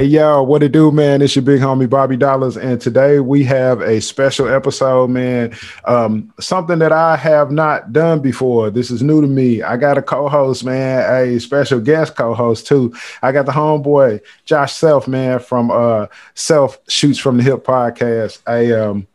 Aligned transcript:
Hey 0.00 0.06
yo, 0.06 0.42
what 0.42 0.62
it 0.62 0.72
do, 0.72 0.90
man? 0.90 1.20
It's 1.20 1.36
your 1.36 1.42
big 1.42 1.60
homie 1.60 1.86
Bobby 1.86 2.16
Dollaz, 2.16 2.56
and 2.56 2.80
today 2.80 3.20
we 3.20 3.44
have 3.44 3.82
a 3.82 4.00
special 4.00 4.48
episode, 4.48 5.10
man. 5.10 5.54
Um, 5.84 6.32
something 6.40 6.78
that 6.78 6.90
I 6.90 7.16
have 7.16 7.50
not 7.50 7.92
done 7.92 8.20
before. 8.20 8.70
This 8.70 8.90
is 8.90 9.02
new 9.02 9.20
to 9.20 9.26
me. 9.26 9.60
I 9.60 9.76
got 9.76 9.98
a 9.98 10.02
co-host, 10.02 10.64
man, 10.64 11.00
a 11.14 11.38
special 11.38 11.80
guest 11.80 12.16
co-host 12.16 12.66
too. 12.66 12.94
I 13.20 13.30
got 13.32 13.44
the 13.44 13.52
homeboy 13.52 14.22
Josh 14.46 14.72
Self, 14.72 15.06
man, 15.06 15.38
from 15.38 15.70
uh 15.70 16.06
Self 16.32 16.78
Shoots 16.88 17.18
from 17.18 17.36
the 17.36 17.42
Hip 17.42 17.62
podcast. 17.62 18.40
I 18.46 18.72
um 18.72 19.06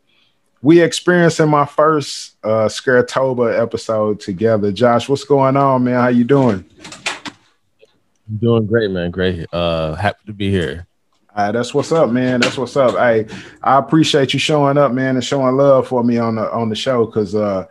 we 0.62 0.80
experiencing 0.80 1.50
my 1.50 1.66
first 1.66 2.36
uh 2.44 2.68
Scaretober 2.68 3.60
episode 3.60 4.20
together. 4.20 4.70
Josh, 4.70 5.08
what's 5.08 5.24
going 5.24 5.56
on, 5.56 5.82
man? 5.82 6.00
How 6.00 6.08
you 6.10 6.22
doing? 6.22 6.64
I'm 8.28 8.36
doing 8.38 8.66
great, 8.66 8.90
man. 8.90 9.10
Great. 9.10 9.46
Uh, 9.52 9.94
happy 9.94 10.20
to 10.26 10.32
be 10.32 10.50
here. 10.50 10.86
All 11.34 11.46
right, 11.46 11.52
that's 11.52 11.74
what's 11.74 11.92
up, 11.92 12.10
man. 12.10 12.40
That's 12.40 12.56
what's 12.56 12.76
up. 12.76 12.94
Hey, 12.94 13.26
I 13.62 13.78
appreciate 13.78 14.32
you 14.32 14.38
showing 14.38 14.78
up, 14.78 14.92
man, 14.92 15.16
and 15.16 15.24
showing 15.24 15.56
love 15.56 15.86
for 15.86 16.02
me 16.02 16.18
on 16.18 16.36
the 16.36 16.50
on 16.50 16.70
the 16.70 16.74
show. 16.74 17.06
Cause 17.06 17.34
uh, 17.34 17.66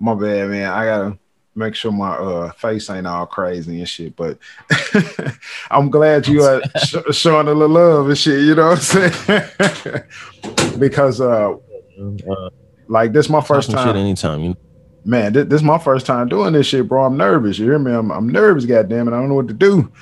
my 0.00 0.14
bad, 0.14 0.48
man. 0.50 0.70
I 0.70 0.84
gotta 0.84 1.18
make 1.54 1.76
sure 1.76 1.92
my 1.92 2.16
uh 2.16 2.50
face 2.52 2.90
ain't 2.90 3.06
all 3.06 3.26
crazy 3.26 3.78
and 3.78 3.88
shit. 3.88 4.16
But 4.16 4.38
I'm 5.70 5.90
glad 5.90 6.26
you 6.26 6.42
are 6.42 6.60
sh- 6.84 6.96
showing 7.12 7.46
a 7.46 7.54
little 7.54 7.68
love 7.68 8.08
and 8.08 8.18
shit. 8.18 8.40
You 8.40 8.56
know 8.56 8.70
what 8.70 8.94
I'm 8.94 9.10
saying? 9.12 10.02
because 10.80 11.20
uh, 11.20 11.52
uh, 11.52 12.50
like 12.88 13.12
this 13.12 13.28
my 13.28 13.40
first 13.40 13.70
time. 13.70 13.86
Shit 13.88 13.96
anytime, 13.96 14.40
you 14.40 14.48
know? 14.50 14.56
Man, 15.04 15.32
this, 15.32 15.46
this, 15.46 15.60
is 15.60 15.64
my 15.64 15.78
first 15.78 16.06
time 16.06 16.28
doing 16.28 16.52
this 16.52 16.66
shit, 16.66 16.88
bro. 16.88 17.04
I'm 17.04 17.16
nervous. 17.16 17.58
You 17.58 17.66
hear 17.66 17.78
me? 17.78 17.92
I'm, 17.92 18.10
I'm 18.10 18.28
nervous, 18.28 18.64
goddamn 18.64 19.08
it. 19.08 19.12
I 19.12 19.20
don't 19.20 19.28
know 19.28 19.34
what 19.34 19.48
to 19.48 19.54
do. 19.54 19.92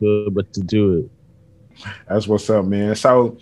but 0.30 0.52
to 0.52 0.60
do 0.62 0.98
it. 0.98 1.10
That's 2.08 2.26
what's 2.26 2.48
up, 2.50 2.64
man. 2.64 2.94
So 2.94 3.38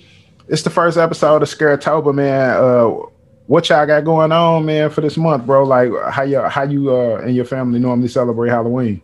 it's 0.49 0.63
the 0.63 0.71
first 0.71 0.97
episode 0.99 1.43
of 1.43 1.49
Scaretober, 1.49 2.15
man. 2.15 2.57
Uh, 2.57 3.07
what 3.47 3.69
y'all 3.69 3.87
got 3.87 4.05
going 4.05 4.31
on, 4.31 4.67
man, 4.67 4.91
for 4.91 5.01
this 5.01 5.17
month, 5.17 5.47
bro? 5.47 5.65
Like 5.65 5.91
how 6.11 6.23
you 6.23 6.41
how 6.41 6.65
you 6.65 6.95
uh 6.95 7.17
and 7.17 7.35
your 7.35 7.47
family 7.47 7.79
normally 7.79 8.09
celebrate 8.09 8.51
Halloween? 8.51 9.01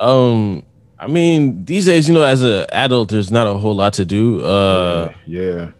Um, 0.00 0.64
I 0.98 1.06
mean, 1.06 1.64
these 1.64 1.86
days, 1.86 2.08
you 2.08 2.14
know, 2.14 2.22
as 2.22 2.42
an 2.42 2.66
adult, 2.72 3.10
there's 3.10 3.30
not 3.30 3.46
a 3.46 3.54
whole 3.54 3.74
lot 3.74 3.92
to 3.94 4.04
do. 4.04 4.44
Uh, 4.44 5.12
yeah. 5.26 5.42
yeah. 5.42 5.70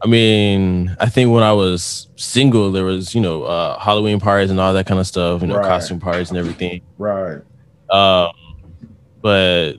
I 0.00 0.06
mean, 0.06 0.96
I 1.00 1.08
think 1.08 1.32
when 1.32 1.42
I 1.42 1.52
was 1.52 2.08
single, 2.16 2.70
there 2.70 2.84
was, 2.84 3.14
you 3.14 3.20
know, 3.20 3.42
uh, 3.42 3.78
Halloween 3.78 4.20
parties 4.20 4.50
and 4.50 4.60
all 4.60 4.72
that 4.72 4.86
kind 4.86 5.00
of 5.00 5.06
stuff, 5.06 5.42
you 5.42 5.48
know, 5.48 5.56
right. 5.56 5.66
costume 5.66 5.98
parties 5.98 6.30
and 6.30 6.38
everything. 6.38 6.82
Right. 6.98 7.40
Um, 7.90 8.32
but 9.20 9.74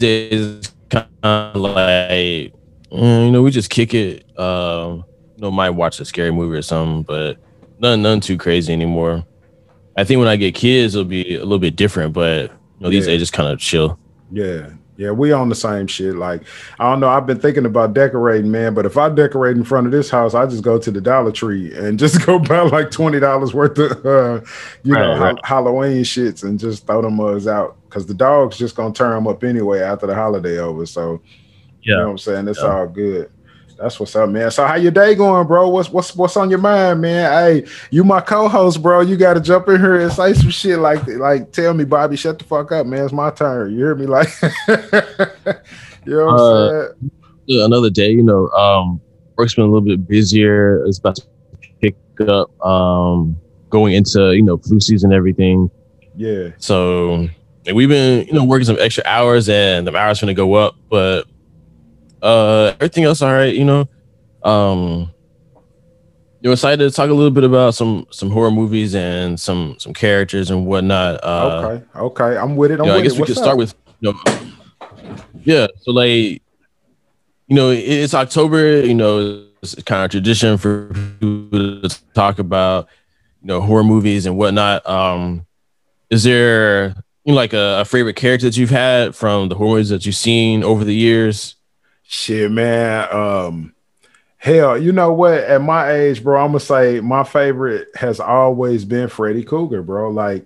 it's 0.00 0.74
kind 0.90 1.06
of 1.22 1.56
like, 1.56 2.52
mm, 2.90 3.26
you 3.26 3.30
know, 3.30 3.42
we 3.42 3.50
just 3.50 3.70
kick 3.70 3.94
it. 3.94 4.26
Um, 4.38 5.04
you 5.36 5.42
know, 5.42 5.50
might 5.50 5.70
watch 5.70 6.00
a 6.00 6.04
scary 6.04 6.32
movie 6.32 6.58
or 6.58 6.62
something, 6.62 7.02
but 7.04 7.38
none, 7.78 8.02
none 8.02 8.20
too 8.20 8.36
crazy 8.36 8.72
anymore. 8.72 9.24
I 9.96 10.04
think 10.04 10.18
when 10.18 10.28
I 10.28 10.36
get 10.36 10.54
kids, 10.54 10.94
it'll 10.94 11.04
be 11.04 11.36
a 11.36 11.40
little 11.40 11.58
bit 11.58 11.76
different, 11.76 12.14
but 12.14 12.50
you 12.50 12.58
know, 12.80 12.90
these 12.90 13.06
yeah. 13.06 13.12
days 13.12 13.20
just 13.20 13.32
kind 13.32 13.48
of 13.48 13.58
chill. 13.58 13.98
Yeah, 14.32 14.70
yeah, 14.96 15.10
we 15.10 15.32
on 15.32 15.48
the 15.48 15.54
same 15.54 15.86
shit. 15.86 16.16
Like, 16.16 16.42
I 16.78 16.90
don't 16.90 17.00
know. 17.00 17.08
I've 17.08 17.26
been 17.26 17.40
thinking 17.40 17.64
about 17.64 17.94
decorating, 17.94 18.50
man. 18.50 18.74
But 18.74 18.84
if 18.84 18.98
I 18.98 19.08
decorate 19.08 19.56
in 19.56 19.64
front 19.64 19.86
of 19.86 19.92
this 19.92 20.10
house, 20.10 20.34
I 20.34 20.44
just 20.46 20.62
go 20.62 20.78
to 20.78 20.90
the 20.90 21.00
Dollar 21.00 21.32
Tree 21.32 21.74
and 21.74 21.98
just 21.98 22.24
go 22.26 22.38
buy 22.38 22.60
like 22.60 22.90
twenty 22.90 23.18
dollars 23.18 23.54
worth 23.54 23.78
of, 23.78 24.04
uh, 24.04 24.40
you 24.82 24.94
right, 24.94 25.00
know, 25.00 25.18
right. 25.18 25.38
ha- 25.42 25.56
Halloween 25.56 26.02
shits 26.04 26.42
and 26.44 26.58
just 26.58 26.86
throw 26.86 27.00
them 27.00 27.16
mugs 27.16 27.46
out 27.46 27.76
because 27.88 28.06
the 28.06 28.14
dog's 28.14 28.58
just 28.58 28.76
gonna 28.76 28.92
turn 28.92 29.14
them 29.14 29.26
up 29.26 29.42
anyway 29.44 29.80
after 29.80 30.06
the 30.06 30.14
holiday 30.14 30.58
over. 30.58 30.84
So, 30.84 31.22
yeah. 31.82 31.94
you 31.94 31.96
know 31.96 32.04
what 32.04 32.10
I'm 32.10 32.18
saying? 32.18 32.48
It's 32.48 32.60
yeah. 32.60 32.66
all 32.66 32.86
good. 32.86 33.30
That's 33.82 33.98
what's 33.98 34.14
up, 34.14 34.30
man. 34.30 34.50
So 34.52 34.64
how 34.64 34.76
your 34.76 34.92
day 34.92 35.16
going, 35.16 35.46
bro? 35.46 35.68
What's 35.68 35.90
what's 35.90 36.14
what's 36.14 36.36
on 36.36 36.50
your 36.50 36.60
mind, 36.60 37.00
man? 37.00 37.32
Hey, 37.32 37.66
you 37.90 38.04
my 38.04 38.20
co-host, 38.20 38.80
bro. 38.80 39.00
You 39.00 39.16
got 39.16 39.34
to 39.34 39.40
jump 39.40 39.68
in 39.68 39.80
here 39.80 40.00
and 40.00 40.12
say 40.12 40.34
some 40.34 40.50
shit 40.50 40.78
like 40.78 41.04
like 41.06 41.50
tell 41.50 41.74
me, 41.74 41.84
Bobby, 41.84 42.16
shut 42.16 42.38
the 42.38 42.44
fuck 42.44 42.70
up, 42.70 42.86
man. 42.86 43.04
It's 43.04 43.12
my 43.12 43.30
turn. 43.30 43.72
You 43.72 43.78
hear 43.78 43.94
me? 43.96 44.06
Like, 44.06 44.28
you 44.68 44.76
know 46.06 46.26
what 46.26 46.40
uh, 46.40 46.88
I'm 46.90 47.10
saying? 47.48 47.62
Another 47.62 47.90
day, 47.90 48.12
you 48.12 48.22
know. 48.22 48.48
Um, 48.50 49.00
work's 49.36 49.54
been 49.54 49.64
a 49.64 49.66
little 49.66 49.80
bit 49.80 50.06
busier. 50.06 50.84
It's 50.86 50.98
about 50.98 51.16
to 51.16 51.26
pick 51.80 51.96
up. 52.28 52.64
Um, 52.64 53.36
going 53.72 53.94
into 53.94 54.32
you 54.36 54.42
know 54.42 54.58
flu 54.58 54.78
season, 54.78 55.10
and 55.10 55.16
everything. 55.16 55.68
Yeah. 56.14 56.50
So 56.58 57.28
and 57.66 57.76
we've 57.76 57.88
been 57.88 58.26
you 58.28 58.34
know 58.34 58.44
working 58.44 58.66
some 58.66 58.78
extra 58.78 59.02
hours, 59.04 59.48
and 59.48 59.84
the 59.84 59.96
hours 59.96 60.20
gonna 60.20 60.34
go 60.34 60.54
up, 60.54 60.76
but 60.88 61.26
uh, 62.22 62.72
everything 62.74 63.04
else 63.04 63.20
all 63.20 63.32
right, 63.32 63.54
you 63.54 63.64
know. 63.64 63.88
Um, 64.42 65.12
you're 66.40 66.52
excited 66.52 66.78
to 66.78 66.90
talk 66.90 67.08
a 67.08 67.14
little 67.14 67.30
bit 67.30 67.44
about 67.44 67.74
some 67.74 68.06
some 68.10 68.30
horror 68.30 68.50
movies 68.50 68.94
and 68.94 69.38
some 69.38 69.76
some 69.78 69.92
characters 69.92 70.50
and 70.50 70.66
whatnot. 70.66 71.22
Uh, 71.22 71.62
okay, 71.64 71.84
okay, 71.96 72.36
I'm 72.36 72.56
with 72.56 72.72
it. 72.72 72.80
I'm 72.80 72.86
you 72.86 72.92
know, 72.92 72.98
I 72.98 73.02
guess 73.02 73.18
we 73.18 73.26
could 73.26 73.36
start 73.36 73.56
with 73.56 73.74
you 74.00 74.12
know, 74.12 74.38
yeah. 75.44 75.66
So 75.80 75.92
like, 75.92 76.08
you 76.08 77.56
know, 77.56 77.70
it's 77.70 78.14
October. 78.14 78.84
You 78.84 78.94
know, 78.94 79.46
it's 79.62 79.80
kind 79.82 80.04
of 80.04 80.10
tradition 80.10 80.58
for 80.58 80.88
people 81.20 81.88
to 81.88 82.12
talk 82.14 82.40
about 82.40 82.88
you 83.40 83.48
know 83.48 83.60
horror 83.60 83.84
movies 83.84 84.26
and 84.26 84.36
whatnot. 84.36 84.88
Um, 84.88 85.46
is 86.10 86.24
there 86.24 86.96
you 87.24 87.32
know, 87.32 87.34
like 87.34 87.52
a, 87.52 87.80
a 87.80 87.84
favorite 87.84 88.16
character 88.16 88.46
that 88.46 88.56
you've 88.56 88.70
had 88.70 89.14
from 89.14 89.48
the 89.48 89.54
horror 89.54 89.70
movies 89.70 89.90
that 89.90 90.06
you've 90.06 90.16
seen 90.16 90.64
over 90.64 90.84
the 90.84 90.94
years? 90.94 91.54
Shit, 92.12 92.52
man. 92.52 93.08
Um, 93.10 93.74
hell, 94.36 94.76
you 94.76 94.92
know 94.92 95.14
what? 95.14 95.32
At 95.32 95.62
my 95.62 95.92
age, 95.92 96.22
bro, 96.22 96.38
I'm 96.38 96.48
gonna 96.48 96.60
say 96.60 97.00
my 97.00 97.24
favorite 97.24 97.88
has 97.94 98.20
always 98.20 98.84
been 98.84 99.08
Freddy 99.08 99.42
Krueger, 99.42 99.82
bro. 99.82 100.10
Like, 100.10 100.44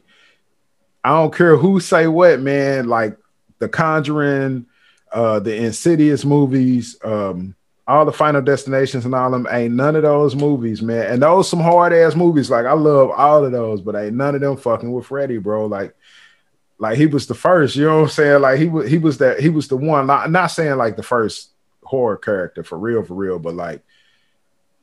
I 1.02 1.08
don't 1.08 1.34
care 1.34 1.56
who 1.56 1.80
say 1.80 2.06
what, 2.06 2.38
man. 2.38 2.86
Like 2.86 3.18
the 3.58 3.68
Conjuring, 3.68 4.66
uh, 5.10 5.40
the 5.40 5.56
Insidious 5.56 6.24
movies, 6.24 6.98
um, 7.02 7.56
all 7.84 8.04
the 8.04 8.12
Final 8.12 8.42
Destinations 8.42 9.04
and 9.04 9.12
all 9.12 9.32
them 9.32 9.48
ain't 9.50 9.74
none 9.74 9.96
of 9.96 10.02
those 10.02 10.36
movies, 10.36 10.80
man. 10.80 11.14
And 11.14 11.20
those 11.20 11.50
some 11.50 11.60
hard 11.60 11.92
ass 11.92 12.14
movies. 12.14 12.48
Like 12.48 12.64
I 12.64 12.74
love 12.74 13.10
all 13.10 13.44
of 13.44 13.50
those, 13.50 13.80
but 13.80 13.96
ain't 13.96 14.14
none 14.14 14.36
of 14.36 14.40
them 14.40 14.56
fucking 14.56 14.92
with 14.92 15.06
Freddy, 15.06 15.38
bro. 15.38 15.66
Like 15.66 15.96
like 16.78 16.96
he 16.96 17.06
was 17.06 17.26
the 17.26 17.34
first, 17.34 17.74
you 17.74 17.86
know 17.86 17.96
what 17.96 18.02
I'm 18.04 18.08
saying? 18.10 18.40
Like 18.40 18.60
he 18.60 18.68
was 18.68 18.88
he 18.88 18.98
was 18.98 19.18
that 19.18 19.40
he 19.40 19.48
was 19.48 19.66
the 19.66 19.76
one, 19.76 20.06
not 20.06 20.30
not 20.30 20.46
saying 20.46 20.76
like 20.76 20.94
the 20.94 21.02
first 21.02 21.50
horror 21.86 22.16
character 22.16 22.62
for 22.62 22.78
real, 22.78 23.02
for 23.02 23.14
real. 23.14 23.38
But 23.38 23.54
like, 23.54 23.82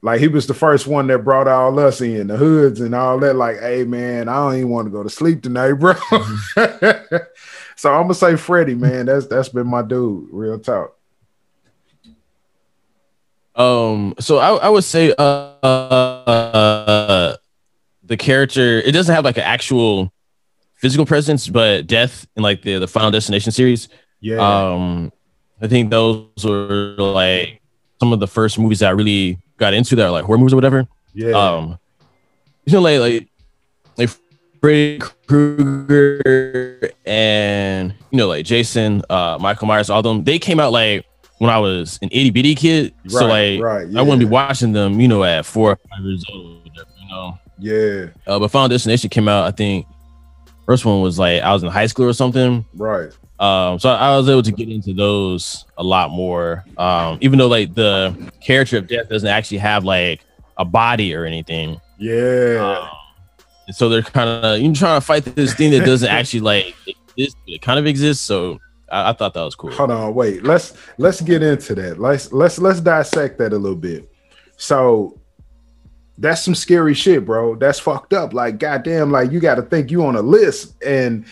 like 0.01 0.19
he 0.19 0.27
was 0.27 0.47
the 0.47 0.53
first 0.53 0.87
one 0.87 1.07
that 1.07 1.19
brought 1.19 1.47
all 1.47 1.79
us 1.79 2.01
in 2.01 2.27
the 2.27 2.37
hoods 2.37 2.81
and 2.81 2.95
all 2.95 3.19
that. 3.19 3.35
Like, 3.35 3.59
hey 3.59 3.83
man, 3.83 4.27
I 4.27 4.35
don't 4.35 4.55
even 4.55 4.69
want 4.69 4.87
to 4.87 4.91
go 4.91 5.03
to 5.03 5.09
sleep 5.09 5.43
tonight, 5.43 5.73
bro. 5.73 5.93
So 7.75 7.93
I'm 7.93 8.03
gonna 8.03 8.13
say 8.13 8.35
Freddy, 8.37 8.75
man. 8.75 9.07
That's 9.07 9.27
that's 9.27 9.49
been 9.49 9.67
my 9.67 9.81
dude. 9.81 10.29
Real 10.31 10.57
talk. 10.59 10.95
Um. 13.55 14.15
So 14.19 14.37
I 14.37 14.55
I 14.55 14.69
would 14.69 14.85
say 14.85 15.13
uh, 15.17 15.21
uh 15.63 17.35
the 18.03 18.17
character 18.17 18.79
it 18.79 18.91
doesn't 18.91 19.13
have 19.13 19.25
like 19.25 19.37
an 19.37 19.43
actual 19.43 20.13
physical 20.75 21.05
presence, 21.05 21.47
but 21.47 21.87
death 21.87 22.25
in 22.35 22.43
like 22.43 22.61
the 22.61 22.79
the 22.79 22.87
Final 22.87 23.11
Destination 23.11 23.51
series. 23.51 23.89
Yeah. 24.19 24.37
Um 24.37 25.11
I 25.63 25.67
think 25.67 25.89
those 25.89 26.27
were 26.43 26.95
like 26.97 27.61
some 28.01 28.11
of 28.11 28.19
the 28.19 28.27
first 28.27 28.59
movies 28.59 28.79
that 28.79 28.87
I 28.87 28.91
really 28.91 29.39
got 29.57 29.73
into 29.73 29.95
that 29.95 30.05
are 30.05 30.11
like 30.11 30.25
horror 30.25 30.37
movies 30.37 30.51
or 30.51 30.57
whatever. 30.57 30.85
Yeah. 31.13 31.31
Um, 31.31 31.79
you 32.65 32.73
know, 32.73 32.81
like 32.81 32.99
like 32.99 33.29
like 33.97 34.09
Freddy 34.59 34.99
Krueger 35.25 36.91
and 37.05 37.93
you 38.11 38.17
know 38.17 38.27
like 38.27 38.45
Jason, 38.45 39.03
uh, 39.09 39.37
Michael 39.39 39.67
Myers, 39.67 39.89
all 39.89 40.01
them. 40.01 40.25
They 40.25 40.37
came 40.37 40.59
out 40.59 40.73
like 40.73 41.05
when 41.37 41.49
I 41.49 41.59
was 41.59 41.97
an 42.01 42.09
itty 42.11 42.29
bitty 42.29 42.55
kid. 42.55 42.93
Right, 43.05 43.11
so 43.11 43.25
like 43.27 43.61
right, 43.61 43.87
yeah. 43.87 43.99
I 43.99 44.03
wouldn't 44.03 44.19
be 44.19 44.25
watching 44.25 44.73
them, 44.73 44.99
you 44.99 45.07
know, 45.07 45.23
at 45.23 45.45
four 45.45 45.71
or 45.71 45.75
five 45.89 46.03
years 46.03 46.25
old. 46.29 46.69
You 46.75 47.07
know. 47.07 47.39
Yeah. 47.57 48.07
Uh, 48.27 48.37
but 48.37 48.49
Final 48.49 48.67
Destination 48.67 49.09
came 49.09 49.29
out. 49.29 49.45
I 49.45 49.51
think 49.51 49.87
first 50.65 50.83
one 50.83 51.01
was 51.01 51.17
like 51.17 51.41
I 51.41 51.53
was 51.53 51.63
in 51.63 51.69
high 51.69 51.87
school 51.87 52.09
or 52.09 52.13
something. 52.13 52.65
Right. 52.73 53.13
Um, 53.43 53.77
so 53.77 53.89
I 53.89 54.15
was 54.15 54.29
able 54.29 54.41
to 54.41 54.53
get 54.53 54.69
into 54.69 54.93
those 54.93 55.65
a 55.77 55.83
lot 55.83 56.11
more. 56.11 56.63
Um, 56.77 57.17
even 57.19 57.37
though 57.37 57.49
like 57.49 57.73
the 57.73 58.31
character 58.39 58.77
of 58.77 58.87
death 58.87 59.09
doesn't 59.09 59.27
actually 59.27 59.57
have 59.57 59.83
like 59.83 60.21
a 60.57 60.63
body 60.63 61.13
or 61.13 61.25
anything. 61.25 61.81
Yeah. 61.97 62.85
Um, 62.89 62.97
and 63.67 63.75
so 63.75 63.89
they're 63.89 64.01
kind 64.01 64.29
of 64.29 64.59
you 64.61 64.73
trying 64.73 64.97
to 64.97 65.05
fight 65.05 65.25
this 65.25 65.53
thing 65.55 65.71
that 65.71 65.85
doesn't 65.85 66.09
actually 66.19 66.39
like 66.39 66.73
exist, 67.17 67.35
it 67.45 67.61
kind 67.61 67.79
of 67.79 67.85
exists. 67.85 68.23
So 68.23 68.59
I, 68.89 69.09
I, 69.09 69.13
thought 69.13 69.33
that 69.33 69.43
was 69.43 69.55
cool. 69.55 69.71
Hold 69.71 69.91
on, 69.91 70.15
wait. 70.15 70.43
Let's 70.43 70.77
let's 70.97 71.19
get 71.19 71.43
into 71.43 71.75
that. 71.75 71.99
Let's 71.99 72.31
let's 72.31 72.59
let's 72.59 72.79
dissect 72.79 73.39
that 73.39 73.51
a 73.51 73.57
little 73.57 73.77
bit. 73.77 74.09
So 74.55 75.19
that's 76.17 76.41
some 76.41 76.55
scary 76.55 76.93
shit, 76.93 77.25
bro. 77.25 77.55
That's 77.55 77.79
fucked 77.79 78.13
up. 78.13 78.33
Like, 78.33 78.57
goddamn, 78.57 79.11
like 79.11 79.31
you 79.31 79.41
got 79.41 79.55
to 79.55 79.63
think 79.63 79.91
you 79.91 80.05
on 80.05 80.15
a 80.15 80.21
list 80.21 80.81
and 80.81 81.25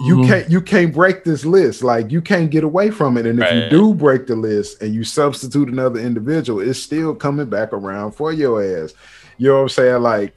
you 0.00 0.16
mm-hmm. 0.16 0.28
can't 0.28 0.50
you 0.50 0.60
can't 0.60 0.94
break 0.94 1.24
this 1.24 1.44
list. 1.44 1.82
Like 1.82 2.12
you 2.12 2.22
can't 2.22 2.50
get 2.50 2.62
away 2.62 2.90
from 2.90 3.16
it. 3.16 3.26
And 3.26 3.42
if 3.42 3.52
you 3.52 3.68
do 3.68 3.94
break 3.94 4.26
the 4.28 4.36
list 4.36 4.80
and 4.80 4.94
you 4.94 5.02
substitute 5.02 5.68
another 5.68 5.98
individual, 5.98 6.60
it's 6.60 6.80
still 6.80 7.14
coming 7.14 7.48
back 7.48 7.72
around 7.72 8.12
for 8.12 8.32
your 8.32 8.62
ass. 8.62 8.94
You 9.38 9.48
know 9.48 9.56
what 9.56 9.62
I'm 9.62 9.68
saying? 9.70 10.02
Like, 10.02 10.36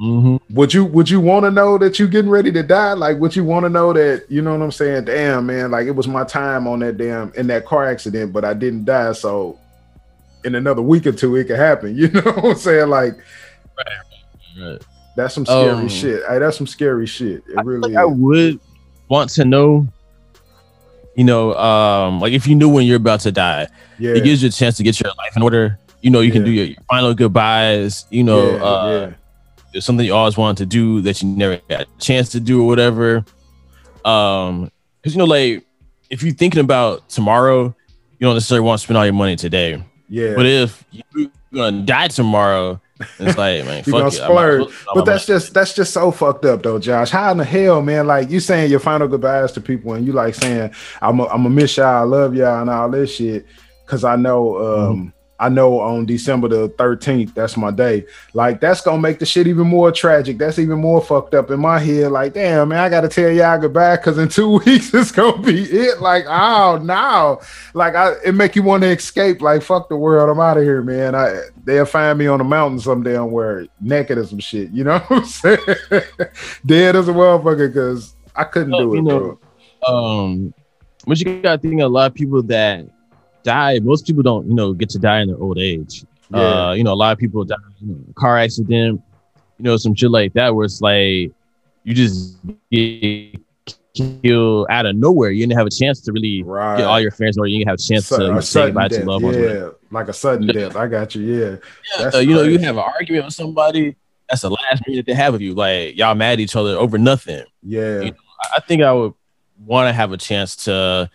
mm-hmm. 0.00 0.36
would 0.54 0.72
you 0.72 0.84
would 0.84 1.10
you 1.10 1.20
want 1.20 1.44
to 1.44 1.50
know 1.50 1.76
that 1.78 1.98
you 1.98 2.06
getting 2.06 2.30
ready 2.30 2.52
to 2.52 2.62
die? 2.62 2.92
Like, 2.92 3.18
would 3.18 3.34
you 3.34 3.44
want 3.44 3.64
to 3.64 3.68
know 3.68 3.92
that 3.92 4.26
you 4.28 4.42
know 4.42 4.52
what 4.52 4.62
I'm 4.62 4.70
saying? 4.70 5.06
Damn, 5.06 5.46
man, 5.46 5.72
like 5.72 5.88
it 5.88 5.92
was 5.96 6.06
my 6.06 6.22
time 6.22 6.68
on 6.68 6.78
that 6.80 6.96
damn 6.96 7.32
in 7.34 7.48
that 7.48 7.66
car 7.66 7.86
accident, 7.86 8.32
but 8.32 8.44
I 8.44 8.54
didn't 8.54 8.84
die. 8.84 9.12
So 9.12 9.58
in 10.44 10.54
another 10.54 10.82
week 10.82 11.06
or 11.08 11.12
two, 11.12 11.34
it 11.34 11.44
could 11.46 11.58
happen. 11.58 11.96
You 11.98 12.08
know 12.08 12.20
what 12.20 12.44
I'm 12.44 12.54
saying? 12.56 12.90
Like, 12.90 13.14
right, 13.76 14.68
right. 14.70 14.82
that's 15.16 15.34
some 15.34 15.46
scary 15.46 15.70
um, 15.70 15.88
shit. 15.88 16.22
Hey, 16.28 16.38
that's 16.38 16.58
some 16.58 16.68
scary 16.68 17.06
shit. 17.06 17.42
It 17.48 17.58
I 17.58 17.62
really. 17.62 17.96
I 17.96 18.04
would 18.04 18.60
want 19.14 19.30
to 19.30 19.44
know, 19.44 19.86
you 21.14 21.22
know, 21.22 21.54
um, 21.54 22.20
like 22.20 22.32
if 22.32 22.48
you 22.48 22.56
knew 22.56 22.68
when 22.68 22.84
you're 22.84 22.96
about 22.96 23.20
to 23.20 23.30
die, 23.30 23.68
yeah. 23.98 24.14
it 24.14 24.24
gives 24.24 24.42
you 24.42 24.48
a 24.48 24.52
chance 24.52 24.76
to 24.78 24.82
get 24.82 25.00
your 25.00 25.12
life 25.18 25.36
in 25.36 25.42
order. 25.42 25.78
You 26.00 26.10
know, 26.10 26.20
you 26.20 26.32
can 26.32 26.44
do 26.44 26.50
your, 26.50 26.66
your, 26.66 26.82
final 26.90 27.14
goodbyes. 27.14 28.06
You 28.10 28.24
know, 28.24 28.50
yeah, 28.50 28.64
uh, 28.64 28.88
yeah. 28.90 29.14
there's 29.72 29.84
something 29.84 30.04
you 30.04 30.14
always 30.14 30.36
wanted 30.36 30.56
to 30.58 30.66
do 30.66 31.00
that 31.02 31.22
you 31.22 31.28
never 31.28 31.60
got 31.68 31.82
a 31.82 31.86
chance 31.98 32.30
to 32.30 32.40
do 32.40 32.62
or 32.62 32.66
whatever. 32.66 33.24
Um, 34.04 34.70
because 35.00 35.14
you 35.14 35.18
know, 35.18 35.24
like 35.26 35.64
if 36.10 36.22
you're 36.22 36.34
thinking 36.34 36.60
about 36.60 37.08
tomorrow, 37.08 37.74
you 38.18 38.26
don't 38.26 38.34
necessarily 38.34 38.66
want 38.66 38.80
to 38.80 38.84
spend 38.84 38.98
all 38.98 39.04
your 39.04 39.14
money 39.14 39.36
today. 39.36 39.82
Yeah. 40.08 40.34
But 40.34 40.46
if 40.46 40.84
you're 40.90 41.30
gonna 41.54 41.82
die 41.82 42.08
tomorrow, 42.08 42.80
it's 43.18 43.38
like, 43.38 43.64
man, 43.64 43.82
you 43.86 43.92
gonna 43.92 44.10
splurge. 44.10 44.72
But 44.94 45.04
that's 45.04 45.26
just 45.26 45.54
that's 45.54 45.74
just 45.74 45.92
so 45.92 46.10
fucked 46.10 46.44
up 46.44 46.62
though, 46.62 46.78
Josh. 46.78 47.10
How 47.10 47.30
in 47.32 47.38
the 47.38 47.44
hell, 47.44 47.80
man? 47.82 48.06
Like 48.06 48.30
you 48.30 48.40
saying 48.40 48.70
your 48.70 48.80
final 48.80 49.08
goodbyes 49.08 49.52
to 49.52 49.60
people 49.60 49.94
and 49.94 50.06
you 50.06 50.12
like 50.12 50.34
saying, 50.34 50.72
I'm 51.00 51.20
a, 51.20 51.24
I'm 51.24 51.44
gonna 51.44 51.50
miss 51.50 51.76
y'all, 51.76 51.86
I 51.86 52.00
love 52.00 52.34
y'all, 52.34 52.60
and 52.60 52.70
all 52.70 52.90
this 52.90 53.14
shit. 53.14 53.46
Cause 53.86 54.04
I 54.04 54.16
know 54.16 54.90
um. 54.90 55.13
I 55.38 55.48
know 55.48 55.80
on 55.80 56.06
December 56.06 56.48
the 56.48 56.68
13th, 56.70 57.34
that's 57.34 57.56
my 57.56 57.72
day. 57.72 58.06
Like, 58.34 58.60
that's 58.60 58.80
gonna 58.80 59.00
make 59.00 59.18
the 59.18 59.26
shit 59.26 59.46
even 59.46 59.66
more 59.66 59.90
tragic. 59.90 60.38
That's 60.38 60.58
even 60.58 60.78
more 60.78 61.00
fucked 61.00 61.34
up 61.34 61.50
in 61.50 61.58
my 61.58 61.78
head. 61.80 62.12
Like, 62.12 62.34
damn, 62.34 62.68
man, 62.68 62.78
I 62.78 62.88
gotta 62.88 63.08
tell 63.08 63.30
y'all 63.30 63.58
goodbye 63.58 63.96
because 63.96 64.18
in 64.18 64.28
two 64.28 64.58
weeks 64.64 64.94
it's 64.94 65.10
gonna 65.10 65.42
be 65.42 65.62
it. 65.64 66.00
Like, 66.00 66.24
oh 66.28 66.78
no. 66.82 67.40
Like, 67.74 67.96
I 67.96 68.14
it 68.24 68.34
make 68.34 68.54
you 68.54 68.62
want 68.62 68.82
to 68.84 68.90
escape. 68.90 69.40
Like, 69.40 69.62
fuck 69.62 69.88
the 69.88 69.96
world. 69.96 70.30
I'm 70.30 70.40
out 70.40 70.56
of 70.56 70.62
here, 70.62 70.82
man. 70.82 71.14
I 71.14 71.42
they'll 71.64 71.84
find 71.84 72.18
me 72.18 72.26
on 72.26 72.38
the 72.38 72.44
mountain 72.44 72.78
someday 72.78 73.16
I'm 73.16 73.32
where 73.32 73.66
naked 73.80 74.18
or 74.18 74.26
some 74.26 74.38
shit. 74.38 74.70
You 74.70 74.84
know 74.84 74.98
what 75.08 75.22
I'm 75.22 75.24
saying? 75.24 75.58
Dead 76.64 76.96
as 76.96 77.08
a 77.08 77.12
motherfucker 77.12 77.72
because 77.72 78.14
I 78.36 78.44
couldn't 78.44 78.72
do 78.72 78.94
it, 78.94 79.02
know, 79.02 79.38
bro. 79.82 80.24
Um, 80.24 80.54
but 81.06 81.18
you 81.18 81.42
gotta 81.42 81.60
think 81.60 81.80
a 81.80 81.86
lot 81.86 82.10
of 82.10 82.14
people 82.14 82.42
that 82.44 82.86
die. 83.44 83.78
Most 83.78 84.06
people 84.06 84.22
don't, 84.22 84.48
you 84.48 84.54
know, 84.54 84.72
get 84.72 84.88
to 84.90 84.98
die 84.98 85.20
in 85.20 85.28
their 85.28 85.38
old 85.38 85.58
age. 85.58 86.04
Yeah. 86.30 86.38
Uh, 86.40 86.72
you 86.72 86.82
know, 86.82 86.92
a 86.92 86.94
lot 86.94 87.12
of 87.12 87.18
people 87.18 87.44
die, 87.44 87.54
you 87.80 87.88
know, 87.88 88.00
car 88.16 88.38
accident, 88.38 89.00
you 89.58 89.62
know, 89.64 89.76
some 89.76 89.94
shit 89.94 90.10
like 90.10 90.32
that, 90.32 90.54
where 90.54 90.64
it's 90.64 90.80
like 90.80 91.30
you 91.84 91.94
just 91.94 92.38
get 92.72 93.40
killed 93.94 94.66
out 94.70 94.86
of 94.86 94.96
nowhere. 94.96 95.30
You 95.30 95.46
didn't 95.46 95.58
have 95.58 95.66
a 95.66 95.70
chance 95.70 96.00
to 96.02 96.12
really 96.12 96.42
right. 96.42 96.78
get 96.78 96.86
all 96.86 97.00
your 97.00 97.12
friends, 97.12 97.38
or 97.38 97.46
you 97.46 97.58
didn't 97.58 97.68
have 97.68 97.78
a 97.78 97.92
chance 97.92 98.08
to 98.08 98.42
say 98.42 98.66
goodbye 98.66 98.88
to 98.88 99.04
loved 99.04 99.24
ones. 99.24 99.36
Yeah, 99.36 99.68
like 99.90 100.08
a 100.08 100.12
sudden 100.12 100.46
death. 100.48 100.74
I 100.74 100.88
got 100.88 101.14
you. 101.14 101.22
Yeah, 101.22 101.56
yeah. 101.98 102.18
You 102.18 102.34
know, 102.34 102.42
you 102.42 102.58
have 102.58 102.76
an 102.76 102.84
argument 102.84 103.26
with 103.26 103.34
somebody. 103.34 103.94
That's 104.28 104.42
the 104.42 104.50
last 104.50 104.82
that 104.86 105.04
they 105.06 105.14
have 105.14 105.34
of 105.34 105.42
you. 105.42 105.54
Like 105.54 105.96
y'all 105.96 106.14
mad 106.14 106.34
at 106.34 106.40
each 106.40 106.56
other 106.56 106.76
over 106.76 106.98
nothing. 106.98 107.44
Yeah, 107.62 108.00
you 108.00 108.10
know, 108.10 108.16
I 108.56 108.60
think 108.60 108.82
I 108.82 108.92
would 108.92 109.14
want 109.58 109.88
to 109.88 109.92
have 109.92 110.12
a 110.12 110.16
chance 110.16 110.56
to 110.64 111.10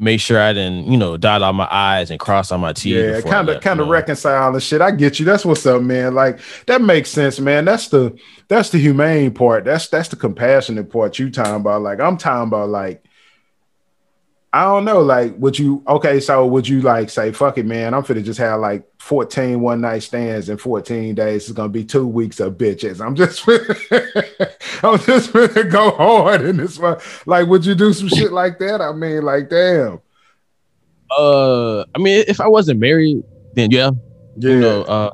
make 0.00 0.20
sure 0.20 0.40
I 0.40 0.52
didn't, 0.52 0.90
you 0.90 0.96
know, 0.96 1.16
dot 1.16 1.42
on 1.42 1.56
my 1.56 1.68
I's 1.70 2.10
and 2.10 2.18
cross 2.18 2.50
on 2.50 2.60
my 2.60 2.72
T's. 2.72 2.94
Yeah, 2.94 3.20
kind 3.20 3.48
of, 3.48 3.62
kind 3.62 3.80
of 3.80 3.88
reconcile 3.88 4.52
the 4.52 4.60
shit. 4.60 4.80
I 4.80 4.90
get 4.90 5.20
you. 5.20 5.26
That's 5.26 5.44
what's 5.44 5.66
up, 5.66 5.82
man. 5.82 6.14
Like 6.14 6.40
that 6.66 6.80
makes 6.80 7.10
sense, 7.10 7.38
man. 7.38 7.66
That's 7.66 7.88
the 7.88 8.18
that's 8.48 8.70
the 8.70 8.78
humane 8.78 9.32
part. 9.32 9.64
That's 9.64 9.88
that's 9.88 10.08
the 10.08 10.16
compassionate 10.16 10.90
part 10.90 11.18
you 11.18 11.30
talking 11.30 11.56
about. 11.56 11.82
Like 11.82 12.00
I'm 12.00 12.16
talking 12.16 12.48
about, 12.48 12.70
like 12.70 13.04
I 14.52 14.64
don't 14.64 14.84
know, 14.84 15.00
like 15.00 15.36
would 15.38 15.56
you 15.56 15.82
okay, 15.86 16.18
so 16.18 16.44
would 16.44 16.66
you 16.66 16.80
like 16.80 17.08
say, 17.08 17.30
fuck 17.30 17.56
it, 17.58 17.66
man, 17.66 17.94
I'm 17.94 18.02
finna 18.02 18.24
just 18.24 18.40
have 18.40 18.60
like 18.60 18.84
14 18.98 19.60
one 19.60 19.80
night 19.80 20.02
stands 20.02 20.48
in 20.48 20.56
14 20.56 21.14
days. 21.14 21.44
It's 21.44 21.52
gonna 21.52 21.68
be 21.68 21.84
two 21.84 22.06
weeks 22.06 22.40
of 22.40 22.54
bitches. 22.54 23.00
I'm 23.04 23.14
just 23.14 23.46
I'm 24.84 24.98
just 24.98 25.32
gonna 25.32 25.64
go 25.70 25.92
hard 25.92 26.42
in 26.42 26.56
this 26.56 26.78
one. 26.80 26.98
Like, 27.26 27.46
would 27.46 27.64
you 27.64 27.76
do 27.76 27.92
some 27.92 28.08
shit 28.08 28.32
like 28.32 28.58
that? 28.58 28.80
I 28.80 28.92
mean, 28.92 29.22
like, 29.22 29.50
damn. 29.50 30.00
Uh 31.16 31.82
I 31.94 31.98
mean, 31.98 32.24
if 32.26 32.40
I 32.40 32.48
wasn't 32.48 32.80
married, 32.80 33.22
then 33.54 33.70
yeah. 33.70 33.92
Yeah. 34.36 34.50
You 34.50 34.60
know, 34.60 34.82
uh 34.82 35.12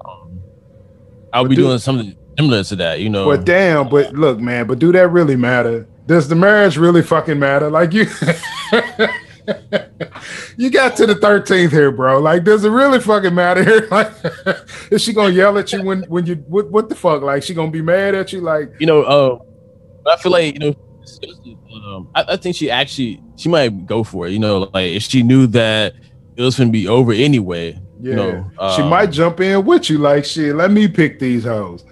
I 1.35 1.43
would 1.43 1.51
be 1.51 1.57
do, 1.57 1.65
doing 1.65 1.79
something 1.79 2.17
similar 2.39 2.65
to 2.65 2.77
that, 2.77 3.01
you 3.01 3.11
know. 3.11 3.27
But 3.27 3.45
damn, 3.45 3.91
but 3.91 4.15
look, 4.15 4.41
man, 4.41 4.67
but 4.67 4.79
do 4.79 4.93
that 4.93 5.09
really 5.09 5.37
matter? 5.37 5.87
Does 6.07 6.29
the 6.29 6.35
marriage 6.35 6.79
really 6.79 7.03
fucking 7.03 7.39
matter? 7.39 7.69
Like 7.69 7.93
you 7.93 8.07
you 10.57 10.71
got 10.71 10.97
to 10.97 11.07
the 11.07 11.15
13th 11.15 11.71
here, 11.71 11.91
bro. 11.91 12.19
Like, 12.19 12.45
does 12.45 12.65
it 12.65 12.71
really 12.71 13.01
fucking 13.01 13.35
matter 13.35 13.65
here? 13.65 13.89
Like, 13.97 14.13
is 14.91 15.03
she 15.03 15.13
gonna 15.13 15.33
yell 15.33 15.57
at 15.59 15.73
you 15.73 15.83
when 15.83 16.03
when 16.05 16.27
you 16.27 16.37
what, 16.49 16.71
what 16.71 16.89
the 16.89 16.95
fuck? 16.95 17.23
Like, 17.23 17.43
she 17.43 17.55
gonna 17.55 17.71
be 17.71 17.83
mad 17.83 18.15
at 18.15 18.33
you? 18.33 18.41
Like, 18.41 18.73
you 18.79 18.87
know, 18.87 19.03
uh, 19.03 19.39
I 20.11 20.17
feel 20.17 20.33
like 20.33 20.55
you 20.55 20.61
know, 20.61 20.75
um, 21.87 22.09
I, 22.15 22.25
I, 22.29 22.37
think 22.37 22.57
she 22.57 22.71
actually 22.71 23.23
she 23.37 23.49
might 23.49 23.87
go 23.87 24.03
for 24.03 24.27
it. 24.27 24.33
You 24.33 24.39
know, 24.39 24.71
like 24.75 24.93
if 24.93 25.05
she 25.05 25.23
knew 25.23 25.47
that 25.49 25.95
it 26.37 26.43
was 26.43 26.59
gonna 26.59 26.71
be 26.71 26.89
over 26.89 27.13
anyway. 27.13 27.81
Yeah, 28.01 28.11
you 28.11 28.17
know, 28.17 28.51
um, 28.59 28.77
she 28.77 28.83
might 28.83 29.11
jump 29.11 29.41
in 29.41 29.65
with 29.65 29.89
you. 29.89 29.99
Like, 29.99 30.25
shit, 30.25 30.55
let 30.55 30.71
me 30.71 30.89
pick 30.89 31.19
these 31.19 31.45
hoes. 31.45 31.85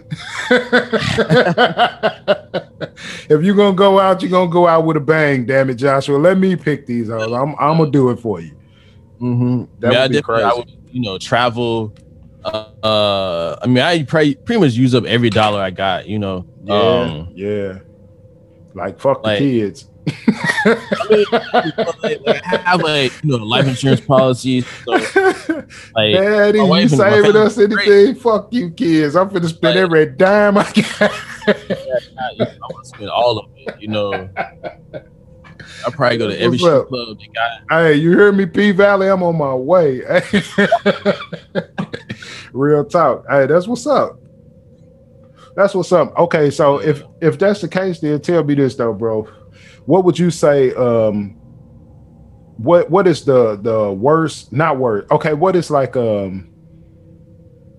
if 2.80 3.42
you're 3.42 3.54
gonna 3.54 3.76
go 3.76 3.98
out, 3.98 4.22
you're 4.22 4.30
gonna 4.30 4.50
go 4.50 4.66
out 4.66 4.84
with 4.84 4.96
a 4.96 5.00
bang. 5.00 5.46
Damn 5.46 5.70
it, 5.70 5.74
Joshua. 5.74 6.16
Let 6.18 6.38
me 6.38 6.56
pick 6.56 6.86
these 6.86 7.08
hoes. 7.08 7.32
I'm 7.32 7.54
I'm 7.58 7.78
gonna 7.78 7.90
do 7.90 8.10
it 8.10 8.20
for 8.20 8.40
you. 8.40 8.56
Mm-hmm. 9.20 9.80
That 9.80 9.92
yeah, 9.92 10.02
would 10.02 10.12
be 10.12 10.22
crazy. 10.22 10.44
I 10.44 10.54
would, 10.54 10.72
you 10.90 11.02
know, 11.02 11.18
travel. 11.18 11.94
Uh, 12.44 12.68
uh, 12.82 13.58
I 13.62 13.66
mean, 13.66 13.78
I 13.78 14.02
probably 14.02 14.34
pretty 14.34 14.60
much 14.60 14.74
use 14.74 14.94
up 14.94 15.04
every 15.04 15.30
dollar 15.30 15.60
I 15.60 15.70
got. 15.70 16.08
You 16.08 16.18
know. 16.18 16.46
Yeah. 16.64 16.74
Um, 16.74 17.32
yeah. 17.34 17.78
Like 18.74 18.98
fuck 18.98 19.24
like, 19.24 19.38
the 19.38 19.44
kids. 19.44 19.88
I 20.66 21.06
mean, 21.10 21.24
like, 22.24 22.42
I 22.46 22.56
have 22.64 22.82
like 22.82 23.12
you 23.22 23.30
know 23.30 23.44
life 23.44 23.66
insurance 23.66 24.00
policies. 24.00 24.66
So, 24.84 24.92
like, 24.92 25.14
Daddy, 25.94 26.58
you 26.58 26.88
saving 26.88 27.36
us 27.36 27.56
anything? 27.56 27.76
Great. 27.76 28.18
Fuck 28.18 28.52
you, 28.52 28.70
kids. 28.70 29.16
I'm 29.16 29.28
gonna 29.28 29.48
spend 29.48 29.76
like, 29.76 29.84
every 29.84 30.06
dime 30.06 30.58
I 30.58 30.70
got. 30.72 31.12
I 31.46 32.46
want 32.70 32.84
to 32.84 32.88
spend 32.88 33.10
all 33.10 33.38
of 33.38 33.50
it. 33.56 33.80
You 33.80 33.88
know, 33.88 34.28
I 35.86 35.90
probably 35.90 36.18
go 36.18 36.28
to 36.28 36.40
every 36.40 36.58
strip 36.58 36.88
club 36.88 37.18
they 37.18 37.28
got. 37.28 37.62
Hey, 37.70 37.94
you 37.94 38.10
hear 38.10 38.32
me, 38.32 38.46
P 38.46 38.72
Valley? 38.72 39.08
I'm 39.08 39.22
on 39.22 39.36
my 39.36 39.54
way. 39.54 40.00
Real 42.52 42.84
talk. 42.84 43.24
Hey, 43.28 43.46
that's 43.46 43.66
what's 43.66 43.86
up. 43.86 44.18
That's 45.56 45.74
what's 45.74 45.92
up. 45.92 46.16
Okay, 46.18 46.50
so 46.50 46.78
if 46.78 47.02
if 47.20 47.38
that's 47.38 47.60
the 47.60 47.68
case, 47.68 48.00
then 48.00 48.20
tell 48.20 48.42
me 48.42 48.54
this 48.54 48.74
though, 48.74 48.92
bro. 48.92 49.22
What 49.86 50.04
would 50.04 50.18
you 50.18 50.30
say? 50.30 50.72
Um, 50.74 51.36
what 52.56 52.90
what 52.90 53.06
is 53.06 53.24
the 53.24 53.56
the 53.56 53.92
worst? 53.92 54.52
Not 54.52 54.78
worst. 54.78 55.10
Okay, 55.10 55.34
what 55.34 55.56
is 55.56 55.70
like 55.70 55.96
um 55.96 56.53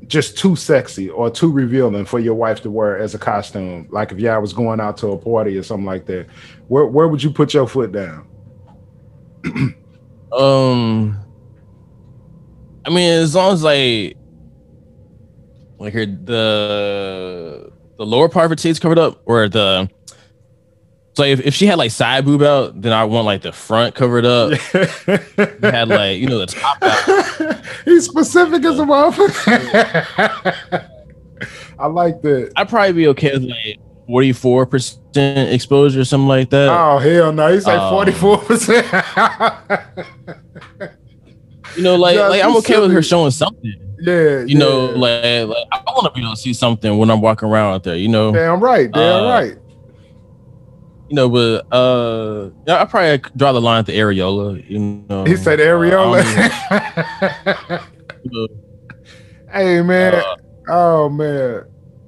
just 0.08 0.38
too 0.38 0.56
sexy 0.56 1.10
or 1.10 1.30
too 1.30 1.52
revealing 1.52 2.06
for 2.06 2.20
your 2.20 2.36
wife 2.36 2.62
to 2.62 2.72
wear 2.72 2.98
as 2.98 3.16
a 3.16 3.20
costume? 3.20 3.88
Like 3.92 4.12
if 4.12 4.20
y'all 4.20 4.42
was 4.42 4.54
going 4.54 4.80
out 4.80 4.98
to 4.98 5.08
a 5.08 5.18
party 5.18 5.58
or 5.58 5.64
something 5.64 5.86
like 5.86 6.06
that, 6.06 6.28
where 6.68 6.86
where 6.86 7.08
would 7.08 7.24
you 7.24 7.32
put 7.32 7.54
your 7.54 7.68
foot 7.68 7.92
down? 7.92 8.28
um, 10.32 11.20
I 12.86 12.90
mean, 12.90 13.12
as 13.12 13.36
long 13.36 13.54
as 13.54 13.64
like 13.64 14.18
like 15.80 15.94
her 15.94 16.06
the 16.06 17.72
the 17.98 18.06
lower 18.06 18.30
part 18.30 18.46
of 18.46 18.52
her 18.52 18.56
tits 18.56 18.80
covered 18.80 19.00
up, 19.00 19.22
or 19.26 19.50
the 19.50 19.90
so 21.16 21.24
if, 21.24 21.40
if 21.40 21.54
she 21.54 21.66
had 21.66 21.78
like 21.78 21.92
side 21.92 22.26
boob 22.26 22.42
out, 22.42 22.82
then 22.82 22.92
I 22.92 23.06
want 23.06 23.26
like 23.26 23.42
the 23.42 23.54
front 23.54 23.96
covered 23.96 24.26
up. 24.26 24.52
had 25.62 25.88
like 25.88 26.20
you 26.20 26.28
know 26.28 26.40
the 26.40 26.46
top 26.46 26.78
out. 26.82 27.66
He's 27.86 28.04
specific 28.06 28.66
as 28.66 28.78
a 28.80 28.84
motherfucker. 28.84 29.50
I 31.80 31.88
like 31.88 32.22
that. 32.22 32.52
I'd 32.58 32.68
probably 32.68 32.92
be 32.92 33.08
okay 33.08 33.32
with 33.32 33.44
like 33.44 33.80
forty 34.08 34.34
four 34.34 34.66
percent 34.66 35.54
exposure, 35.54 36.02
or 36.02 36.06
something 36.06 36.28
like 36.28 36.50
that. 36.50 36.68
Oh 36.70 36.98
hell 36.98 37.32
no! 37.32 37.54
He's 37.54 37.66
like 37.66 37.80
um, 37.80 37.94
forty 37.94 38.12
four 38.12 38.38
percent. 38.38 38.86
You 41.78 41.84
know, 41.84 41.96
like 41.96 42.18
like 42.18 42.44
I'm 42.44 42.58
okay 42.58 42.78
with 42.80 42.92
her 42.92 43.02
showing 43.02 43.32
something. 43.32 43.74
Yeah, 44.00 44.42
you 44.42 44.48
yeah. 44.48 44.58
know, 44.58 44.86
like, 44.88 45.48
like 45.48 45.68
I 45.72 45.82
want 45.88 46.06
to 46.06 46.12
be 46.12 46.20
able 46.22 46.36
to 46.36 46.42
see 46.42 46.54
something 46.54 46.98
when 46.98 47.10
I'm 47.10 47.22
walking 47.22 47.48
around 47.48 47.74
out 47.74 47.84
there. 47.84 47.96
You 47.96 48.10
know, 48.10 48.34
damn 48.34 48.60
right, 48.60 48.92
damn 48.92 49.24
uh, 49.24 49.30
right. 49.30 49.58
You 51.10 51.16
know, 51.16 51.30
but 51.30 51.68
uh, 51.72 52.50
I 52.68 52.86
probably 52.86 53.30
draw 53.36 53.52
the 53.52 53.62
line 53.62 53.84
the 53.86 53.98
areola. 53.98 54.68
You 54.70 54.80
know, 55.10 55.24
he 55.26 55.36
said 55.36 55.60
areola. 55.60 56.24
Uh, 56.72 57.80
you 58.24 58.32
know, 58.32 58.48
hey 59.52 59.82
man, 59.82 60.16
uh, 60.16 60.36
oh 60.70 61.10
man, 61.10 61.66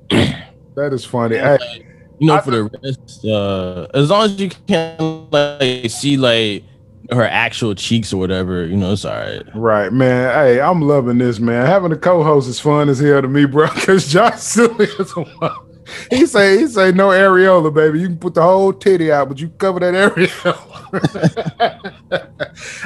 that 0.75 0.93
is 0.93 1.05
funny. 1.05 1.37
Hey, 1.37 1.85
you 2.19 2.27
know, 2.27 2.35
I, 2.35 2.41
for 2.41 2.51
the 2.51 2.63
rest, 2.83 3.25
uh, 3.25 3.87
as 3.93 4.09
long 4.09 4.25
as 4.25 4.39
you 4.39 4.49
can 4.67 5.29
like 5.29 5.91
see 5.91 6.17
like 6.17 6.63
her 7.11 7.23
actual 7.23 7.75
cheeks 7.75 8.11
or 8.11 8.17
whatever, 8.17 8.65
you 8.65 8.75
know, 8.75 8.93
it's 8.93 9.05
all 9.05 9.15
right. 9.15 9.43
Right, 9.55 9.93
man. 9.93 10.33
Hey, 10.33 10.59
I'm 10.59 10.81
loving 10.81 11.19
this, 11.19 11.39
man. 11.39 11.65
Having 11.65 11.91
a 11.93 11.97
co-host 11.97 12.49
is 12.49 12.59
fun 12.59 12.89
as 12.89 12.99
hell 12.99 13.21
to 13.21 13.27
me, 13.27 13.45
bro. 13.45 13.67
Because 13.73 14.11
Josh 14.11 14.39
Silly 14.39 14.85
is 14.85 15.15
one. 15.15 15.66
He 16.09 16.25
say 16.25 16.57
he 16.59 16.67
say 16.67 16.91
no 16.91 17.09
areola, 17.09 17.73
baby. 17.73 17.99
You 17.99 18.07
can 18.07 18.17
put 18.17 18.33
the 18.33 18.41
whole 18.41 18.73
titty 18.73 19.11
out, 19.11 19.29
but 19.29 19.39
you 19.39 19.49
cover 19.49 19.79
that 19.79 19.93
areola. 19.93 20.89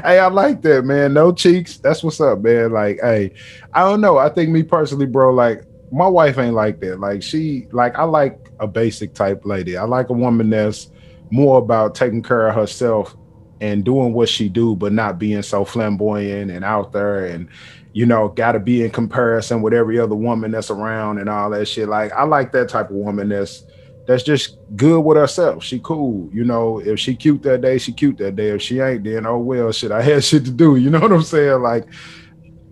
hey, 0.03 0.19
I 0.19 0.27
like 0.27 0.61
that, 0.63 0.85
man. 0.85 1.13
No 1.13 1.31
cheeks. 1.33 1.77
That's 1.77 2.03
what's 2.03 2.19
up, 2.21 2.41
man. 2.41 2.71
Like, 2.71 2.99
hey, 3.01 3.33
I 3.73 3.81
don't 3.81 4.01
know. 4.01 4.17
I 4.17 4.29
think 4.29 4.49
me 4.49 4.63
personally, 4.63 5.05
bro, 5.05 5.33
like 5.33 5.63
my 5.91 6.07
wife 6.07 6.37
ain't 6.37 6.55
like 6.55 6.79
that. 6.81 6.99
Like 6.99 7.21
she 7.21 7.67
like 7.71 7.97
I 7.97 8.03
like 8.03 8.49
a 8.59 8.67
basic 8.67 9.13
type 9.13 9.45
lady. 9.45 9.77
I 9.77 9.83
like 9.83 10.09
a 10.09 10.13
woman 10.13 10.49
that's 10.49 10.89
more 11.31 11.59
about 11.59 11.95
taking 11.95 12.23
care 12.23 12.47
of 12.47 12.55
herself 12.55 13.15
and 13.61 13.83
doing 13.83 14.13
what 14.13 14.27
she 14.27 14.49
do, 14.49 14.75
but 14.75 14.91
not 14.91 15.19
being 15.19 15.41
so 15.43 15.63
flamboyant 15.63 16.49
and 16.49 16.65
out 16.65 16.91
there 16.91 17.25
and 17.25 17.47
you 17.93 18.05
know, 18.05 18.29
got 18.29 18.53
to 18.53 18.59
be 18.59 18.83
in 18.83 18.91
comparison 18.91 19.61
with 19.61 19.73
every 19.73 19.99
other 19.99 20.15
woman 20.15 20.51
that's 20.51 20.69
around 20.69 21.17
and 21.17 21.29
all 21.29 21.49
that 21.49 21.67
shit. 21.67 21.89
Like 21.89 22.11
I 22.13 22.23
like 22.23 22.51
that 22.53 22.69
type 22.69 22.89
of 22.89 22.95
woman 22.95 23.29
that's 23.29 23.65
that's 24.07 24.23
just 24.23 24.57
good 24.75 25.01
with 25.01 25.17
herself. 25.17 25.63
She 25.63 25.79
cool, 25.79 26.29
you 26.33 26.43
know. 26.43 26.79
If 26.79 26.99
she 26.99 27.15
cute 27.15 27.43
that 27.43 27.61
day, 27.61 27.77
she 27.77 27.91
cute 27.91 28.17
that 28.17 28.35
day. 28.35 28.49
If 28.49 28.61
she 28.61 28.79
ain't, 28.79 29.03
then 29.03 29.25
oh 29.25 29.37
well, 29.37 29.71
shit. 29.71 29.91
I 29.91 30.01
had 30.03 30.23
shit 30.23 30.45
to 30.45 30.51
do. 30.51 30.75
You 30.75 30.89
know 30.89 30.99
what 30.99 31.11
I'm 31.11 31.23
saying? 31.23 31.61
Like 31.61 31.87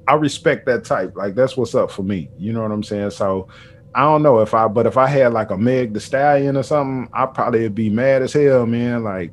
I 0.07 0.15
respect 0.15 0.65
that 0.65 0.85
type. 0.85 1.15
Like 1.15 1.35
that's 1.35 1.55
what's 1.55 1.75
up 1.75 1.91
for 1.91 2.03
me. 2.03 2.29
You 2.37 2.53
know 2.53 2.61
what 2.61 2.71
I'm 2.71 2.83
saying? 2.83 3.11
So 3.11 3.47
I 3.93 4.01
don't 4.01 4.23
know 4.23 4.39
if 4.39 4.53
I, 4.53 4.67
but 4.67 4.85
if 4.85 4.97
I 4.97 5.07
had 5.07 5.33
like 5.33 5.51
a 5.51 5.57
Meg 5.57 5.93
the 5.93 5.99
Stallion 5.99 6.57
or 6.57 6.63
something, 6.63 7.09
I 7.13 7.25
probably 7.25 7.61
would 7.63 7.75
be 7.75 7.89
mad 7.89 8.21
as 8.21 8.33
hell, 8.33 8.65
man. 8.65 9.03
Like 9.03 9.31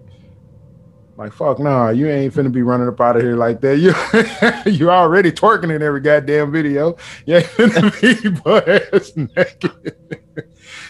like 1.17 1.33
fuck 1.33 1.59
nah, 1.59 1.89
you 1.89 2.09
ain't 2.09 2.35
finna 2.35 2.53
be 2.53 2.63
running 2.63 2.89
up 2.89 3.01
out 3.01 3.17
of 3.17 3.23
here 3.23 3.37
like 3.37 3.61
that. 3.63 3.77
You 4.67 4.73
you 4.73 4.91
already 4.91 5.33
twerking 5.33 5.75
in 5.75 5.83
every 5.83 6.01
goddamn 6.01 6.53
video. 6.53 6.97
You 7.25 7.37
ain't 7.37 7.47
finna 7.47 8.23
be 8.23 8.29
butt 8.45 8.69
ass 8.69 9.13
naked. 9.17 10.13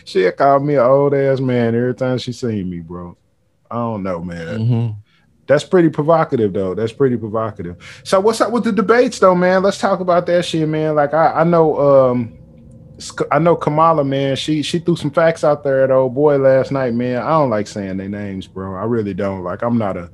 she 0.04 0.30
called 0.32 0.64
me 0.64 0.74
an 0.74 0.80
old 0.80 1.14
ass 1.14 1.40
man 1.40 1.74
every 1.74 1.94
time 1.94 2.18
she 2.18 2.32
seen 2.32 2.68
me, 2.68 2.80
bro. 2.80 3.16
I 3.70 3.76
don't 3.76 4.02
know, 4.02 4.20
man. 4.20 4.58
Mm-hmm. 4.58 4.92
That's 5.46 5.64
pretty 5.64 5.90
provocative 5.90 6.52
though. 6.52 6.74
That's 6.74 6.92
pretty 6.92 7.16
provocative. 7.16 7.76
So 8.04 8.18
what's 8.20 8.40
up 8.40 8.50
with 8.50 8.64
the 8.64 8.72
debates 8.72 9.18
though, 9.18 9.34
man? 9.34 9.62
Let's 9.62 9.78
talk 9.78 10.00
about 10.00 10.26
that 10.26 10.44
shit, 10.44 10.68
man. 10.68 10.96
Like 10.96 11.14
I, 11.14 11.40
I 11.40 11.44
know 11.44 11.78
um 11.78 12.38
I 13.30 13.38
know 13.38 13.56
Kamala, 13.56 14.04
man. 14.04 14.36
She 14.36 14.62
she 14.62 14.78
threw 14.78 14.96
some 14.96 15.10
facts 15.10 15.44
out 15.44 15.62
there 15.62 15.84
at 15.84 15.90
old 15.90 16.14
boy 16.14 16.38
last 16.38 16.72
night, 16.72 16.94
man. 16.94 17.22
I 17.22 17.30
don't 17.30 17.50
like 17.50 17.66
saying 17.66 17.98
their 17.98 18.08
names, 18.08 18.46
bro. 18.46 18.74
I 18.74 18.84
really 18.84 19.12
don't. 19.12 19.42
Like 19.42 19.62
I'm 19.62 19.76
not 19.76 19.96
a, 19.96 20.10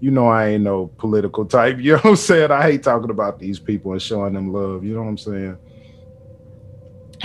you 0.00 0.10
know, 0.10 0.28
I 0.28 0.48
ain't 0.48 0.64
no 0.64 0.86
political 0.98 1.44
type. 1.44 1.76
You 1.80 1.92
know 1.92 1.98
what 1.98 2.10
I'm 2.10 2.16
saying? 2.16 2.50
I 2.50 2.62
hate 2.62 2.82
talking 2.82 3.10
about 3.10 3.38
these 3.38 3.58
people 3.58 3.92
and 3.92 4.00
showing 4.00 4.32
them 4.32 4.52
love. 4.52 4.84
You 4.84 4.94
know 4.94 5.02
what 5.02 5.08
I'm 5.08 5.18
saying? 5.18 5.58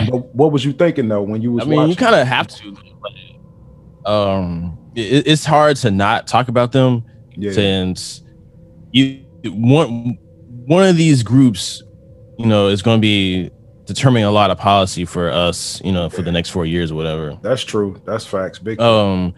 But 0.09 0.35
what 0.35 0.51
was 0.51 0.65
you 0.65 0.73
thinking 0.73 1.07
though 1.07 1.21
when 1.21 1.41
you 1.41 1.53
was? 1.53 1.63
I 1.63 1.67
mean, 1.67 1.77
watching? 1.77 1.91
you 1.91 1.95
kind 1.95 2.15
of 2.15 2.27
have 2.27 2.47
to. 2.47 2.75
Um, 4.05 4.77
it, 4.95 5.27
it's 5.27 5.45
hard 5.45 5.77
to 5.77 5.91
not 5.91 6.27
talk 6.27 6.49
about 6.49 6.71
them 6.71 7.05
yeah. 7.35 7.51
since 7.51 8.23
you 8.91 9.23
one 9.45 10.17
one 10.65 10.85
of 10.85 10.97
these 10.97 11.23
groups, 11.23 11.83
you 12.37 12.45
know, 12.45 12.67
is 12.67 12.81
going 12.81 12.97
to 12.97 13.01
be 13.01 13.49
determining 13.89 14.23
a 14.23 14.31
lot 14.31 14.51
of 14.51 14.57
policy 14.57 15.03
for 15.03 15.29
us, 15.29 15.81
you 15.83 15.91
know, 15.91 16.09
for 16.09 16.21
the 16.21 16.31
next 16.31 16.51
four 16.51 16.65
years 16.65 16.91
or 16.91 16.95
whatever. 16.95 17.37
That's 17.41 17.63
true. 17.63 17.99
That's 18.05 18.25
facts. 18.25 18.59
Big. 18.59 18.79
Um. 18.79 19.33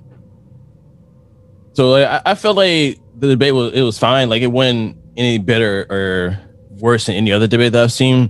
So 1.74 1.91
like, 1.91 2.05
I, 2.05 2.22
I 2.31 2.36
felt 2.36 2.58
like 2.58 3.00
the 3.17 3.29
debate 3.29 3.53
was 3.53 3.74
it 3.74 3.81
was 3.81 3.98
fine. 3.98 4.29
Like 4.29 4.41
it 4.41 4.48
wasn't 4.48 4.98
any 5.15 5.38
better 5.38 5.88
or 5.89 6.39
worse 6.81 7.05
than 7.05 7.15
any 7.15 7.31
other 7.31 7.48
debate 7.48 7.72
that 7.72 7.84
I've 7.84 7.93
seen. 7.93 8.29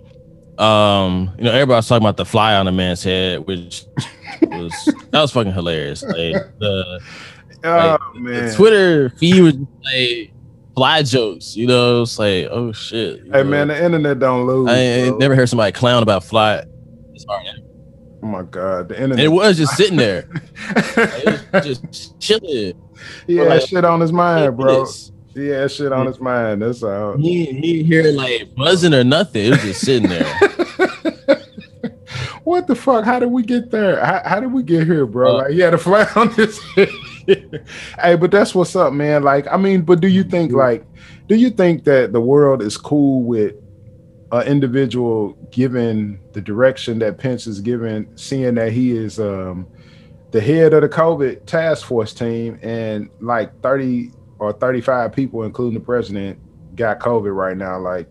Um, 0.58 1.34
you 1.38 1.46
know, 1.46 1.52
everybody's 1.52 1.88
talking 1.88 2.04
about 2.04 2.18
the 2.18 2.26
fly 2.26 2.54
on 2.56 2.68
a 2.68 2.72
man's 2.72 3.04
head, 3.04 3.48
which 3.48 3.86
was 4.44 4.94
that 5.10 5.22
was 5.22 5.32
fucking 5.32 5.54
hilarious. 5.54 6.04
Like 6.04 6.36
the, 6.60 7.02
oh, 7.64 7.98
like, 8.14 8.16
man. 8.16 8.48
the 8.48 8.54
Twitter 8.54 9.10
feed 9.18 9.42
was 9.42 9.56
like 9.56 10.32
fly 10.76 11.04
jokes. 11.04 11.56
You 11.56 11.68
know, 11.68 12.04
it's 12.04 12.20
like, 12.20 12.48
oh 12.50 12.72
shit. 12.72 13.22
Hey 13.24 13.30
know? 13.30 13.44
man, 13.44 13.68
the 13.70 13.84
internet 13.84 14.20
don't 14.20 14.48
lose. 14.48 14.70
I 14.70 14.76
ain't, 14.76 15.20
never 15.20 15.36
heard 15.36 15.50
somebody 15.50 15.72
clown 15.72 16.04
about 16.04 16.24
fly. 16.24 16.64
Oh 18.24 18.28
my 18.28 18.44
god, 18.44 18.90
the 18.90 18.96
internet. 18.96 19.20
And 19.20 19.26
it 19.26 19.30
was 19.30 19.58
just 19.58 19.76
sitting 19.76 19.98
there. 19.98 20.28
like, 20.76 20.98
it 20.98 21.54
was 21.54 21.66
just 21.66 22.20
chilling. 22.20 22.80
He 23.26 23.38
had 23.38 23.48
like, 23.48 23.62
shit 23.62 23.84
on 23.84 24.00
his 24.00 24.12
mind, 24.12 24.58
bro. 24.58 24.86
He 25.34 25.48
had 25.48 25.72
shit 25.72 25.92
on 25.92 26.08
his 26.08 26.20
mind. 26.20 26.62
That's 26.62 26.84
all. 26.84 27.18
He 27.18 27.46
he 27.46 27.84
hear 27.84 28.12
like 28.12 28.54
buzzing 28.56 28.94
or 28.94 29.04
nothing. 29.04 29.46
It 29.46 29.50
was 29.52 29.62
just 29.62 29.82
sitting 29.82 30.10
there. 30.10 30.24
what 32.44 32.68
the 32.68 32.76
fuck? 32.76 33.06
How 33.06 33.20
did 33.20 33.32
we 33.32 33.44
get 33.44 33.72
there? 33.72 34.04
How, 34.04 34.22
how 34.26 34.40
did 34.40 34.52
we 34.52 34.62
get 34.62 34.86
here, 34.86 35.06
bro? 35.06 35.36
Uh, 35.36 35.38
like 35.44 35.52
he 35.52 35.60
had 35.60 35.74
a 35.74 35.78
fly 35.78 36.08
on 36.16 36.30
his 36.32 36.62
head. 36.76 36.90
hey, 38.02 38.16
but 38.16 38.32
that's 38.32 38.56
what's 38.56 38.76
up, 38.76 38.94
man. 38.94 39.24
Like, 39.24 39.48
I 39.48 39.58
mean, 39.58 39.82
but 39.82 40.02
do 40.02 40.08
you 40.08 40.24
think 40.24 40.52
like, 40.52 40.86
do 41.28 41.36
you 41.36 41.50
think 41.50 41.84
that 41.86 42.14
the 42.14 42.22
world 42.22 42.62
is 42.62 42.78
cool 42.78 43.24
with 43.24 43.56
an 44.32 44.48
individual 44.48 45.34
given 45.52 46.20
the 46.34 46.42
direction 46.42 47.00
that 47.00 47.18
Pence 47.18 47.48
is 47.48 47.60
given, 47.60 48.16
seeing 48.18 48.56
that 48.56 48.72
he 48.72 48.92
is 48.92 49.20
um, 49.20 49.68
the 50.32 50.42
head 50.42 50.74
of 50.74 50.82
the 50.82 50.90
COVID 50.90 51.46
task 51.46 51.86
force 51.86 52.14
team, 52.14 52.60
and 52.62 53.10
like 53.20 53.62
30 53.62 54.12
or 54.40 54.54
35 54.54 55.12
people, 55.12 55.44
including 55.44 55.74
the 55.74 55.86
president, 55.86 56.40
got 56.76 57.00
COVID 57.00 57.36
right 57.36 57.58
now. 57.58 57.80
Like, 57.80 58.08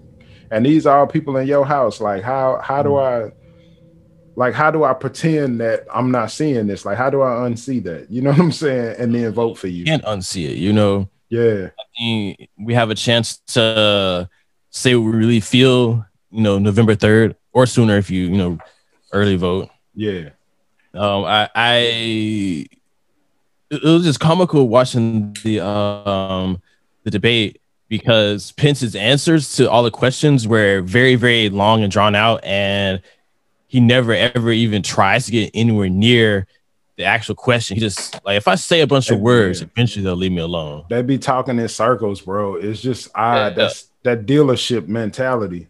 and 0.50 0.64
these 0.64 0.86
are 0.86 1.00
all 1.00 1.06
people 1.06 1.36
in 1.36 1.46
your 1.46 1.64
house. 1.64 2.00
Like, 2.00 2.22
how 2.22 2.60
how 2.62 2.82
do 2.82 2.96
I 2.96 3.30
like 4.40 4.54
how 4.54 4.70
do 4.70 4.84
I 4.84 4.94
pretend 4.94 5.60
that 5.60 5.84
I'm 5.92 6.10
not 6.10 6.30
seeing 6.30 6.66
this? 6.66 6.86
Like, 6.86 6.96
how 6.96 7.10
do 7.10 7.20
I 7.20 7.46
unsee 7.46 7.82
that? 7.84 8.10
You 8.10 8.22
know 8.22 8.30
what 8.30 8.40
I'm 8.40 8.52
saying? 8.52 8.96
And 8.98 9.14
then 9.14 9.32
vote 9.32 9.58
for 9.58 9.66
you. 9.66 9.80
you 9.80 9.84
can't 9.84 10.02
unsee 10.04 10.48
it, 10.48 10.56
you 10.56 10.72
know. 10.72 11.10
Yeah. 11.28 11.68
we 12.58 12.74
have 12.74 12.88
a 12.88 12.94
chance 12.94 13.36
to 13.48 14.28
say 14.70 14.94
what 14.96 15.12
we 15.12 15.18
really 15.18 15.40
feel, 15.40 16.06
you 16.30 16.40
know, 16.40 16.58
November 16.58 16.96
3rd 16.96 17.36
or 17.52 17.66
sooner 17.66 17.98
if 17.98 18.10
you, 18.10 18.22
you 18.24 18.38
know, 18.38 18.58
early 19.12 19.36
vote. 19.36 19.68
Yeah. 19.94 20.30
Um, 20.94 21.24
I, 21.24 21.50
I 21.54 21.78
it 23.70 23.84
was 23.84 24.04
just 24.04 24.20
comical 24.20 24.68
watching 24.68 25.36
the 25.44 25.60
um 25.60 26.62
the 27.04 27.10
debate 27.10 27.60
because 27.88 28.52
Pence's 28.52 28.96
answers 28.96 29.54
to 29.56 29.70
all 29.70 29.82
the 29.82 29.90
questions 29.90 30.48
were 30.48 30.80
very, 30.80 31.14
very 31.14 31.50
long 31.50 31.82
and 31.82 31.92
drawn 31.92 32.14
out 32.14 32.42
and 32.42 33.02
he 33.70 33.78
never 33.78 34.12
ever 34.12 34.50
even 34.50 34.82
tries 34.82 35.26
to 35.26 35.30
get 35.30 35.52
anywhere 35.54 35.88
near 35.88 36.48
the 36.96 37.04
actual 37.04 37.36
question. 37.36 37.76
He 37.76 37.80
just 37.80 38.18
like 38.24 38.36
if 38.36 38.48
I 38.48 38.56
say 38.56 38.80
a 38.80 38.86
bunch 38.86 39.12
of 39.12 39.20
words, 39.20 39.62
eventually 39.62 40.04
they'll 40.04 40.16
leave 40.16 40.32
me 40.32 40.40
alone. 40.40 40.86
They'd 40.90 41.06
be 41.06 41.18
talking 41.18 41.56
in 41.56 41.68
circles, 41.68 42.20
bro. 42.20 42.56
It's 42.56 42.80
just 42.80 43.10
odd. 43.14 43.36
Yeah, 43.36 43.50
That's 43.50 43.88
that 44.02 44.26
dealership 44.26 44.88
mentality. 44.88 45.68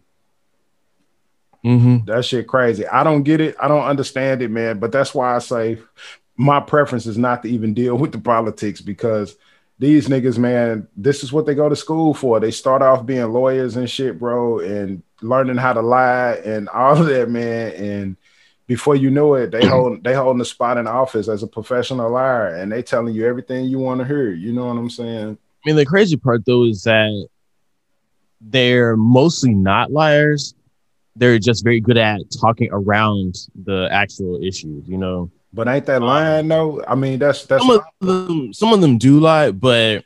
Mm-hmm. 1.63 2.05
That 2.05 2.25
shit 2.25 2.47
crazy. 2.47 2.87
I 2.87 3.03
don't 3.03 3.21
get 3.21 3.39
it. 3.39 3.55
I 3.61 3.67
don't 3.67 3.83
understand 3.83 4.41
it, 4.41 4.49
man. 4.49 4.79
But 4.79 4.91
that's 4.91 5.13
why 5.13 5.35
I 5.35 5.37
say 5.37 5.77
my 6.35 6.59
preference 6.59 7.05
is 7.05 7.19
not 7.19 7.43
to 7.43 7.49
even 7.49 7.75
deal 7.75 7.95
with 7.99 8.13
the 8.13 8.19
politics 8.19 8.81
because 8.81 9.35
these 9.81 10.07
niggas, 10.07 10.37
man, 10.37 10.87
this 10.95 11.23
is 11.23 11.33
what 11.33 11.47
they 11.47 11.55
go 11.55 11.67
to 11.67 11.75
school 11.75 12.13
for. 12.13 12.39
They 12.39 12.51
start 12.51 12.83
off 12.83 13.03
being 13.03 13.33
lawyers 13.33 13.77
and 13.77 13.89
shit, 13.89 14.19
bro, 14.19 14.59
and 14.59 15.01
learning 15.23 15.57
how 15.57 15.73
to 15.73 15.81
lie 15.81 16.33
and 16.45 16.69
all 16.73 17.01
of 17.01 17.07
that, 17.07 17.31
man. 17.31 17.71
And 17.73 18.15
before 18.67 18.95
you 18.95 19.09
know 19.09 19.33
it, 19.33 19.49
they 19.49 19.65
hold 19.65 20.03
they 20.03 20.13
holding 20.13 20.37
the 20.37 20.45
spot 20.45 20.77
in 20.77 20.85
the 20.85 20.91
office 20.91 21.27
as 21.27 21.41
a 21.41 21.47
professional 21.47 22.11
liar, 22.11 22.49
and 22.49 22.71
they 22.71 22.83
telling 22.83 23.15
you 23.15 23.25
everything 23.25 23.65
you 23.65 23.79
want 23.79 24.01
to 24.01 24.05
hear. 24.05 24.31
You 24.31 24.53
know 24.53 24.67
what 24.67 24.77
I'm 24.77 24.91
saying? 24.91 25.39
I 25.65 25.69
mean, 25.69 25.75
the 25.75 25.85
crazy 25.85 26.15
part 26.15 26.45
though 26.45 26.65
is 26.65 26.83
that 26.83 27.27
they're 28.39 28.95
mostly 28.95 29.55
not 29.55 29.91
liars. 29.91 30.53
They're 31.15 31.39
just 31.39 31.63
very 31.63 31.81
good 31.81 31.97
at 31.97 32.21
talking 32.39 32.69
around 32.71 33.47
the 33.55 33.89
actual 33.91 34.39
issues. 34.43 34.87
You 34.87 34.99
know. 34.99 35.31
But 35.53 35.67
ain't 35.67 35.85
that 35.87 36.01
lying 36.01 36.47
though? 36.47 36.83
I 36.87 36.95
mean, 36.95 37.19
that's 37.19 37.45
that's 37.45 37.65
some 37.65 37.71
of 37.71 37.83
them. 37.99 38.53
Some 38.53 38.73
of 38.73 38.81
them 38.81 38.97
do 38.97 39.19
lie, 39.19 39.51
but 39.51 40.05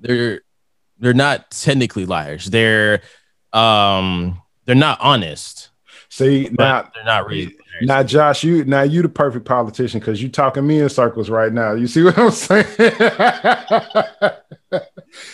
they're 0.00 0.40
they're 0.98 1.14
not 1.14 1.50
technically 1.50 2.06
liars. 2.06 2.46
They're 2.46 3.02
um 3.52 4.40
they're 4.64 4.74
not 4.74 5.00
honest. 5.00 5.70
See 6.08 6.48
now 6.58 6.90
they're 6.94 7.04
not 7.04 7.26
really. 7.26 7.56
Now, 7.82 8.02
Josh, 8.02 8.44
you 8.44 8.64
now 8.64 8.82
you 8.82 9.02
the 9.02 9.08
perfect 9.08 9.44
politician 9.46 10.00
because 10.00 10.22
you 10.22 10.28
talking 10.28 10.66
me 10.66 10.80
in 10.80 10.88
circles 10.88 11.28
right 11.28 11.52
now. 11.52 11.72
You 11.74 11.86
see 11.86 12.02
what 12.02 12.16
I'm 12.16 12.30
saying? 12.30 12.66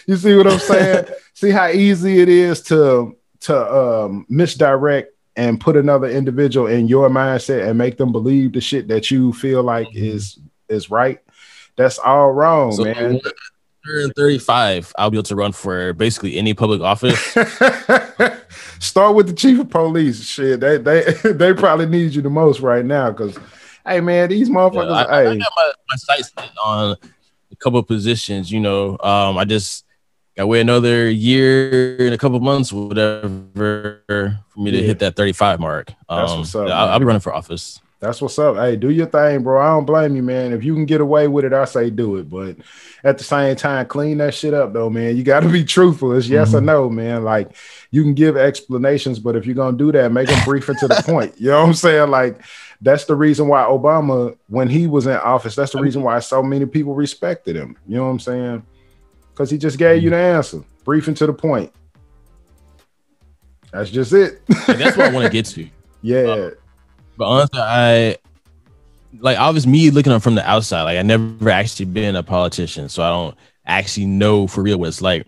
you 0.07 0.17
see 0.17 0.35
what 0.35 0.47
I'm 0.47 0.59
saying? 0.59 1.07
see 1.35 1.51
how 1.51 1.69
easy 1.69 2.21
it 2.21 2.29
is 2.29 2.63
to 2.63 3.17
to 3.41 3.77
um, 3.77 4.27
misdirect 4.29 5.13
and 5.37 5.61
put 5.61 5.77
another 5.77 6.09
individual 6.09 6.67
in 6.67 6.89
your 6.89 7.09
mindset 7.09 7.69
and 7.69 7.79
make 7.79 7.97
them 7.97 8.13
believe 8.13 8.53
the 8.53 8.61
shit 8.61 8.89
that 8.89 9.11
you 9.11 9.33
feel 9.33 9.63
like 9.63 9.89
mm-hmm. 9.89 10.17
is 10.17 10.39
is 10.69 10.91
right. 10.91 11.21
That's 11.77 11.99
all 11.99 12.33
wrong, 12.33 12.73
so, 12.73 12.85
man. 12.85 13.21
35, 14.17 14.93
I'll 14.99 15.11
be 15.11 15.17
able 15.17 15.23
to 15.25 15.37
run 15.37 15.53
for 15.53 15.95
basically 15.95 16.37
any 16.37 16.53
public 16.53 16.81
office. 16.83 17.19
Start 18.79 19.15
with 19.15 19.29
the 19.29 19.33
chief 19.35 19.59
of 19.61 19.71
police. 19.71 20.23
Shit, 20.23 20.61
they 20.61 20.79
they 20.79 21.13
they 21.25 21.55
probably 21.55 21.87
need 21.87 22.15
you 22.15 22.23
the 22.23 22.31
most 22.31 22.61
right 22.61 22.85
now 22.85 23.11
because, 23.11 23.39
hey 23.87 24.01
man, 24.01 24.29
these 24.29 24.51
motherfuckers. 24.51 24.91
Yeah, 24.91 25.15
I, 25.15 25.23
hey. 25.23 25.29
I 25.31 25.37
got 25.37 25.53
my, 25.57 25.73
my 25.89 25.97
sights 25.97 26.33
on 26.65 26.97
a 27.51 27.57
couple 27.57 27.83
positions. 27.83 28.53
You 28.53 28.61
know, 28.61 28.99
um, 29.01 29.39
I 29.39 29.45
just 29.45 29.85
got 30.37 30.49
wait 30.49 30.61
another 30.61 31.09
year 31.09 31.97
and 31.99 32.15
a 32.15 32.19
couple 32.19 32.41
months, 32.41 32.73
whatever, 32.73 34.01
for 34.05 34.61
me 34.61 34.71
to 34.71 34.79
yeah. 34.79 34.87
hit 34.87 34.99
that 35.01 35.17
35 35.17 35.61
mark. 35.61 35.93
Um, 36.09 36.21
That's 36.21 36.37
what's 36.37 36.55
up. 36.55 36.69
I'll, 36.69 36.89
I'll 36.91 36.99
be 36.99 37.05
running 37.05 37.21
for 37.21 37.35
office. 37.35 37.81
That's 38.01 38.23
what's 38.23 38.39
up. 38.39 38.57
Hey, 38.57 38.77
do 38.77 38.89
your 38.89 39.07
thing, 39.07 39.43
bro. 39.43 39.61
I 39.61 39.69
don't 39.69 39.85
blame 39.85 40.17
you, 40.17 40.23
man. 40.23 40.55
If 40.55 40.65
you 40.65 40.73
can 40.75 40.87
get 40.87 41.03
away 41.03 41.29
with 41.29 41.45
it, 41.45 41.53
I 41.53 41.67
say 41.67 41.91
do 41.91 42.17
it. 42.17 42.31
But 42.31 42.57
at 43.05 43.19
the 43.19 43.25
same 43.25 43.55
time, 43.57 43.87
clean 43.87 44.17
that 44.19 44.33
shit 44.33 44.55
up, 44.55 44.73
though, 44.73 44.89
man. 44.89 45.19
You 45.19 45.23
got 45.23 45.41
to 45.41 45.49
be 45.53 45.65
truthful. 45.65 46.15
It's 46.15 46.27
yes 46.27 46.49
mm-hmm. 46.49 46.57
or 46.57 46.61
no, 46.63 46.89
man. 46.89 47.25
Like 47.25 47.55
you 47.91 48.03
can 48.03 48.15
give 48.15 48.39
explanations, 48.39 49.19
but 49.19 49.37
if 49.37 49.45
you're 49.45 49.55
gonna 49.55 49.77
do 49.77 49.93
that, 49.93 50.13
make 50.13 50.29
them 50.29 50.43
brief 50.47 50.71
and 50.71 50.79
to 50.79 50.89
the 50.89 51.03
point. 51.05 51.39
You 51.39 51.49
know 51.49 51.61
what 51.61 51.69
I'm 51.69 51.75
saying? 51.75 52.11
Like 52.11 52.41
that's 52.81 53.05
the 53.05 53.15
reason 53.15 53.49
why 53.49 53.65
Obama, 53.65 54.35
when 54.49 54.71
he 54.71 54.87
was 54.87 55.07
in 55.07 55.17
office, 55.17 55.55
that's 55.55 55.73
the 55.73 55.83
reason 55.83 56.03
why 56.03 56.21
so 56.21 56.43
many 56.43 56.65
people 56.65 56.95
respected 56.95 57.55
him. 57.55 57.77
You 57.87 57.97
know 57.97 58.05
what 58.05 58.13
I'm 58.13 58.21
saying? 58.21 58.67
Because 59.41 59.51
he 59.51 59.57
just 59.57 59.79
gave 59.79 60.03
you 60.03 60.11
the 60.11 60.17
answer, 60.17 60.63
brief 60.85 61.09
and 61.09 61.17
to 61.17 61.27
the 61.27 61.33
point. 61.33 61.73
That's 63.73 63.89
just 63.89 64.13
it. 64.13 64.43
that's 64.67 64.99
what 64.99 65.07
I 65.07 65.13
want 65.15 65.25
to 65.25 65.33
get 65.33 65.47
to. 65.47 65.67
Yeah. 66.03 66.21
Uh, 66.21 66.51
but 67.19 67.25
honestly, 67.27 67.61
I 67.61 68.17
like 69.19 69.39
obviously 69.39 69.71
me 69.71 69.91
looking 69.91 70.13
up 70.13 70.23
from 70.23 70.35
the 70.35 70.47
outside. 70.49 70.83
Like 70.85 70.99
I 70.99 71.03
never 71.03 71.51
actually 71.51 71.87
been 71.87 72.17
a 72.17 72.23
politician, 72.23 72.89
so 72.89 73.03
I 73.03 73.09
don't 73.11 73.37
actually 73.67 74.07
know 74.07 74.47
for 74.47 74.63
real 74.63 74.79
what 74.79 74.89
it's 74.89 75.03
like. 75.03 75.27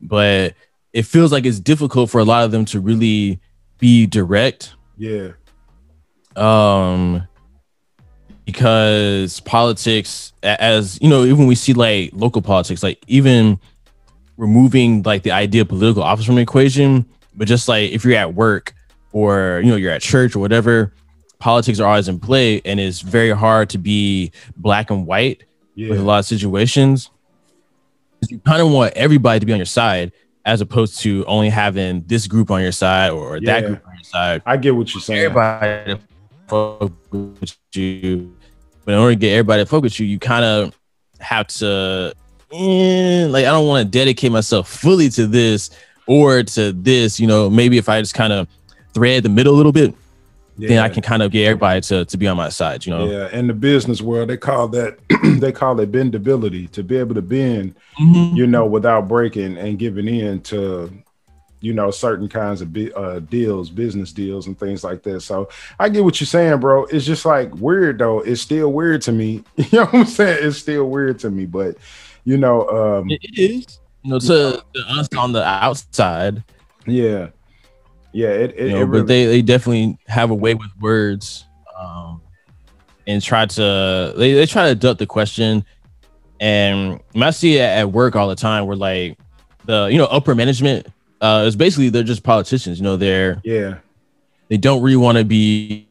But 0.00 0.54
it 0.92 1.02
feels 1.02 1.32
like 1.32 1.44
it's 1.44 1.58
difficult 1.58 2.08
for 2.10 2.20
a 2.20 2.24
lot 2.24 2.44
of 2.44 2.52
them 2.52 2.64
to 2.66 2.80
really 2.80 3.40
be 3.78 4.06
direct. 4.06 4.74
Yeah. 4.96 5.32
Um 6.36 7.26
because 8.44 9.40
politics 9.40 10.32
as 10.42 10.98
you 11.00 11.08
know 11.08 11.24
even 11.24 11.46
we 11.46 11.54
see 11.54 11.72
like 11.72 12.10
local 12.12 12.42
politics 12.42 12.82
like 12.82 13.02
even 13.06 13.58
removing 14.36 15.02
like 15.02 15.22
the 15.22 15.30
idea 15.30 15.62
of 15.62 15.68
political 15.68 16.02
office 16.02 16.24
from 16.24 16.34
the 16.34 16.40
equation 16.40 17.06
but 17.34 17.46
just 17.46 17.68
like 17.68 17.90
if 17.92 18.04
you're 18.04 18.16
at 18.16 18.34
work 18.34 18.74
or 19.12 19.60
you 19.62 19.70
know 19.70 19.76
you're 19.76 19.92
at 19.92 20.02
church 20.02 20.34
or 20.34 20.40
whatever 20.40 20.92
politics 21.42 21.80
are 21.80 21.88
always 21.88 22.06
in 22.06 22.20
play 22.20 22.62
and 22.64 22.78
it's 22.78 23.00
very 23.00 23.32
hard 23.32 23.68
to 23.68 23.76
be 23.76 24.30
black 24.56 24.90
and 24.92 25.04
white 25.06 25.42
yeah. 25.74 25.90
with 25.90 25.98
a 25.98 26.02
lot 26.02 26.20
of 26.20 26.24
situations. 26.24 27.10
You 28.28 28.38
kind 28.38 28.62
of 28.62 28.70
want 28.70 28.92
everybody 28.94 29.40
to 29.40 29.46
be 29.46 29.52
on 29.52 29.58
your 29.58 29.66
side 29.66 30.12
as 30.44 30.60
opposed 30.60 31.00
to 31.00 31.24
only 31.26 31.48
having 31.48 32.02
this 32.06 32.28
group 32.28 32.52
on 32.52 32.62
your 32.62 32.70
side 32.70 33.10
or 33.10 33.38
yeah. 33.38 33.60
that 33.60 33.66
group 33.66 33.86
on 33.86 33.94
your 33.94 34.04
side. 34.04 34.42
I 34.46 34.56
get 34.56 34.76
what 34.76 34.94
you're 34.94 35.00
saying. 35.00 35.20
Everybody 35.20 36.00
focus 36.52 37.56
you. 37.74 38.36
But 38.84 38.92
in 38.92 38.98
order 38.98 39.12
to 39.12 39.18
get 39.18 39.32
everybody 39.32 39.62
to 39.62 39.66
focus 39.66 39.98
you, 39.98 40.06
you 40.06 40.18
kind 40.18 40.44
of 40.44 40.78
have 41.18 41.46
to 41.46 42.14
eh, 42.52 43.26
like 43.28 43.46
I 43.46 43.50
don't 43.50 43.66
want 43.66 43.86
to 43.86 43.90
dedicate 43.90 44.32
myself 44.32 44.68
fully 44.68 45.08
to 45.10 45.26
this 45.26 45.70
or 46.06 46.42
to 46.42 46.72
this, 46.72 47.18
you 47.18 47.26
know, 47.26 47.48
maybe 47.48 47.78
if 47.78 47.88
I 47.88 48.00
just 48.00 48.14
kind 48.14 48.32
of 48.32 48.48
thread 48.92 49.22
the 49.22 49.28
middle 49.28 49.54
a 49.54 49.56
little 49.56 49.72
bit, 49.72 49.94
yeah. 50.58 50.68
then 50.68 50.78
I 50.80 50.88
can 50.90 51.02
kind 51.02 51.22
of 51.22 51.30
get 51.30 51.46
everybody 51.46 51.80
to, 51.82 52.04
to 52.04 52.16
be 52.18 52.26
on 52.26 52.36
my 52.36 52.50
side, 52.50 52.84
you 52.84 52.92
know? 52.92 53.10
Yeah. 53.10 53.30
In 53.30 53.46
the 53.46 53.54
business 53.54 54.02
world, 54.02 54.28
they 54.28 54.36
call 54.36 54.68
that, 54.68 54.98
they 55.40 55.52
call 55.52 55.78
it 55.80 55.90
bendability 55.90 56.70
to 56.72 56.82
be 56.82 56.96
able 56.98 57.14
to 57.14 57.22
bend, 57.22 57.76
mm-hmm. 57.98 58.36
you 58.36 58.46
know, 58.46 58.66
without 58.66 59.08
breaking 59.08 59.56
and 59.56 59.78
giving 59.78 60.08
in 60.08 60.42
to, 60.42 60.92
you 61.62 61.72
know, 61.72 61.90
certain 61.90 62.28
kinds 62.28 62.60
of 62.60 62.76
uh, 62.94 63.20
deals, 63.20 63.70
business 63.70 64.12
deals 64.12 64.46
and 64.46 64.58
things 64.58 64.84
like 64.84 65.02
that. 65.04 65.22
So 65.22 65.48
I 65.78 65.88
get 65.88 66.04
what 66.04 66.20
you're 66.20 66.26
saying, 66.26 66.60
bro. 66.60 66.84
It's 66.84 67.06
just 67.06 67.24
like 67.24 67.54
weird 67.54 67.98
though. 67.98 68.20
It's 68.20 68.42
still 68.42 68.70
weird 68.70 69.00
to 69.02 69.12
me. 69.12 69.42
you 69.56 69.68
know 69.72 69.84
what 69.86 69.94
I'm 69.94 70.04
saying? 70.04 70.46
It's 70.46 70.58
still 70.58 70.90
weird 70.90 71.18
to 71.20 71.30
me, 71.30 71.46
but 71.46 71.76
you 72.24 72.36
know, 72.36 72.68
um, 72.68 73.10
it 73.10 73.20
is, 73.38 73.80
you 74.02 74.10
know, 74.10 74.18
to, 74.18 74.62
to 74.74 74.80
us 74.88 75.08
on 75.16 75.32
the 75.32 75.42
outside. 75.42 76.44
Yeah 76.86 77.28
yeah, 78.12 78.28
it, 78.28 78.54
it, 78.56 78.66
you 78.68 78.68
know, 78.70 78.76
it 78.76 78.84
really... 78.84 79.00
but 79.00 79.08
they, 79.08 79.26
they 79.26 79.42
definitely 79.42 79.98
have 80.06 80.30
a 80.30 80.34
way 80.34 80.54
with 80.54 80.70
words, 80.80 81.46
um, 81.78 82.20
and 83.06 83.22
try 83.22 83.46
to 83.46 84.14
they, 84.16 84.34
they 84.34 84.46
try 84.46 84.68
to 84.68 84.74
duck 84.74 84.98
the 84.98 85.06
question. 85.06 85.64
And 86.38 87.00
I 87.14 87.30
see 87.30 87.56
it 87.56 87.62
at 87.62 87.90
work 87.90 88.16
all 88.16 88.28
the 88.28 88.36
time. 88.36 88.66
Where 88.66 88.76
like 88.76 89.18
the 89.64 89.86
you 89.86 89.98
know 89.98 90.06
upper 90.06 90.34
management 90.34 90.86
uh, 91.22 91.44
is 91.46 91.56
basically 91.56 91.88
they're 91.88 92.02
just 92.02 92.22
politicians. 92.22 92.78
You 92.78 92.84
know, 92.84 92.96
they're 92.98 93.40
yeah 93.42 93.78
they 94.52 94.58
don't 94.58 94.82
really 94.82 94.96
want 94.96 95.16
to 95.16 95.24
be 95.24 95.86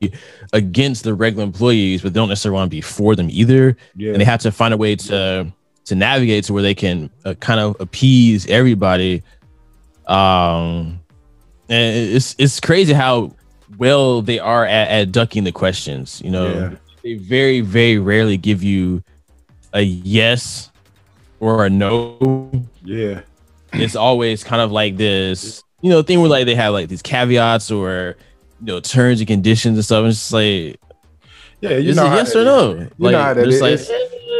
against 0.54 1.04
the 1.04 1.16
regular 1.16 1.44
employees, 1.44 2.04
but 2.04 2.14
they 2.14 2.20
don't 2.20 2.30
necessarily 2.30 2.58
want 2.58 2.70
to 2.70 2.76
be 2.76 2.80
for 2.80 3.16
them 3.16 3.28
either. 3.32 3.76
Yeah. 3.96 4.12
And 4.12 4.22
they 4.22 4.26
have 4.26 4.42
to 4.42 4.52
find 4.52 4.72
a 4.72 4.78
way 4.78 4.96
to 4.98 5.52
to 5.86 5.96
navigate 5.96 6.44
to 6.44 6.54
where 6.54 6.62
they 6.62 6.76
can 6.76 7.10
uh, 7.26 7.34
kind 7.40 7.60
of 7.60 7.76
appease 7.82 8.46
everybody. 8.46 9.24
Um, 10.06 11.00
and 11.70 12.16
it's 12.16 12.36
it's 12.38 12.60
crazy 12.60 12.94
how 12.94 13.34
well 13.80 14.22
they 14.22 14.38
are 14.38 14.64
at, 14.64 14.90
at 14.90 15.12
ducking 15.12 15.44
the 15.44 15.52
questions. 15.52 16.22
You 16.24 16.30
know, 16.30 16.54
yeah. 16.54 16.76
they 17.02 17.16
very 17.16 17.62
very 17.62 17.98
rarely 17.98 18.38
give 18.38 18.62
you 18.62 19.04
a 19.74 19.82
yes 19.82 20.70
or 21.40 21.66
a 21.66 21.70
no. 21.72 22.52
Yeah, 22.84 23.22
it's 23.74 23.96
always 23.96 24.44
kind 24.44 24.62
of 24.62 24.72
like 24.72 24.98
this, 24.98 25.64
you 25.82 25.90
know, 25.90 26.02
thing 26.02 26.20
where 26.22 26.30
like 26.30 26.46
they 26.46 26.56
have 26.56 26.74
like 26.74 26.90
these 26.90 27.02
caveats 27.02 27.72
or 27.72 28.16
you 28.60 28.68
know 28.68 28.80
terms 28.80 29.20
and 29.20 29.28
conditions 29.28 29.78
and 29.78 29.86
stuff. 29.86 30.06
It's 30.06 30.18
just 30.18 30.34
like, 30.34 30.80
yeah, 31.62 31.78
you 31.78 31.94
know, 31.94 32.06
yes 32.06 32.36
or 32.36 32.44
no. 32.44 32.74
You 32.74 32.90
like, 32.98 33.12
know 33.14 33.22
how 33.22 33.34
that 33.34 33.48
is. 33.48 33.62
Like, 33.62 33.80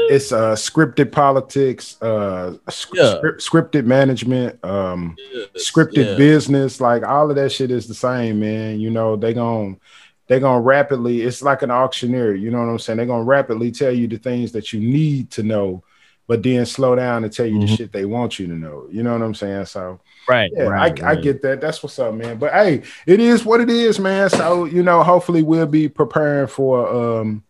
it's 0.10 0.32
uh 0.32 0.56
scripted 0.56 1.12
politics, 1.12 2.02
uh 2.02 2.58
yeah. 2.94 3.22
scripted 3.38 3.86
management, 3.86 4.64
um 4.66 5.16
yes. 5.32 5.48
scripted 5.72 6.06
yeah. 6.06 6.16
business, 6.16 6.82
like 6.82 7.04
all 7.04 7.30
of 7.30 7.36
that 7.38 7.52
shit 7.52 7.72
is 7.72 7.88
the 7.88 7.94
same, 7.94 8.40
man. 8.40 8.80
You 8.80 8.90
know, 8.90 9.16
they 9.16 9.34
gonna 9.34 9.78
they're 10.28 10.40
gonna 10.40 10.62
rapidly, 10.62 11.22
it's 11.22 11.42
like 11.42 11.62
an 11.62 11.72
auctioneer, 11.72 12.34
you 12.34 12.52
know 12.52 12.60
what 12.60 12.70
I'm 12.70 12.80
saying? 12.80 12.98
They're 12.98 13.06
gonna 13.06 13.24
rapidly 13.24 13.72
tell 13.72 13.92
you 13.92 14.08
the 14.08 14.18
things 14.18 14.54
that 14.54 14.72
you 14.72 14.80
need 14.80 15.30
to 15.32 15.44
know, 15.44 15.84
but 16.28 16.44
then 16.44 16.66
slow 16.66 16.96
down 16.96 17.24
and 17.24 17.34
tell 17.34 17.46
you 17.46 17.58
mm-hmm. 17.58 17.66
the 17.68 17.76
shit 17.76 17.92
they 17.92 18.06
want 18.06 18.40
you 18.40 18.48
to 18.48 18.54
know. 18.54 18.88
You 18.92 19.04
know 19.04 19.14
what 19.14 19.22
I'm 19.22 19.36
saying? 19.36 19.66
So 19.66 20.00
right, 20.28 20.50
yeah, 20.54 20.64
right, 20.64 21.00
I, 21.00 21.04
right. 21.04 21.18
I 21.18 21.22
get 21.22 21.42
that. 21.42 21.62
That's 21.62 21.82
what's 21.84 22.00
up, 22.00 22.14
man. 22.14 22.38
But 22.38 22.54
hey, 22.54 22.84
it 23.06 23.20
is 23.20 23.46
what 23.46 23.62
it 23.62 23.70
is, 23.70 24.00
man. 24.00 24.30
So 24.30 24.66
you 24.66 24.84
know, 24.84 25.04
hopefully 25.04 25.44
we'll 25.44 25.66
be 25.66 25.90
preparing 25.90 26.48
for 26.48 27.20
um 27.20 27.44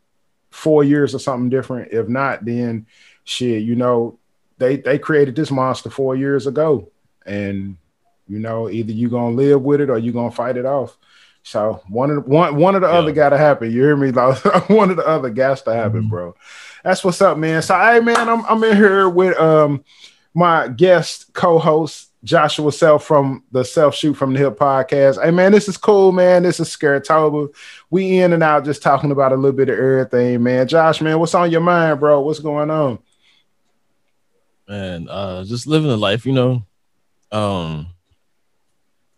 four 0.49 0.83
years 0.83 1.15
or 1.15 1.19
something 1.19 1.49
different. 1.49 1.91
If 1.91 2.07
not, 2.07 2.45
then 2.45 2.87
shit, 3.23 3.63
you 3.63 3.75
know, 3.75 4.19
they 4.57 4.77
they 4.77 4.99
created 4.99 5.35
this 5.35 5.51
monster 5.51 5.89
four 5.89 6.15
years 6.15 6.47
ago, 6.47 6.91
and 7.25 7.77
you 8.27 8.39
know, 8.39 8.69
either 8.69 8.91
you're 8.91 9.09
gonna 9.09 9.35
live 9.35 9.61
with 9.61 9.81
it 9.81 9.89
or 9.89 9.97
you're 9.97 10.13
gonna 10.13 10.31
fight 10.31 10.57
it 10.57 10.65
off. 10.65 10.97
So 11.43 11.81
one 11.87 12.11
of 12.11 12.23
the 12.23 12.29
one 12.29 12.55
one 12.55 12.75
of 12.75 12.81
the 12.81 12.87
yeah. 12.87 12.93
other 12.93 13.11
got 13.11 13.29
to 13.29 13.37
happen. 13.37 13.71
You 13.71 13.81
hear 13.81 13.97
me? 13.97 14.11
one 14.67 14.91
of 14.91 14.97
the 14.97 15.07
other 15.07 15.29
got 15.29 15.57
to 15.65 15.73
happen, 15.73 16.01
mm-hmm. 16.01 16.09
bro. 16.09 16.35
That's 16.83 17.03
what's 17.03 17.21
up, 17.21 17.37
man. 17.37 17.61
So 17.61 17.77
hey, 17.77 17.99
man, 17.99 18.27
I'm 18.29 18.45
I'm 18.45 18.63
in 18.63 18.75
here 18.75 19.07
with 19.09 19.37
um 19.39 19.83
my 20.33 20.67
guest 20.67 21.33
co-host 21.33 22.11
Joshua 22.23 22.71
Self 22.71 23.03
from 23.03 23.43
the 23.51 23.63
Self 23.63 23.95
Shoot 23.95 24.13
from 24.13 24.33
the 24.33 24.39
Hip 24.39 24.57
podcast. 24.57 25.23
Hey 25.23 25.31
man, 25.31 25.51
this 25.51 25.67
is 25.67 25.77
cool, 25.77 26.11
man. 26.11 26.43
This 26.43 26.59
is 26.59 26.69
Scaretober. 26.69 27.53
We 27.89 28.19
in 28.19 28.33
and 28.33 28.43
out 28.43 28.65
just 28.65 28.81
talking 28.81 29.11
about 29.11 29.31
a 29.31 29.35
little 29.35 29.55
bit 29.55 29.69
of 29.69 29.77
everything, 29.77 30.43
man. 30.43 30.67
Josh, 30.67 31.01
man, 31.01 31.19
what's 31.19 31.35
on 31.35 31.51
your 31.51 31.61
mind, 31.61 31.99
bro? 31.99 32.21
What's 32.21 32.39
going 32.39 32.69
on? 32.69 32.99
Man, 34.67 35.09
uh, 35.09 35.43
just 35.43 35.67
living 35.67 35.89
the 35.89 35.97
life, 35.97 36.25
you 36.25 36.33
know. 36.33 36.63
Um, 37.31 37.87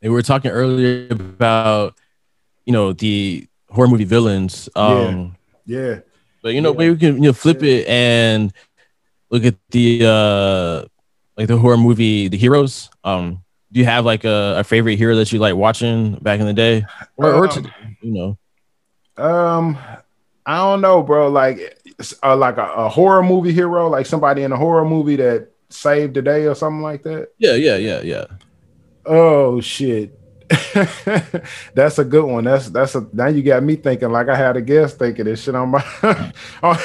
we 0.02 0.10
were 0.10 0.22
talking 0.22 0.52
earlier 0.52 1.08
about, 1.10 1.96
you 2.66 2.74
know, 2.74 2.94
the 2.94 3.48
horror 3.70 3.88
movie 3.88 4.04
villains. 4.04 4.70
Um, 4.76 5.36
yeah. 5.66 5.80
yeah. 5.80 6.00
But 6.44 6.54
you 6.54 6.62
know, 6.62 6.74
yeah. 6.74 6.78
maybe 6.78 6.92
we 6.92 7.00
can 7.00 7.16
you 7.16 7.30
know 7.30 7.34
flip 7.34 7.64
yeah. 7.64 7.72
it 7.72 7.88
and 7.88 8.54
look 9.32 9.46
at 9.46 9.56
the 9.70 10.06
uh 10.06 10.86
like 11.38 11.48
the 11.48 11.58
horror 11.58 11.78
movie 11.78 12.28
The 12.28 12.38
Heroes. 12.38 12.92
Um, 13.04 13.44
do 13.72 13.80
you 13.80 13.86
have 13.86 14.06
like 14.06 14.24
a, 14.24 14.58
a 14.60 14.64
favorite 14.64 14.98
hero 14.98 15.16
that 15.16 15.32
you 15.32 15.40
like 15.40 15.56
watching 15.56 16.16
back 16.22 16.40
in 16.40 16.46
the 16.46 16.54
day, 16.54 16.86
or, 17.18 17.34
or 17.34 17.46
Um, 17.46 17.50
today, 17.50 17.70
you 18.02 18.12
know? 18.12 18.38
Um, 19.18 19.78
I 20.46 20.58
don't 20.58 20.82
know, 20.82 21.02
bro. 21.02 21.30
Like, 21.30 21.80
uh, 22.22 22.36
like 22.36 22.58
a, 22.58 22.72
a 22.74 22.90
horror 22.90 23.24
movie 23.24 23.52
hero, 23.52 23.88
like 23.88 24.06
somebody 24.06 24.44
in 24.44 24.52
a 24.52 24.58
horror 24.58 24.86
movie 24.86 25.16
that 25.16 25.50
saved 25.70 26.14
the 26.14 26.22
day 26.22 26.46
or 26.46 26.54
something 26.54 26.84
like 26.84 27.02
that. 27.04 27.30
Yeah, 27.40 27.56
yeah, 27.56 27.78
yeah, 27.78 28.02
yeah. 28.02 28.26
Oh 29.06 29.60
shit. 29.60 30.20
that's 31.74 32.00
a 32.00 32.04
good 32.06 32.26
one. 32.26 32.44
That's 32.44 32.70
that's 32.70 32.96
a 32.96 33.08
now 33.14 33.28
you 33.28 33.42
got 33.44 33.64
me 33.64 33.76
thinking 33.76 34.12
like 34.12 34.30
I 34.30 34.36
had 34.36 34.58
a 34.58 34.62
guest 34.62 35.00
thinking 35.00 35.26
this 35.26 35.44
shit 35.44 35.56
on 35.56 35.70
my 35.70 35.84
on 36.64 36.78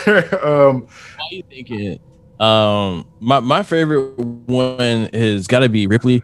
um 0.42 0.82
Why 0.82 1.28
you 1.30 1.42
thinking? 1.48 2.00
Um, 2.40 3.06
my 3.20 3.40
my 3.40 3.62
favorite 3.62 4.16
one 4.18 5.08
has 5.12 5.46
got 5.46 5.60
to 5.60 5.68
be 5.68 5.86
Ripley, 5.86 6.22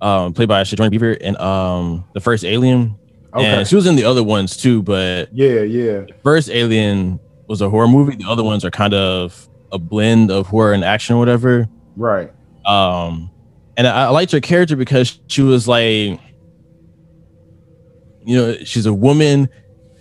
um, 0.00 0.32
played 0.32 0.48
by 0.48 0.62
Sigourney 0.62 0.90
Weaver, 0.90 1.16
and 1.20 1.36
um, 1.38 2.04
the 2.14 2.20
first 2.20 2.44
Alien. 2.44 2.94
okay. 3.34 3.44
And 3.44 3.66
she 3.66 3.74
was 3.74 3.86
in 3.86 3.96
the 3.96 4.04
other 4.04 4.22
ones 4.22 4.56
too, 4.56 4.82
but 4.82 5.28
Yeah, 5.32 5.62
yeah. 5.62 6.02
first 6.22 6.50
Alien 6.50 7.18
was 7.48 7.60
a 7.62 7.68
horror 7.68 7.88
movie. 7.88 8.14
The 8.16 8.28
other 8.28 8.44
ones 8.44 8.64
are 8.64 8.70
kind 8.70 8.94
of 8.94 9.48
a 9.72 9.78
blend 9.78 10.30
of 10.30 10.46
horror 10.46 10.72
and 10.72 10.84
action 10.84 11.16
or 11.16 11.18
whatever. 11.18 11.68
Right. 11.96 12.32
Um, 12.64 13.30
and 13.76 13.86
I, 13.88 14.04
I 14.04 14.08
liked 14.10 14.30
her 14.32 14.40
character 14.40 14.76
because 14.76 15.18
she 15.26 15.42
was 15.42 15.66
like, 15.66 16.20
you 18.26 18.36
know, 18.36 18.56
she's 18.64 18.86
a 18.86 18.92
woman 18.92 19.48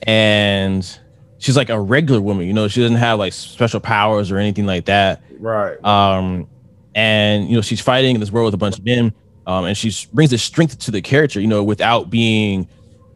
and 0.02 1.00
she's 1.38 1.56
like 1.56 1.70
a 1.70 1.80
regular 1.80 2.20
woman. 2.20 2.48
You 2.48 2.54
know, 2.54 2.68
she 2.68 2.82
doesn't 2.82 2.98
have 2.98 3.20
like 3.20 3.34
special 3.34 3.80
powers 3.80 4.32
or 4.32 4.38
anything 4.38 4.66
like 4.66 4.86
that. 4.86 5.22
Right. 5.40 5.82
Um, 5.86 6.50
and 6.96 7.48
you 7.48 7.56
know, 7.56 7.62
she's 7.62 7.80
fighting 7.80 8.16
in 8.16 8.20
this 8.20 8.32
world 8.32 8.48
with 8.48 8.56
a 8.56 8.58
bunch 8.58 8.80
of 8.80 8.86
men. 8.86 9.14
Um, 9.48 9.66
and 9.66 9.78
she 9.78 9.94
brings 10.12 10.32
the 10.32 10.40
strength 10.40 10.80
to 10.80 10.92
the 10.92 11.04
character, 11.04 11.40
you 11.40 11.46
know, 11.46 11.64
without 11.64 12.10
being 12.10 12.68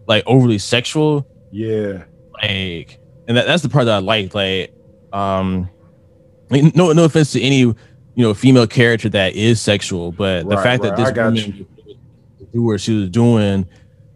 like 0.07 0.23
overly 0.27 0.59
sexual. 0.59 1.27
Yeah. 1.51 2.03
Like, 2.33 2.99
and 3.27 3.35
that, 3.35 3.47
that's 3.47 3.63
the 3.63 3.69
part 3.69 3.85
that 3.85 3.95
I 3.95 3.99
like. 3.99 4.35
Like, 4.35 4.73
um, 5.11 5.67
mean, 6.51 6.71
no, 6.75 6.91
no 6.91 7.05
offense 7.05 7.31
to 7.31 7.41
any, 7.41 7.61
you 7.61 7.75
know, 8.15 8.35
female 8.35 8.67
character 8.67 9.09
that 9.09 9.35
is 9.35 9.59
sexual, 9.59 10.11
but 10.11 10.47
the 10.47 10.57
fact 10.57 10.83
right. 10.83 10.95
that 10.95 10.97
this 10.97 11.11
woman 11.15 11.65
do 12.53 12.63
what 12.63 12.81
she 12.81 12.93
was 12.93 13.09
doing 13.09 13.67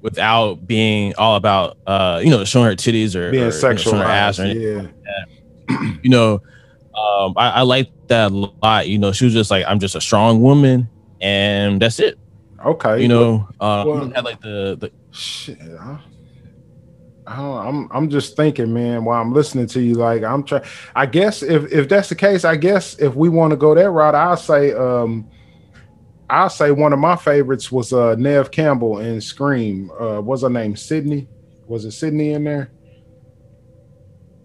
without 0.03 0.67
being 0.67 1.15
all 1.17 1.35
about, 1.37 1.77
uh, 1.87 2.21
you 2.23 2.29
know, 2.29 2.43
showing 2.43 2.65
her 2.67 2.75
titties 2.75 3.15
or, 3.15 3.31
Being 3.31 3.43
or, 3.43 3.45
you 3.47 3.51
know, 3.51 3.57
sexual. 3.57 3.93
showing 3.93 4.03
her 4.05 4.09
ass 4.09 4.37
or 4.37 4.43
anything 4.43 4.93
yeah. 5.05 5.95
you 6.03 6.09
know, 6.09 6.33
um, 6.93 7.33
I, 7.37 7.49
I 7.49 7.61
like 7.61 7.89
that 8.07 8.31
a 8.31 8.35
lot. 8.61 8.87
You 8.87 8.99
know, 8.99 9.11
she 9.13 9.25
was 9.25 9.33
just 9.33 9.49
like, 9.49 9.65
I'm 9.65 9.79
just 9.79 9.95
a 9.95 10.01
strong 10.01 10.41
woman, 10.41 10.89
and 11.21 11.81
that's 11.81 11.99
it. 11.99 12.19
Okay. 12.63 13.01
You 13.01 13.07
know, 13.07 13.47
um, 13.59 13.87
well- 13.87 14.11
had 14.13 14.25
like 14.25 14.41
the, 14.41 14.77
the 14.79 14.91
Shit. 15.11 15.57
huh? 15.59 15.97
I 17.25 17.41
I'm 17.41 17.87
I'm 17.91 18.09
just 18.09 18.35
thinking, 18.35 18.73
man, 18.73 19.05
while 19.05 19.21
I'm 19.21 19.31
listening 19.31 19.67
to 19.67 19.81
you, 19.81 19.93
like 19.93 20.23
I'm 20.23 20.43
trying. 20.43 20.63
I 20.95 21.05
guess 21.05 21.41
if 21.41 21.71
if 21.71 21.87
that's 21.87 22.09
the 22.09 22.15
case, 22.15 22.43
I 22.43 22.57
guess 22.57 22.99
if 22.99 23.15
we 23.15 23.29
want 23.29 23.51
to 23.51 23.57
go 23.57 23.73
that 23.73 23.89
route, 23.89 24.15
I'll 24.15 24.35
say 24.35 24.73
um 24.73 25.29
I'll 26.33 26.49
say 26.49 26.71
one 26.71 26.93
of 26.93 26.99
my 26.99 27.15
favorites 27.15 27.71
was 27.71 27.93
uh 27.93 28.15
Neve 28.15 28.49
Campbell 28.51 28.99
in 28.99 29.21
Scream. 29.21 29.91
Uh 29.99 30.19
what's 30.21 30.41
her 30.41 30.49
name? 30.49 30.75
Sydney? 30.75 31.27
Was 31.67 31.85
it 31.85 31.91
Sydney 31.91 32.31
in 32.31 32.43
there? 32.43 32.71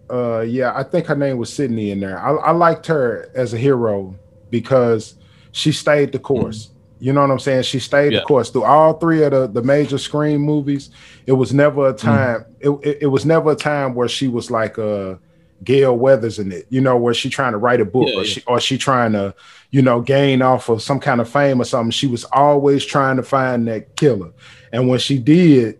Uh 0.09 0.41
yeah, 0.41 0.71
I 0.75 0.83
think 0.83 1.05
her 1.07 1.15
name 1.15 1.37
was 1.37 1.51
Sydney 1.53 1.91
in 1.91 1.99
there. 1.99 2.19
I, 2.19 2.31
I 2.35 2.51
liked 2.51 2.85
her 2.87 3.29
as 3.35 3.53
a 3.53 3.57
hero 3.57 4.15
because 4.49 5.15
she 5.51 5.71
stayed 5.71 6.11
the 6.11 6.19
course. 6.19 6.71
You 6.99 7.13
know 7.13 7.21
what 7.21 7.31
I'm 7.31 7.39
saying? 7.39 7.63
She 7.63 7.79
stayed 7.79 8.11
Yeah. 8.11 8.19
the 8.19 8.25
course 8.25 8.49
through 8.49 8.65
all 8.65 8.93
three 8.93 9.23
of 9.23 9.31
the, 9.31 9.47
the 9.47 9.61
major 9.61 9.97
Scream 9.97 10.41
movies. 10.41 10.89
It 11.25 11.31
was 11.31 11.53
never 11.53 11.89
a 11.89 11.93
time. 11.93 12.45
It, 12.59 12.69
it, 12.83 12.97
it 13.03 13.07
was 13.07 13.25
never 13.25 13.51
a 13.51 13.55
time 13.55 13.95
where 13.95 14.07
she 14.09 14.27
was 14.27 14.51
like 14.51 14.77
uh 14.77 15.15
Gale 15.63 15.95
Weathers 15.97 16.39
in 16.39 16.51
it. 16.51 16.65
You 16.69 16.81
know, 16.81 16.97
where 16.97 17.13
she 17.13 17.29
trying 17.29 17.53
to 17.53 17.57
write 17.57 17.81
a 17.81 17.85
book 17.85 18.09
Yeah, 18.09 18.21
or 18.21 18.25
she 18.25 18.43
or 18.47 18.59
she 18.59 18.77
trying 18.77 19.13
to, 19.13 19.35
you 19.71 19.81
know, 19.81 20.01
gain 20.01 20.41
off 20.41 20.69
of 20.69 20.81
some 20.81 20.99
kind 20.99 21.21
of 21.21 21.29
fame 21.29 21.61
or 21.61 21.65
something. 21.65 21.91
She 21.91 22.07
was 22.07 22.23
always 22.25 22.85
trying 22.85 23.17
to 23.17 23.23
find 23.23 23.67
that 23.67 23.95
killer. 23.95 24.31
And 24.71 24.87
when 24.87 24.99
she 24.99 25.19
did, 25.19 25.75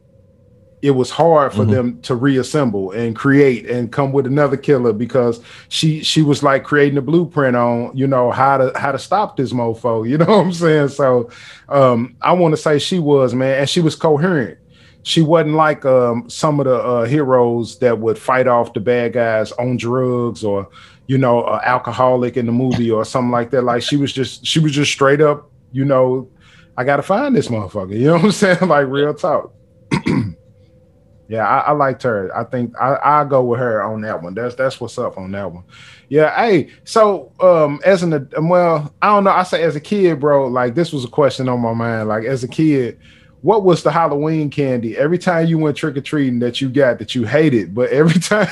it 0.81 0.91
was 0.91 1.11
hard 1.11 1.51
for 1.53 1.65
Mhm. 1.65 1.69
them 1.71 1.99
to 2.03 2.15
reassemble 2.15 2.91
and 2.91 3.13
create 3.15 3.69
and 3.69 3.91
come 3.91 4.13
with 4.13 4.25
another 4.25 4.55
killer 4.55 4.93
because 4.93 5.41
she 5.67 6.01
she 6.03 6.21
was 6.21 6.41
like 6.41 6.63
creating 6.63 6.97
a 6.97 7.01
blueprint 7.01 7.57
on 7.57 7.91
you 7.95 8.07
know 8.07 8.31
how 8.31 8.57
to 8.57 8.71
how 8.79 8.91
to 8.93 8.99
stop 8.99 9.35
this 9.35 9.51
mofo 9.51 10.07
you 10.07 10.17
know 10.17 10.25
what 10.25 10.45
i'm 10.45 10.53
saying 10.53 10.87
so 10.87 11.29
um 11.67 12.15
i 12.21 12.31
want 12.31 12.53
to 12.53 12.61
say 12.61 12.79
she 12.79 12.97
was 12.97 13.33
man 13.33 13.59
and 13.59 13.69
she 13.69 13.81
was 13.81 13.95
coherent 13.97 14.57
she 15.03 15.21
wasn't 15.21 15.55
like 15.55 15.85
um 15.85 16.29
some 16.29 16.59
of 16.59 16.65
the 16.65 16.75
uh, 16.75 17.05
heroes 17.05 17.79
that 17.79 17.97
would 17.97 18.17
fight 18.17 18.47
off 18.47 18.73
the 18.73 18.79
bad 18.79 19.13
guys 19.13 19.51
on 19.53 19.77
drugs 19.77 20.43
or 20.43 20.67
you 21.07 21.17
know 21.17 21.47
alcoholic 21.63 22.37
in 22.37 22.45
the 22.45 22.51
movie 22.51 22.91
or 22.91 23.05
something 23.05 23.31
like 23.31 23.49
that 23.49 23.63
like 23.63 23.81
she 23.81 23.97
was 23.97 24.11
just 24.11 24.45
she 24.45 24.59
was 24.59 24.71
just 24.71 24.91
straight 24.91 25.21
up 25.21 25.49
you 25.71 25.85
know 25.85 26.29
i 26.77 26.83
gotta 26.83 27.01
find 27.01 27.35
this 27.35 27.47
motherfucker 27.47 27.97
you 27.97 28.05
know 28.05 28.13
what 28.13 28.25
i'm 28.25 28.31
saying 28.31 28.57
like 28.67 28.87
real 28.87 29.13
talk 29.13 29.53
yeah, 31.29 31.47
I, 31.47 31.59
I 31.59 31.71
liked 31.73 32.01
her. 32.03 32.35
I 32.35 32.43
think 32.43 32.73
I 32.81 32.97
I 33.03 33.23
go 33.23 33.43
with 33.43 33.59
her 33.59 33.83
on 33.83 34.01
that 34.01 34.21
one. 34.21 34.33
That's 34.33 34.55
that's 34.55 34.81
what's 34.81 34.97
up 34.97 35.17
on 35.17 35.31
that 35.31 35.51
one. 35.51 35.63
Yeah. 36.09 36.35
Hey, 36.35 36.71
so 36.85 37.31
um, 37.39 37.79
as 37.85 38.01
an 38.01 38.29
well, 38.41 38.91
I 38.99 39.09
don't 39.09 39.23
know. 39.23 39.29
I 39.29 39.43
say 39.43 39.61
as 39.61 39.75
a 39.75 39.79
kid, 39.79 40.19
bro. 40.19 40.47
Like 40.47 40.73
this 40.73 40.91
was 40.91 41.05
a 41.05 41.07
question 41.07 41.47
on 41.47 41.61
my 41.61 41.73
mind. 41.73 42.09
Like 42.09 42.25
as 42.25 42.43
a 42.43 42.47
kid, 42.47 42.99
what 43.41 43.63
was 43.63 43.83
the 43.83 43.91
Halloween 43.91 44.49
candy 44.49 44.97
every 44.97 45.17
time 45.17 45.47
you 45.47 45.57
went 45.57 45.77
trick 45.77 45.95
or 45.97 46.01
treating 46.01 46.39
that 46.39 46.59
you 46.59 46.69
got 46.69 46.99
that 46.99 47.15
you 47.15 47.25
hated, 47.25 47.73
but 47.73 47.89
every 47.89 48.19
time, 48.21 48.49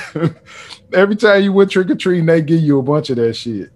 every 0.94 1.16
time 1.16 1.42
you 1.42 1.52
went 1.52 1.70
trick 1.70 1.90
or 1.90 1.94
treating, 1.94 2.26
they 2.26 2.40
give 2.40 2.60
you 2.60 2.78
a 2.78 2.82
bunch 2.82 3.10
of 3.10 3.16
that 3.16 3.34
shit. 3.34 3.70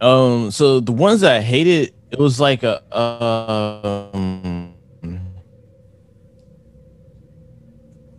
um. 0.00 0.50
So 0.50 0.80
the 0.80 0.92
ones 0.92 1.22
that 1.22 1.32
I 1.36 1.40
hated, 1.40 1.92
it 2.10 2.18
was 2.18 2.38
like 2.38 2.62
a 2.62 2.82
um. 2.96 4.74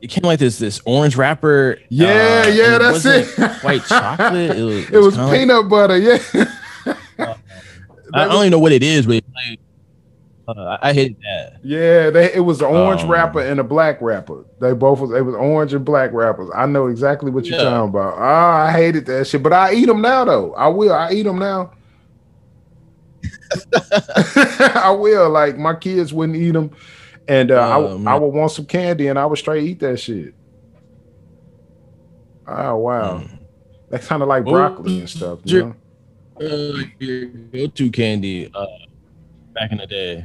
It 0.02 0.08
came 0.12 0.24
like 0.24 0.40
this 0.40 0.60
this 0.60 0.80
orange 0.86 1.16
wrapper. 1.16 1.80
Yeah, 1.90 2.44
uh, 2.46 2.50
yeah, 2.50 2.78
that's 2.78 3.04
it. 3.06 3.28
White 3.64 3.84
chocolate. 3.86 4.58
It 4.58 4.64
was. 4.64 4.90
It 4.90 4.98
was 5.00 5.16
kinda 5.16 5.28
like- 5.28 5.40
peanut 5.40 5.70
butter. 5.70 5.98
Yeah. 5.98 6.20
I 8.14 8.26
don't 8.26 8.36
even 8.42 8.52
know 8.52 8.60
what 8.60 8.72
it 8.72 8.84
is, 8.84 9.06
but 9.06 9.24
like, 9.50 9.60
uh, 10.48 10.78
I 10.82 10.94
hated 10.94 11.18
that. 11.24 11.58
Yeah, 11.64 12.10
they 12.10 12.34
it 12.34 12.40
was 12.40 12.62
an 12.62 12.68
orange 12.68 13.02
Um, 13.04 13.12
wrapper 13.12 13.42
and 13.42 13.60
a 13.60 13.64
black 13.64 14.02
wrapper. 14.02 14.46
They 14.62 14.74
both 14.74 15.00
was 15.00 15.12
it 15.12 15.22
was 15.22 15.36
orange 15.36 15.74
and 15.74 15.84
black 15.84 16.12
wrappers. 16.14 16.50
I 16.56 16.66
know 16.66 16.88
exactly 16.88 17.32
what 17.32 17.46
you're 17.46 17.58
Yeah. 17.60 17.66
talking 17.70 17.90
about. 17.90 18.14
Ah, 18.18 18.66
I 18.68 18.72
hated 18.72 19.06
that 19.08 19.28
shit, 19.28 19.44
but 19.44 19.52
I 19.54 19.74
eat 19.74 19.86
them 19.86 20.02
now 20.02 20.24
though. 20.26 20.54
I 20.56 20.68
will. 20.70 20.94
I 20.94 21.12
eat 21.12 21.24
them 21.24 21.40
now. 21.40 21.72
I 24.76 24.92
will. 24.98 25.30
Like 25.30 25.58
my 25.58 25.74
kids 25.76 26.14
wouldn't 26.14 26.38
eat 26.38 26.52
them, 26.52 26.72
and 27.28 27.52
uh, 27.52 27.56
I, 27.60 27.76
Oh. 27.78 28.04
I 28.06 28.16
would 28.16 28.28
want 28.34 28.52
some 28.52 28.66
candy, 28.66 29.08
and 29.08 29.18
I 29.20 29.26
would 29.26 29.38
straight 29.38 29.64
eat 29.64 29.80
that 29.80 29.98
shit. 30.00 30.34
Oh 32.48 32.78
wow, 32.78 33.20
Mm. 33.20 33.40
that's 33.90 34.08
kind 34.08 34.22
of 34.22 34.30
like 34.30 34.46
broccoli 34.46 35.00
and 35.00 35.10
stuff. 35.10 35.40
You 35.44 35.58
your- 35.58 35.66
know? 35.66 35.76
Uh, 36.40 36.84
your 37.00 37.26
go-to 37.26 37.90
candy 37.90 38.50
uh, 38.54 38.66
back 39.56 39.72
in 39.72 39.80
the 39.80 39.88
day. 39.88 40.24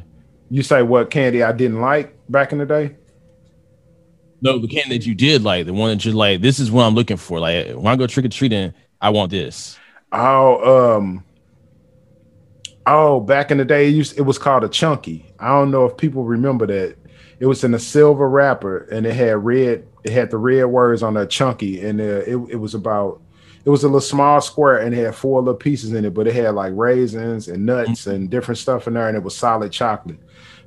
You 0.52 0.62
say 0.62 0.82
what 0.82 1.08
candy 1.08 1.42
I 1.42 1.52
didn't 1.52 1.80
like 1.80 2.14
back 2.28 2.52
in 2.52 2.58
the 2.58 2.66
day? 2.66 2.94
No, 4.42 4.58
the 4.58 4.68
candy 4.68 4.98
that 4.98 5.06
you 5.06 5.14
did 5.14 5.42
like, 5.42 5.64
the 5.64 5.72
one 5.72 5.88
that 5.88 6.04
you're 6.04 6.12
like, 6.12 6.42
this 6.42 6.58
is 6.58 6.70
what 6.70 6.82
I'm 6.82 6.94
looking 6.94 7.16
for. 7.16 7.40
Like 7.40 7.68
when 7.68 7.86
I 7.86 7.96
go 7.96 8.06
trick 8.06 8.26
or 8.26 8.28
treating, 8.28 8.74
I 9.00 9.08
want 9.08 9.30
this. 9.30 9.78
Oh, 10.12 10.96
um, 10.98 11.24
oh, 12.86 13.20
back 13.20 13.50
in 13.50 13.56
the 13.56 13.64
day, 13.64 13.88
it, 13.88 13.92
used, 13.92 14.18
it 14.18 14.22
was 14.22 14.36
called 14.36 14.62
a 14.62 14.68
chunky. 14.68 15.24
I 15.38 15.48
don't 15.48 15.70
know 15.70 15.86
if 15.86 15.96
people 15.96 16.24
remember 16.24 16.66
that. 16.66 16.98
It 17.40 17.46
was 17.46 17.64
in 17.64 17.72
a 17.72 17.78
silver 17.78 18.28
wrapper, 18.28 18.86
and 18.92 19.06
it 19.06 19.14
had 19.14 19.42
red. 19.42 19.86
It 20.04 20.12
had 20.12 20.30
the 20.30 20.36
red 20.36 20.64
words 20.64 21.02
on 21.02 21.16
a 21.16 21.24
chunky, 21.24 21.80
and 21.80 21.98
uh, 21.98 22.24
it 22.26 22.36
it 22.50 22.60
was 22.60 22.74
about. 22.74 23.22
It 23.64 23.70
was 23.70 23.84
a 23.84 23.86
little 23.86 24.02
small 24.02 24.42
square, 24.42 24.80
and 24.80 24.94
it 24.94 25.02
had 25.02 25.14
four 25.14 25.40
little 25.40 25.54
pieces 25.54 25.94
in 25.94 26.04
it, 26.04 26.12
but 26.12 26.26
it 26.26 26.34
had 26.34 26.54
like 26.54 26.72
raisins 26.74 27.48
and 27.48 27.64
nuts 27.64 28.06
and 28.06 28.28
different 28.28 28.58
stuff 28.58 28.86
in 28.86 28.92
there, 28.92 29.08
and 29.08 29.16
it 29.16 29.22
was 29.22 29.34
solid 29.34 29.72
chocolate. 29.72 30.18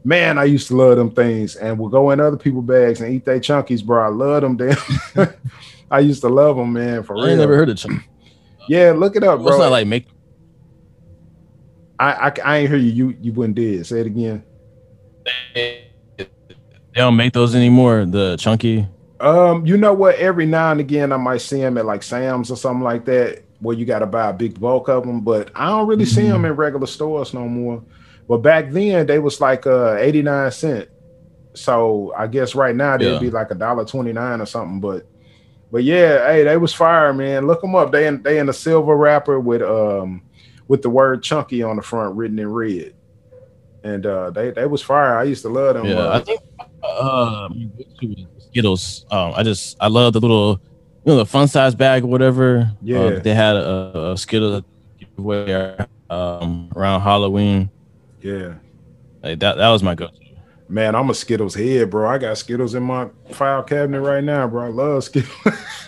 Man, 0.05 0.37
I 0.37 0.43
used 0.43 0.67
to 0.67 0.75
love 0.75 0.97
them 0.97 1.09
things, 1.09 1.55
and 1.55 1.79
we'll 1.79 1.89
go 1.89 2.11
in 2.11 2.19
other 2.19 2.37
people 2.37 2.61
bags 2.61 3.01
and 3.01 3.11
eat 3.11 3.25
their 3.25 3.39
chunkies, 3.39 3.83
bro. 3.83 4.05
I 4.05 4.09
love 4.09 4.41
them, 4.43 4.55
damn. 4.55 4.77
I 5.91 5.99
used 5.99 6.21
to 6.21 6.29
love 6.29 6.57
them, 6.57 6.71
man, 6.73 7.01
for 7.01 7.17
I 7.17 7.21
real. 7.21 7.29
ain't 7.31 7.39
never 7.39 7.55
heard 7.57 7.69
of 7.69 7.77
chunky. 7.77 8.05
Yeah, 8.67 8.91
look 8.95 9.15
it 9.15 9.23
up, 9.23 9.39
What's 9.39 9.57
bro. 9.57 9.65
not 9.65 9.71
like 9.71 9.87
make 9.87 10.07
I, 11.99 12.11
I 12.29 12.33
I 12.43 12.57
ain't 12.57 12.69
hear 12.69 12.77
you. 12.77 12.91
You 13.09 13.17
you 13.21 13.33
wouldn't 13.33 13.55
did. 13.55 13.85
Say 13.87 14.01
it 14.01 14.05
again. 14.05 14.43
they 15.53 15.87
don't 16.93 17.15
make 17.15 17.33
those 17.33 17.55
anymore. 17.55 18.05
The 18.05 18.37
chunky. 18.37 18.87
Um, 19.19 19.65
you 19.65 19.77
know 19.77 19.93
what? 19.93 20.15
Every 20.15 20.45
now 20.45 20.71
and 20.71 20.79
again, 20.79 21.11
I 21.11 21.17
might 21.17 21.41
see 21.41 21.61
them 21.61 21.77
at 21.77 21.85
like 21.85 22.03
Sam's 22.03 22.51
or 22.51 22.57
something 22.57 22.83
like 22.83 23.05
that, 23.05 23.43
where 23.59 23.75
you 23.75 23.85
got 23.85 23.99
to 23.99 24.05
buy 24.05 24.29
a 24.29 24.33
big 24.33 24.59
bulk 24.59 24.89
of 24.89 25.03
them. 25.05 25.21
But 25.21 25.51
I 25.55 25.67
don't 25.67 25.87
really 25.87 26.05
see 26.05 26.27
them 26.27 26.45
in 26.45 26.53
regular 26.53 26.87
stores 26.87 27.33
no 27.33 27.47
more. 27.47 27.81
But 28.27 28.37
back 28.39 28.71
then 28.71 29.05
they 29.05 29.19
was 29.19 29.39
like 29.39 29.67
uh 29.67 29.95
89 29.97 30.51
cent. 30.51 30.89
So 31.53 32.13
I 32.17 32.27
guess 32.27 32.55
right 32.55 32.75
now 32.75 32.97
they'd 32.97 33.13
Yeah. 33.13 33.19
be 33.19 33.29
like 33.31 33.51
a 33.51 33.55
dollar 33.55 33.85
29 33.85 34.41
or 34.41 34.45
something. 34.45 34.79
But 34.79 35.05
but 35.71 35.83
yeah, 35.83 36.27
hey, 36.27 36.43
they 36.43 36.57
was 36.57 36.73
fire, 36.73 37.13
man. 37.13 37.47
Look 37.47 37.61
them 37.61 37.75
up. 37.75 37.91
They 37.91 38.07
in 38.07 38.21
they 38.23 38.39
in 38.39 38.49
a 38.49 38.53
silver 38.53 38.95
wrapper 38.95 39.39
with 39.39 39.61
um 39.61 40.21
with 40.67 40.81
the 40.81 40.89
word 40.89 41.21
chunky 41.23 41.61
on 41.63 41.75
the 41.75 41.81
front 41.81 42.15
written 42.15 42.39
in 42.39 42.51
red. 42.51 42.93
And 43.83 44.05
uh 44.05 44.31
they 44.31 44.51
they 44.51 44.65
was 44.65 44.81
fire. 44.81 45.17
I 45.17 45.23
used 45.23 45.43
to 45.43 45.49
love 45.49 45.75
them. 45.75 45.85
Yeah, 45.85 45.95
uh, 45.99 46.17
I 46.17 46.19
think 46.23 46.41
uh, 46.83 47.47
go-to 47.49 48.07
was 48.35 48.45
Skittles. 48.47 49.05
Um, 49.11 49.33
I 49.35 49.43
just 49.43 49.77
I 49.79 49.87
love 49.87 50.13
the 50.13 50.19
little, 50.21 50.59
you 51.03 51.11
know, 51.11 51.17
the 51.17 51.25
fun 51.25 51.47
size 51.47 51.75
bag 51.75 52.03
or 52.03 52.07
whatever. 52.07 52.71
Yeah. 52.81 52.99
Uh, 52.99 53.19
they 53.19 53.33
had 53.35 53.55
a, 53.55 54.11
a 54.13 54.17
Skittles 54.17 54.63
giveaway 54.99 55.77
um 56.09 56.69
around 56.75 57.01
Halloween. 57.01 57.69
Yeah. 58.25 58.55
Like 59.21 59.39
that 59.39 59.57
that 59.57 59.69
was 59.69 59.83
my 59.83 59.93
go. 59.93 60.09
Man, 60.67 60.95
I'm 60.95 61.11
a 61.11 61.13
Skittles 61.13 61.53
head, 61.53 61.91
bro. 61.91 62.09
I 62.09 62.17
got 62.17 62.39
Skittles 62.39 62.73
in 62.73 62.81
my 62.81 63.07
file 63.33 63.61
cabinet 63.61 64.01
right 64.01 64.23
now, 64.23 64.47
bro. 64.47 64.65
I 64.65 64.69
love 64.69 65.03
Skittles. 65.03 65.53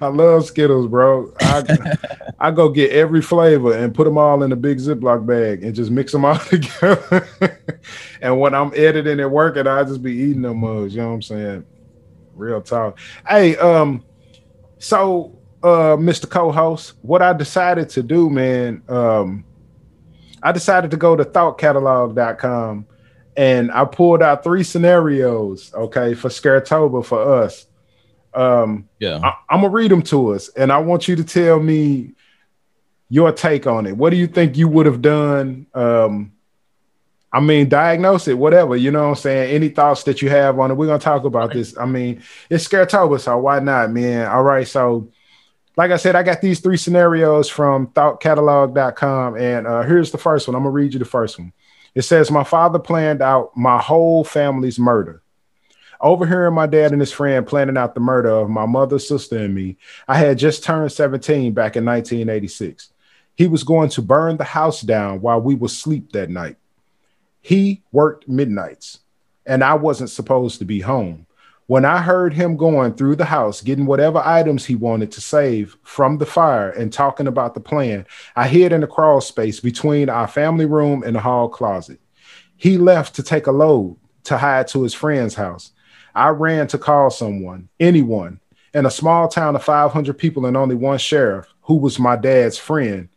I 0.00 0.06
love 0.06 0.44
Skittles, 0.46 0.86
bro. 0.86 1.34
I, 1.40 1.96
I 2.38 2.50
go 2.52 2.68
get 2.68 2.92
every 2.92 3.20
flavor 3.20 3.76
and 3.76 3.92
put 3.92 4.04
them 4.04 4.16
all 4.16 4.44
in 4.44 4.52
a 4.52 4.56
big 4.56 4.78
Ziploc 4.78 5.26
bag 5.26 5.64
and 5.64 5.74
just 5.74 5.90
mix 5.90 6.12
them 6.12 6.24
all 6.24 6.38
together. 6.38 7.26
and 8.22 8.38
when 8.38 8.54
I'm 8.54 8.72
editing 8.76 9.18
and 9.18 9.32
working, 9.32 9.66
I 9.66 9.82
just 9.82 10.00
be 10.00 10.12
eating 10.12 10.42
them 10.42 10.58
mugs. 10.58 10.94
You 10.94 11.02
know 11.02 11.08
what 11.08 11.14
I'm 11.14 11.22
saying? 11.22 11.66
Real 12.36 12.62
talk. 12.62 13.00
Hey, 13.26 13.56
um, 13.56 14.04
so 14.78 15.36
uh, 15.64 15.96
Mr. 15.96 16.30
Co-host, 16.30 16.92
what 17.02 17.20
I 17.20 17.32
decided 17.32 17.88
to 17.90 18.04
do, 18.04 18.30
man, 18.30 18.80
um, 18.88 19.44
I 20.42 20.52
decided 20.52 20.90
to 20.92 20.96
go 20.96 21.16
to 21.16 21.24
thoughtcatalog.com 21.24 22.86
and 23.36 23.70
I 23.70 23.84
pulled 23.84 24.20
out 24.20 24.42
three 24.42 24.64
scenarios, 24.64 25.72
okay, 25.72 26.14
for 26.14 26.28
Scaretober 26.28 27.04
for 27.04 27.42
us. 27.42 27.66
Um, 28.34 28.88
Yeah. 28.98 29.20
I, 29.22 29.34
I'm 29.48 29.60
gonna 29.60 29.72
read 29.72 29.92
them 29.92 30.02
to 30.02 30.34
us, 30.34 30.48
and 30.50 30.72
I 30.72 30.78
want 30.78 31.06
you 31.06 31.14
to 31.16 31.24
tell 31.24 31.60
me 31.60 32.14
your 33.08 33.32
take 33.32 33.66
on 33.66 33.86
it. 33.86 33.96
What 33.96 34.10
do 34.10 34.16
you 34.16 34.26
think 34.26 34.56
you 34.56 34.68
would 34.68 34.86
have 34.86 35.00
done? 35.00 35.66
Um, 35.72 36.32
I 37.32 37.40
mean, 37.40 37.68
diagnose 37.68 38.26
it, 38.26 38.36
whatever. 38.38 38.74
You 38.74 38.90
know 38.90 39.02
what 39.02 39.08
I'm 39.10 39.14
saying? 39.14 39.54
Any 39.54 39.68
thoughts 39.68 40.02
that 40.04 40.20
you 40.20 40.30
have 40.30 40.58
on 40.58 40.70
it? 40.70 40.74
We're 40.74 40.86
gonna 40.86 40.98
talk 40.98 41.24
about 41.24 41.52
this. 41.52 41.78
I 41.78 41.86
mean, 41.86 42.22
it's 42.50 42.66
Scaretober, 42.66 43.20
so 43.20 43.38
why 43.38 43.60
not, 43.60 43.92
man? 43.92 44.26
All 44.26 44.42
right, 44.42 44.66
so 44.66 45.08
like 45.78 45.92
I 45.92 45.96
said, 45.96 46.16
I 46.16 46.24
got 46.24 46.40
these 46.40 46.58
three 46.58 46.76
scenarios 46.76 47.48
from 47.48 47.86
thoughtcatalog.com, 47.92 49.36
and 49.36 49.64
uh, 49.64 49.82
here's 49.82 50.10
the 50.10 50.18
first 50.18 50.48
one. 50.48 50.56
I'm 50.56 50.62
gonna 50.62 50.72
read 50.72 50.92
you 50.92 50.98
the 50.98 51.04
first 51.04 51.38
one. 51.38 51.52
It 51.94 52.02
says, 52.02 52.32
My 52.32 52.42
father 52.42 52.80
planned 52.80 53.22
out 53.22 53.56
my 53.56 53.80
whole 53.80 54.24
family's 54.24 54.80
murder. 54.80 55.22
Overhearing 56.00 56.54
my 56.54 56.66
dad 56.66 56.90
and 56.90 57.00
his 57.00 57.12
friend 57.12 57.46
planning 57.46 57.76
out 57.76 57.94
the 57.94 58.00
murder 58.00 58.28
of 58.28 58.50
my 58.50 58.66
mother, 58.66 58.98
sister, 58.98 59.38
and 59.38 59.54
me, 59.54 59.76
I 60.08 60.18
had 60.18 60.36
just 60.36 60.64
turned 60.64 60.90
17 60.90 61.52
back 61.52 61.76
in 61.76 61.84
1986. 61.84 62.92
He 63.36 63.46
was 63.46 63.62
going 63.62 63.90
to 63.90 64.02
burn 64.02 64.36
the 64.36 64.44
house 64.44 64.80
down 64.80 65.20
while 65.20 65.40
we 65.40 65.54
were 65.54 65.66
asleep 65.66 66.10
that 66.10 66.28
night. 66.28 66.56
He 67.40 67.82
worked 67.92 68.26
midnights, 68.26 68.98
and 69.46 69.62
I 69.62 69.74
wasn't 69.74 70.10
supposed 70.10 70.58
to 70.58 70.64
be 70.64 70.80
home. 70.80 71.27
When 71.68 71.84
I 71.84 72.00
heard 72.00 72.32
him 72.32 72.56
going 72.56 72.94
through 72.94 73.16
the 73.16 73.26
house, 73.26 73.60
getting 73.60 73.84
whatever 73.84 74.22
items 74.24 74.64
he 74.64 74.74
wanted 74.74 75.12
to 75.12 75.20
save 75.20 75.76
from 75.82 76.16
the 76.16 76.24
fire 76.24 76.70
and 76.70 76.90
talking 76.90 77.26
about 77.26 77.52
the 77.52 77.60
plan, 77.60 78.06
I 78.34 78.48
hid 78.48 78.72
in 78.72 78.80
the 78.80 78.86
crawl 78.86 79.20
space 79.20 79.60
between 79.60 80.08
our 80.08 80.26
family 80.26 80.64
room 80.64 81.02
and 81.02 81.14
the 81.14 81.20
hall 81.20 81.50
closet. 81.50 82.00
He 82.56 82.78
left 82.78 83.14
to 83.16 83.22
take 83.22 83.46
a 83.46 83.52
load 83.52 83.98
to 84.24 84.38
hide 84.38 84.68
to 84.68 84.82
his 84.82 84.94
friend's 84.94 85.34
house. 85.34 85.72
I 86.14 86.30
ran 86.30 86.68
to 86.68 86.78
call 86.78 87.10
someone, 87.10 87.68
anyone, 87.78 88.40
in 88.72 88.86
a 88.86 88.90
small 88.90 89.28
town 89.28 89.54
of 89.54 89.62
500 89.62 90.16
people 90.16 90.46
and 90.46 90.56
only 90.56 90.74
one 90.74 90.96
sheriff, 90.96 91.52
who 91.60 91.76
was 91.76 91.98
my 91.98 92.16
dad's 92.16 92.56
friend. 92.56 93.10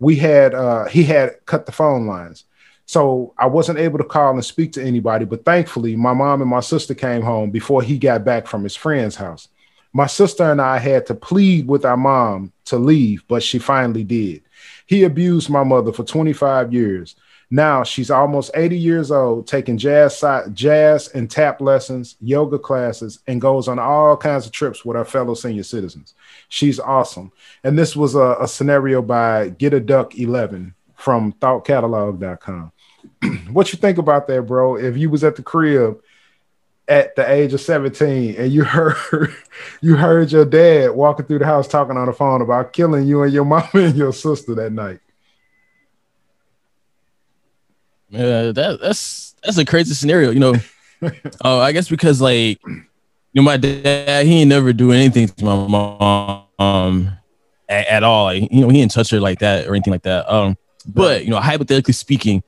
We 0.00 0.16
had 0.16 0.54
uh, 0.54 0.86
he 0.86 1.04
had 1.04 1.44
cut 1.44 1.66
the 1.66 1.72
phone 1.72 2.06
lines. 2.06 2.44
So 2.88 3.34
I 3.36 3.44
wasn't 3.44 3.80
able 3.80 3.98
to 3.98 4.04
call 4.04 4.32
and 4.32 4.42
speak 4.42 4.72
to 4.72 4.82
anybody, 4.82 5.26
but 5.26 5.44
thankfully, 5.44 5.94
my 5.94 6.14
mom 6.14 6.40
and 6.40 6.48
my 6.48 6.60
sister 6.60 6.94
came 6.94 7.20
home 7.20 7.50
before 7.50 7.82
he 7.82 7.98
got 7.98 8.24
back 8.24 8.46
from 8.46 8.62
his 8.64 8.74
friend's 8.74 9.14
house. 9.14 9.48
My 9.92 10.06
sister 10.06 10.50
and 10.50 10.58
I 10.58 10.78
had 10.78 11.04
to 11.06 11.14
plead 11.14 11.68
with 11.68 11.84
our 11.84 11.98
mom 11.98 12.50
to 12.64 12.78
leave, 12.78 13.24
but 13.28 13.42
she 13.42 13.58
finally 13.58 14.04
did. 14.04 14.40
He 14.86 15.04
abused 15.04 15.50
my 15.50 15.64
mother 15.64 15.92
for 15.92 16.02
25 16.02 16.72
years. 16.72 17.14
Now 17.50 17.82
she's 17.84 18.10
almost 18.10 18.52
80 18.54 18.78
years 18.78 19.10
old, 19.10 19.46
taking 19.46 19.76
jazz, 19.76 20.24
jazz 20.54 21.08
and 21.08 21.30
tap 21.30 21.60
lessons, 21.60 22.16
yoga 22.22 22.58
classes, 22.58 23.18
and 23.26 23.38
goes 23.38 23.68
on 23.68 23.78
all 23.78 24.16
kinds 24.16 24.46
of 24.46 24.52
trips 24.52 24.82
with 24.82 24.96
our 24.96 25.04
fellow 25.04 25.34
senior 25.34 25.62
citizens. 25.62 26.14
She's 26.48 26.80
awesome. 26.80 27.32
And 27.64 27.78
this 27.78 27.94
was 27.94 28.14
a, 28.14 28.36
a 28.40 28.48
scenario 28.48 29.02
by 29.02 29.50
Get 29.50 29.74
a 29.74 29.80
Duck 29.80 30.18
11 30.18 30.74
from 30.94 31.34
thoughtcatalog.com. 31.34 32.72
what 33.50 33.72
you 33.72 33.78
think 33.78 33.98
about 33.98 34.26
that, 34.28 34.42
bro? 34.42 34.76
If 34.76 34.96
you 34.96 35.10
was 35.10 35.24
at 35.24 35.36
the 35.36 35.42
crib 35.42 36.00
at 36.88 37.14
the 37.16 37.30
age 37.30 37.52
of 37.52 37.60
17 37.60 38.36
and 38.36 38.52
you 38.52 38.64
heard 38.64 39.34
you 39.80 39.96
heard 39.96 40.32
your 40.32 40.44
dad 40.44 40.90
walking 40.90 41.26
through 41.26 41.40
the 41.40 41.46
house 41.46 41.68
talking 41.68 41.96
on 41.96 42.06
the 42.06 42.12
phone 42.12 42.42
about 42.42 42.72
killing 42.72 43.06
you 43.06 43.22
and 43.22 43.32
your 43.32 43.44
mom 43.46 43.68
and 43.74 43.96
your 43.96 44.12
sister 44.12 44.54
that 44.54 44.72
night. 44.72 45.00
Yeah, 48.10 48.52
that 48.52 48.78
that's 48.80 49.34
that's 49.42 49.58
a 49.58 49.64
crazy 49.64 49.94
scenario, 49.94 50.30
you 50.30 50.40
know. 50.40 50.54
Oh, 51.44 51.60
I 51.60 51.72
guess 51.72 51.88
because 51.88 52.20
like 52.20 52.58
you 52.66 52.84
know, 53.34 53.42
my 53.42 53.58
dad 53.58 54.26
he 54.26 54.40
ain't 54.40 54.48
never 54.48 54.72
do 54.72 54.92
anything 54.92 55.28
to 55.28 55.44
my 55.44 55.66
mom 55.66 56.44
um 56.58 57.18
at, 57.68 57.86
at 57.86 58.02
all. 58.02 58.24
Like, 58.24 58.50
you 58.50 58.62
know, 58.62 58.68
he 58.68 58.80
didn't 58.80 58.92
touch 58.92 59.10
her 59.10 59.20
like 59.20 59.40
that 59.40 59.66
or 59.66 59.74
anything 59.74 59.92
like 59.92 60.02
that. 60.02 60.32
Um, 60.32 60.56
but 60.86 61.24
you 61.24 61.30
know, 61.30 61.40
hypothetically 61.40 61.92
speaking, 61.92 62.42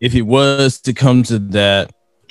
if 0.00 0.14
it 0.14 0.22
was 0.22 0.80
to 0.82 0.92
come 0.92 1.22
to 1.24 1.38
that, 1.38 1.92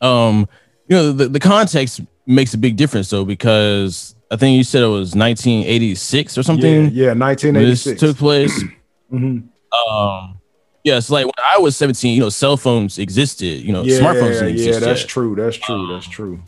um, 0.00 0.48
you 0.88 0.96
know, 0.96 1.12
the, 1.12 1.28
the 1.28 1.40
context 1.40 2.00
makes 2.26 2.54
a 2.54 2.58
big 2.58 2.76
difference 2.76 3.10
though, 3.10 3.24
because 3.24 4.14
I 4.30 4.36
think 4.36 4.56
you 4.56 4.64
said 4.64 4.82
it 4.82 4.86
was 4.86 5.14
1986 5.14 6.36
or 6.38 6.42
something. 6.42 6.90
Yeah, 6.92 7.12
yeah, 7.12 7.12
when 7.12 7.18
this 7.18 7.86
1986. 7.86 8.00
took 8.00 8.16
place. 8.16 8.62
Mhm. 9.10 9.48
Um, 9.90 10.38
yeah, 10.84 11.00
so 11.00 11.14
like 11.14 11.24
when 11.24 11.32
I 11.42 11.56
was 11.56 11.74
17, 11.78 12.12
you 12.14 12.20
know, 12.20 12.28
cell 12.28 12.58
phones 12.58 12.98
existed, 12.98 13.62
you 13.62 13.72
know, 13.72 13.82
Yeah, 13.82 14.00
smartphones 14.00 14.32
didn't 14.34 14.48
yeah, 14.48 14.52
exist 14.66 14.80
that's 14.80 15.00
yet, 15.00 15.08
true. 15.08 15.34
That's 15.34 15.56
true. 15.56 15.86
That's 15.90 16.06
true. 16.06 16.42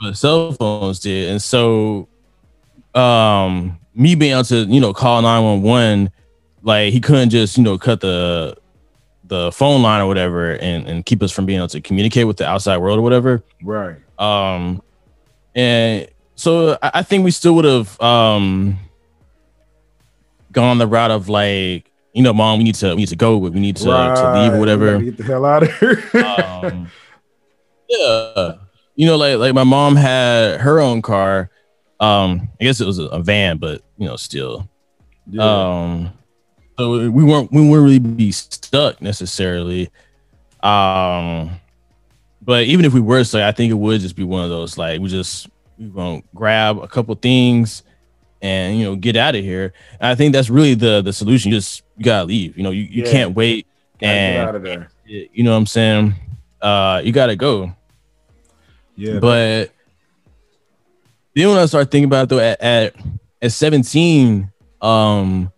but 0.00 0.16
cell 0.16 0.52
phones 0.52 1.00
did. 1.00 1.30
And 1.30 1.42
so 1.42 2.06
um 2.94 3.76
me 3.92 4.14
being 4.14 4.30
able 4.34 4.44
to, 4.44 4.58
you 4.66 4.78
know, 4.80 4.92
call 4.92 5.20
911, 5.20 6.12
like 6.62 6.92
he 6.92 7.00
couldn't 7.00 7.30
just, 7.30 7.56
you 7.56 7.62
know, 7.62 7.78
cut 7.78 8.00
the 8.00 8.56
the 9.24 9.52
phone 9.52 9.80
line 9.80 10.00
or 10.00 10.06
whatever 10.06 10.54
and, 10.56 10.88
and 10.88 11.06
keep 11.06 11.22
us 11.22 11.30
from 11.30 11.46
being 11.46 11.58
able 11.58 11.68
to 11.68 11.80
communicate 11.80 12.26
with 12.26 12.36
the 12.36 12.46
outside 12.46 12.78
world 12.78 12.98
or 12.98 13.02
whatever. 13.02 13.42
Right. 13.62 13.96
Um 14.18 14.82
and 15.54 16.08
so 16.34 16.76
I, 16.82 16.90
I 16.94 17.02
think 17.02 17.24
we 17.24 17.30
still 17.30 17.54
would 17.54 17.64
have 17.64 18.00
um 18.00 18.78
gone 20.52 20.78
the 20.78 20.86
route 20.86 21.10
of 21.10 21.28
like, 21.28 21.90
you 22.12 22.22
know, 22.22 22.32
mom, 22.32 22.58
we 22.58 22.64
need 22.64 22.74
to 22.76 22.90
we 22.90 22.96
need 22.96 23.08
to 23.08 23.16
go, 23.16 23.36
we 23.36 23.50
need 23.50 23.76
to, 23.76 23.84
to 23.84 24.32
leave 24.34 24.52
or 24.52 24.58
whatever. 24.58 24.98
Get 25.00 25.16
the 25.16 25.24
hell 25.24 25.44
out 25.44 25.62
of 25.62 25.78
here. 25.78 26.02
um, 26.24 26.90
yeah, 27.88 28.54
you 28.96 29.06
know, 29.06 29.16
like 29.16 29.38
like 29.38 29.54
my 29.54 29.64
mom 29.64 29.96
had 29.96 30.60
her 30.60 30.80
own 30.80 31.02
car. 31.02 31.50
Um, 32.00 32.48
I 32.60 32.64
guess 32.64 32.80
it 32.80 32.86
was 32.86 32.98
a, 32.98 33.04
a 33.04 33.22
van, 33.22 33.58
but 33.58 33.82
you 33.96 34.06
know, 34.06 34.16
still. 34.16 34.68
Yeah. 35.30 35.42
Um, 35.44 36.12
so 36.80 37.10
we 37.10 37.22
weren't 37.22 37.52
we 37.52 37.60
wouldn't 37.60 37.84
really 37.84 37.98
be 37.98 38.32
stuck 38.32 39.02
necessarily. 39.02 39.90
Um, 40.62 41.50
but 42.40 42.64
even 42.64 42.86
if 42.86 42.94
we 42.94 43.00
were 43.00 43.22
stuck, 43.22 43.42
I 43.42 43.52
think 43.52 43.70
it 43.70 43.74
would 43.74 44.00
just 44.00 44.16
be 44.16 44.24
one 44.24 44.44
of 44.44 44.48
those 44.48 44.78
like 44.78 44.98
we 44.98 45.08
just 45.10 45.48
we 45.78 45.88
gonna 45.88 46.22
grab 46.34 46.78
a 46.78 46.88
couple 46.88 47.14
things 47.16 47.82
and 48.40 48.78
you 48.78 48.84
know 48.84 48.96
get 48.96 49.14
out 49.14 49.34
of 49.34 49.44
here. 49.44 49.74
And 50.00 50.08
I 50.10 50.14
think 50.14 50.32
that's 50.32 50.48
really 50.48 50.72
the 50.72 51.02
the 51.02 51.12
solution. 51.12 51.50
You 51.52 51.58
just 51.58 51.82
you 51.98 52.04
gotta 52.06 52.24
leave. 52.26 52.56
You 52.56 52.62
know, 52.62 52.70
you, 52.70 52.84
you 52.84 53.04
Yeah. 53.04 53.10
can't 53.12 53.34
wait 53.34 53.66
Gotta 54.00 54.12
and 54.12 54.36
get 54.38 54.48
out 54.48 54.54
of 54.54 54.62
there. 54.62 54.88
you 55.04 55.44
know 55.44 55.50
what 55.50 55.58
I'm 55.58 55.66
saying? 55.66 56.14
Uh, 56.62 57.02
you 57.04 57.12
gotta 57.12 57.36
go. 57.36 57.74
Yeah. 58.96 59.18
But 59.18 59.70
then 61.36 61.48
when 61.50 61.58
I 61.58 61.66
start 61.66 61.90
thinking 61.90 62.06
about 62.06 62.22
it 62.24 62.28
though, 62.30 62.38
at, 62.38 62.58
at 62.62 62.94
at 63.42 63.52
17, 63.52 64.50
um, 64.80 65.52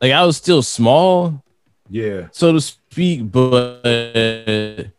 like 0.00 0.12
I 0.12 0.24
was 0.24 0.36
still 0.36 0.62
small, 0.62 1.42
yeah. 1.88 2.28
so 2.32 2.52
to 2.52 2.60
speak, 2.60 3.30
but 3.30 3.80
I 3.84 4.90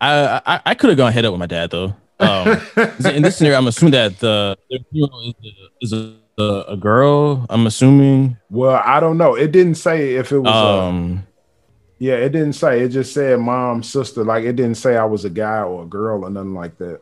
I, 0.00 0.60
I 0.66 0.74
could 0.74 0.90
have 0.90 0.96
gone 0.96 1.12
head 1.12 1.24
up 1.24 1.32
with 1.32 1.40
my 1.40 1.46
dad 1.46 1.70
though. 1.70 1.94
Um, 2.20 2.60
in 3.06 3.22
this 3.22 3.36
scenario, 3.36 3.58
I'm 3.58 3.66
assuming 3.66 3.92
that 3.92 4.18
the, 4.20 4.56
the 4.70 4.78
funeral 4.92 5.20
is, 5.20 5.34
a, 5.44 5.68
is 5.80 5.92
a 5.92 6.14
a, 6.38 6.64
a 6.68 6.76
girl. 6.76 7.46
I'm 7.48 7.66
assuming. 7.66 8.36
Well, 8.50 8.80
I 8.84 9.00
don't 9.00 9.18
know. 9.18 9.34
It 9.34 9.52
didn't 9.52 9.76
say 9.76 10.14
if 10.14 10.32
it 10.32 10.38
was. 10.38 10.54
Um, 10.54 11.24
a, 11.26 12.04
yeah, 12.04 12.14
it 12.14 12.30
didn't 12.30 12.54
say. 12.54 12.80
It 12.80 12.88
just 12.88 13.14
said 13.14 13.38
mom, 13.40 13.82
sister. 13.82 14.24
Like 14.24 14.44
it 14.44 14.56
didn't 14.56 14.76
say 14.76 14.96
I 14.96 15.04
was 15.04 15.24
a 15.24 15.30
guy 15.30 15.60
or 15.60 15.84
a 15.84 15.86
girl 15.86 16.24
or 16.24 16.30
nothing 16.30 16.54
like 16.54 16.78
that. 16.78 17.00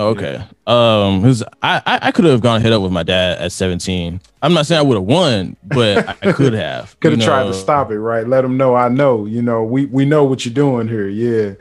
Okay. 0.00 0.42
Um, 0.66 1.20
because 1.20 1.42
I 1.62 1.82
I 1.84 2.10
could 2.10 2.24
have 2.24 2.40
gone 2.40 2.62
hit 2.62 2.72
up 2.72 2.80
with 2.80 2.90
my 2.90 3.02
dad 3.02 3.38
at 3.38 3.52
17. 3.52 4.18
I'm 4.40 4.54
not 4.54 4.64
saying 4.64 4.78
I 4.78 4.82
would 4.82 4.94
have 4.94 5.04
won, 5.04 5.56
but 5.62 6.08
I 6.08 6.14
could 6.32 6.54
have. 6.54 6.98
could 7.00 7.12
have 7.12 7.22
tried 7.22 7.44
to 7.44 7.54
stop 7.54 7.90
it, 7.90 8.00
right? 8.00 8.26
Let 8.26 8.42
him 8.42 8.56
know 8.56 8.74
I 8.74 8.88
know. 8.88 9.26
You 9.26 9.42
know, 9.42 9.62
we 9.62 9.84
we 9.86 10.06
know 10.06 10.24
what 10.24 10.46
you're 10.46 10.54
doing 10.54 10.88
here. 10.88 11.06
Yeah. 11.06 11.54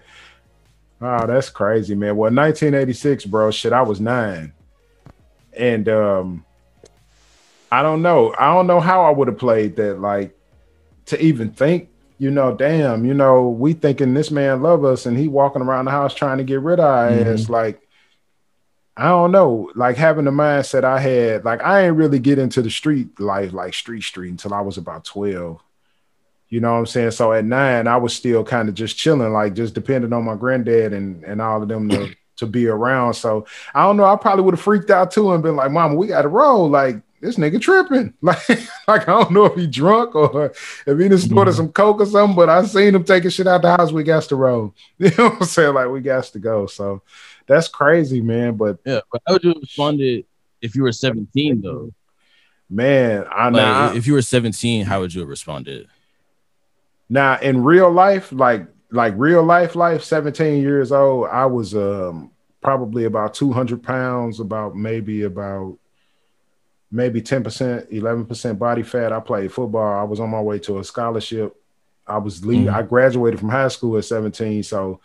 Oh, 1.02 1.28
that's 1.28 1.50
crazy, 1.50 1.96
man. 1.96 2.16
Well, 2.16 2.32
1986, 2.32 3.26
bro. 3.26 3.52
Shit, 3.52 3.74
I 3.74 3.82
was 3.82 4.00
nine, 4.00 4.54
and 5.52 5.90
um, 5.90 6.46
I 7.70 7.82
don't 7.82 8.02
know. 8.02 8.34
I 8.40 8.54
don't 8.54 8.68
know 8.68 8.80
how 8.80 9.04
I 9.04 9.10
would 9.10 9.28
have 9.28 9.38
played 9.38 9.76
that. 9.76 10.00
Like 10.00 10.34
to 11.08 11.22
even 11.22 11.52
think, 11.52 11.90
you 12.20 12.32
know, 12.32 12.56
damn, 12.56 13.04
you 13.04 13.14
know, 13.14 13.50
we 13.50 13.74
thinking 13.74 14.14
this 14.14 14.32
man 14.32 14.62
love 14.62 14.86
us, 14.86 15.06
and 15.06 15.18
he 15.18 15.28
walking 15.28 15.62
around 15.62 15.86
the 15.86 15.92
house 15.92 16.14
trying 16.14 16.38
to 16.38 16.46
get 16.46 16.62
rid 16.62 16.80
of 16.80 16.86
our 16.86 17.10
mm-hmm. 17.12 17.34
ass. 17.34 17.50
Like 17.50 17.82
I 19.00 19.08
don't 19.08 19.32
know, 19.32 19.72
like 19.76 19.96
having 19.96 20.26
the 20.26 20.32
mindset 20.32 20.84
I 20.84 21.00
had, 21.00 21.46
like 21.46 21.64
I 21.64 21.86
ain't 21.86 21.96
really 21.96 22.20
get 22.20 22.38
into 22.38 22.62
the 22.62 22.70
street 22.70 23.18
life, 23.18 23.54
like 23.54 23.74
street 23.74 24.04
street, 24.04 24.30
until 24.30 24.54
I 24.54 24.60
was 24.60 24.78
about 24.78 25.06
12. 25.06 25.62
You 26.50 26.60
know 26.60 26.74
what 26.74 26.80
I'm 26.80 26.86
saying? 26.86 27.12
So 27.12 27.32
at 27.32 27.46
nine, 27.46 27.88
I 27.88 27.96
was 27.96 28.14
still 28.14 28.44
kind 28.44 28.68
of 28.68 28.76
just 28.76 28.98
chilling, 28.98 29.32
like 29.32 29.54
just 29.54 29.74
depending 29.74 30.12
on 30.12 30.26
my 30.26 30.36
granddad 30.36 30.92
and 30.92 31.24
and 31.24 31.42
all 31.42 31.64
of 31.64 31.70
them 31.70 31.88
to, 31.88 32.14
to 32.38 32.46
be 32.46 32.68
around. 32.68 33.14
So 33.14 33.46
I 33.74 33.84
don't 33.84 33.96
know, 33.96 34.04
I 34.04 34.18
probably 34.18 34.44
would 34.44 34.56
have 34.56 34.62
freaked 34.62 34.90
out 34.90 35.12
too 35.12 35.32
and 35.32 35.42
been 35.42 35.56
like, 35.56 35.72
Mama, 35.72 35.96
we 35.96 36.08
gotta 36.08 36.28
roll. 36.28 36.68
Like 36.70 37.02
this 37.22 37.38
nigga 37.38 37.62
tripping. 37.62 38.14
Like, 38.22 38.50
like 38.86 39.08
I 39.08 39.24
don't 39.24 39.32
know 39.32 39.46
if 39.46 39.56
he 39.56 39.66
drunk 39.66 40.14
or 40.14 40.52
if 40.86 41.00
he 41.00 41.08
just 41.08 41.32
ordered 41.32 41.52
mm-hmm. 41.52 41.58
some 41.58 41.72
coke 41.72 42.02
or 42.02 42.06
something, 42.06 42.36
but 42.36 42.50
I 42.50 42.66
seen 42.66 42.96
him 42.96 43.06
taking 43.06 43.30
shit 43.30 43.48
out 43.48 43.62
the 43.62 43.78
house. 43.78 43.94
We 43.94 44.04
got 44.04 44.24
to 44.24 44.36
roll. 44.36 44.74
You 44.98 45.12
know 45.18 45.30
what 45.30 45.42
I'm 45.42 45.46
saying? 45.46 45.74
Like 45.74 45.90
we 45.90 46.02
got 46.02 46.26
to 46.26 46.40
go. 46.40 46.66
So 46.68 47.02
that's 47.50 47.68
crazy, 47.68 48.22
man. 48.22 48.56
But 48.56 48.78
yeah, 48.86 49.02
but 49.12 49.22
how 49.26 49.34
would 49.34 49.44
you 49.44 49.50
have 49.50 49.62
responded 49.62 50.26
if 50.62 50.76
you 50.76 50.84
were 50.84 50.92
17 50.92 51.62
though? 51.62 51.92
Man, 52.70 53.26
I 53.30 53.50
know 53.50 53.92
if 53.96 54.06
you 54.06 54.14
were 54.14 54.22
17, 54.22 54.86
how 54.86 55.02
would 55.02 55.14
you 55.14 55.22
have 55.22 55.30
responded? 55.30 55.88
Now 57.10 57.40
in 57.40 57.64
real 57.64 57.92
life, 57.92 58.32
like 58.32 58.68
like 58.92 59.16
real 59.18 59.44
life 59.44 59.76
life, 59.76 60.04
17 60.04 60.62
years 60.62 60.92
old, 60.92 61.28
I 61.30 61.48
was 61.48 61.76
um 61.76 62.32
probably 62.62 63.06
about 63.06 63.34
200 63.34 63.82
pounds, 63.82 64.40
about 64.40 64.76
maybe 64.76 65.24
about 65.24 65.80
maybe 66.92 67.22
10%, 67.22 67.92
11% 67.92 68.60
body 68.60 68.84
fat. 68.84 69.14
I 69.14 69.20
played 69.20 69.52
football. 69.52 70.00
I 70.00 70.04
was 70.04 70.20
on 70.20 70.30
my 70.30 70.42
way 70.42 70.60
to 70.60 70.80
a 70.80 70.84
scholarship. 70.84 71.56
I 72.06 72.18
was 72.18 72.44
leaving, 72.44 72.66
mm-hmm. 72.66 72.76
I 72.76 72.82
graduated 72.82 73.40
from 73.40 73.50
high 73.50 73.68
school 73.68 73.98
at 73.98 74.06
17. 74.06 74.64
So 74.64 75.00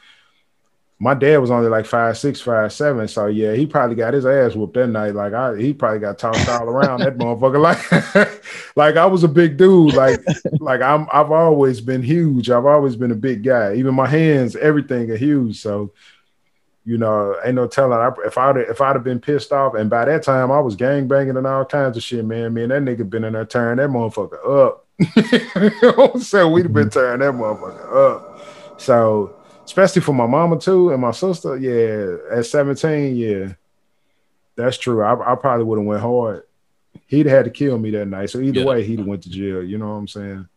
my 1.00 1.12
dad 1.12 1.38
was 1.38 1.50
only 1.50 1.68
like 1.68 1.86
five 1.86 2.16
six, 2.16 2.40
five 2.40 2.72
seven. 2.72 3.08
So 3.08 3.26
yeah, 3.26 3.54
he 3.54 3.66
probably 3.66 3.96
got 3.96 4.14
his 4.14 4.24
ass 4.24 4.54
whooped 4.54 4.74
that 4.74 4.86
night. 4.86 5.14
Like 5.14 5.32
I, 5.32 5.56
he 5.56 5.74
probably 5.74 5.98
got 5.98 6.18
tossed 6.18 6.48
all 6.48 6.68
around 6.68 7.00
that 7.00 7.18
motherfucker. 7.18 7.60
Like, 7.60 8.42
like 8.76 8.96
I 8.96 9.06
was 9.06 9.24
a 9.24 9.28
big 9.28 9.56
dude. 9.56 9.94
Like, 9.94 10.20
like 10.60 10.82
I'm, 10.82 11.08
I've 11.12 11.32
always 11.32 11.80
been 11.80 12.02
huge. 12.02 12.48
I've 12.48 12.66
always 12.66 12.94
been 12.94 13.10
a 13.10 13.16
big 13.16 13.42
guy. 13.42 13.74
Even 13.74 13.94
my 13.94 14.06
hands, 14.06 14.54
everything 14.54 15.10
are 15.10 15.16
huge. 15.16 15.60
So, 15.60 15.92
you 16.84 16.96
know, 16.96 17.36
ain't 17.44 17.56
no 17.56 17.66
telling. 17.66 17.98
I, 17.98 18.10
if 18.24 18.38
I'd 18.38 18.56
if 18.56 18.80
I'd 18.80 18.94
have 18.94 19.04
been 19.04 19.20
pissed 19.20 19.52
off, 19.52 19.74
and 19.74 19.90
by 19.90 20.04
that 20.04 20.22
time 20.22 20.52
I 20.52 20.60
was 20.60 20.76
gang 20.76 21.08
banging 21.08 21.36
and 21.36 21.46
all 21.46 21.64
kinds 21.64 21.96
of 21.96 22.04
shit, 22.04 22.24
man. 22.24 22.54
Me 22.54 22.62
and 22.62 22.70
that 22.70 22.82
nigga 22.82 23.08
been 23.08 23.24
in 23.24 23.32
there 23.32 23.44
tearing 23.44 23.78
that 23.78 23.90
motherfucker 23.90 24.68
up. 24.68 24.86
so 26.22 26.48
we'd 26.48 26.66
have 26.66 26.72
been 26.72 26.88
mm-hmm. 26.88 26.88
tearing 26.88 27.20
that 27.20 27.34
motherfucker 27.34 28.12
up. 28.14 28.80
So 28.80 29.34
especially 29.64 30.02
for 30.02 30.12
my 30.12 30.26
mama 30.26 30.58
too 30.58 30.90
and 30.90 31.00
my 31.00 31.10
sister. 31.10 31.56
Yeah, 31.56 32.38
at 32.38 32.46
17, 32.46 33.16
yeah, 33.16 33.52
that's 34.56 34.78
true. 34.78 35.02
I, 35.02 35.32
I 35.32 35.34
probably 35.34 35.64
would 35.64 35.78
have 35.78 35.86
went 35.86 36.02
hard. 36.02 36.44
He'd 37.06 37.26
had 37.26 37.44
to 37.44 37.50
kill 37.50 37.78
me 37.78 37.90
that 37.90 38.06
night. 38.06 38.30
So 38.30 38.40
either 38.40 38.60
yeah. 38.60 38.66
way, 38.66 38.84
he'd 38.84 39.00
have 39.00 39.08
went 39.08 39.22
to 39.24 39.30
jail. 39.30 39.62
You 39.62 39.78
know 39.78 39.88
what 39.88 39.94
I'm 39.94 40.08
saying? 40.08 40.48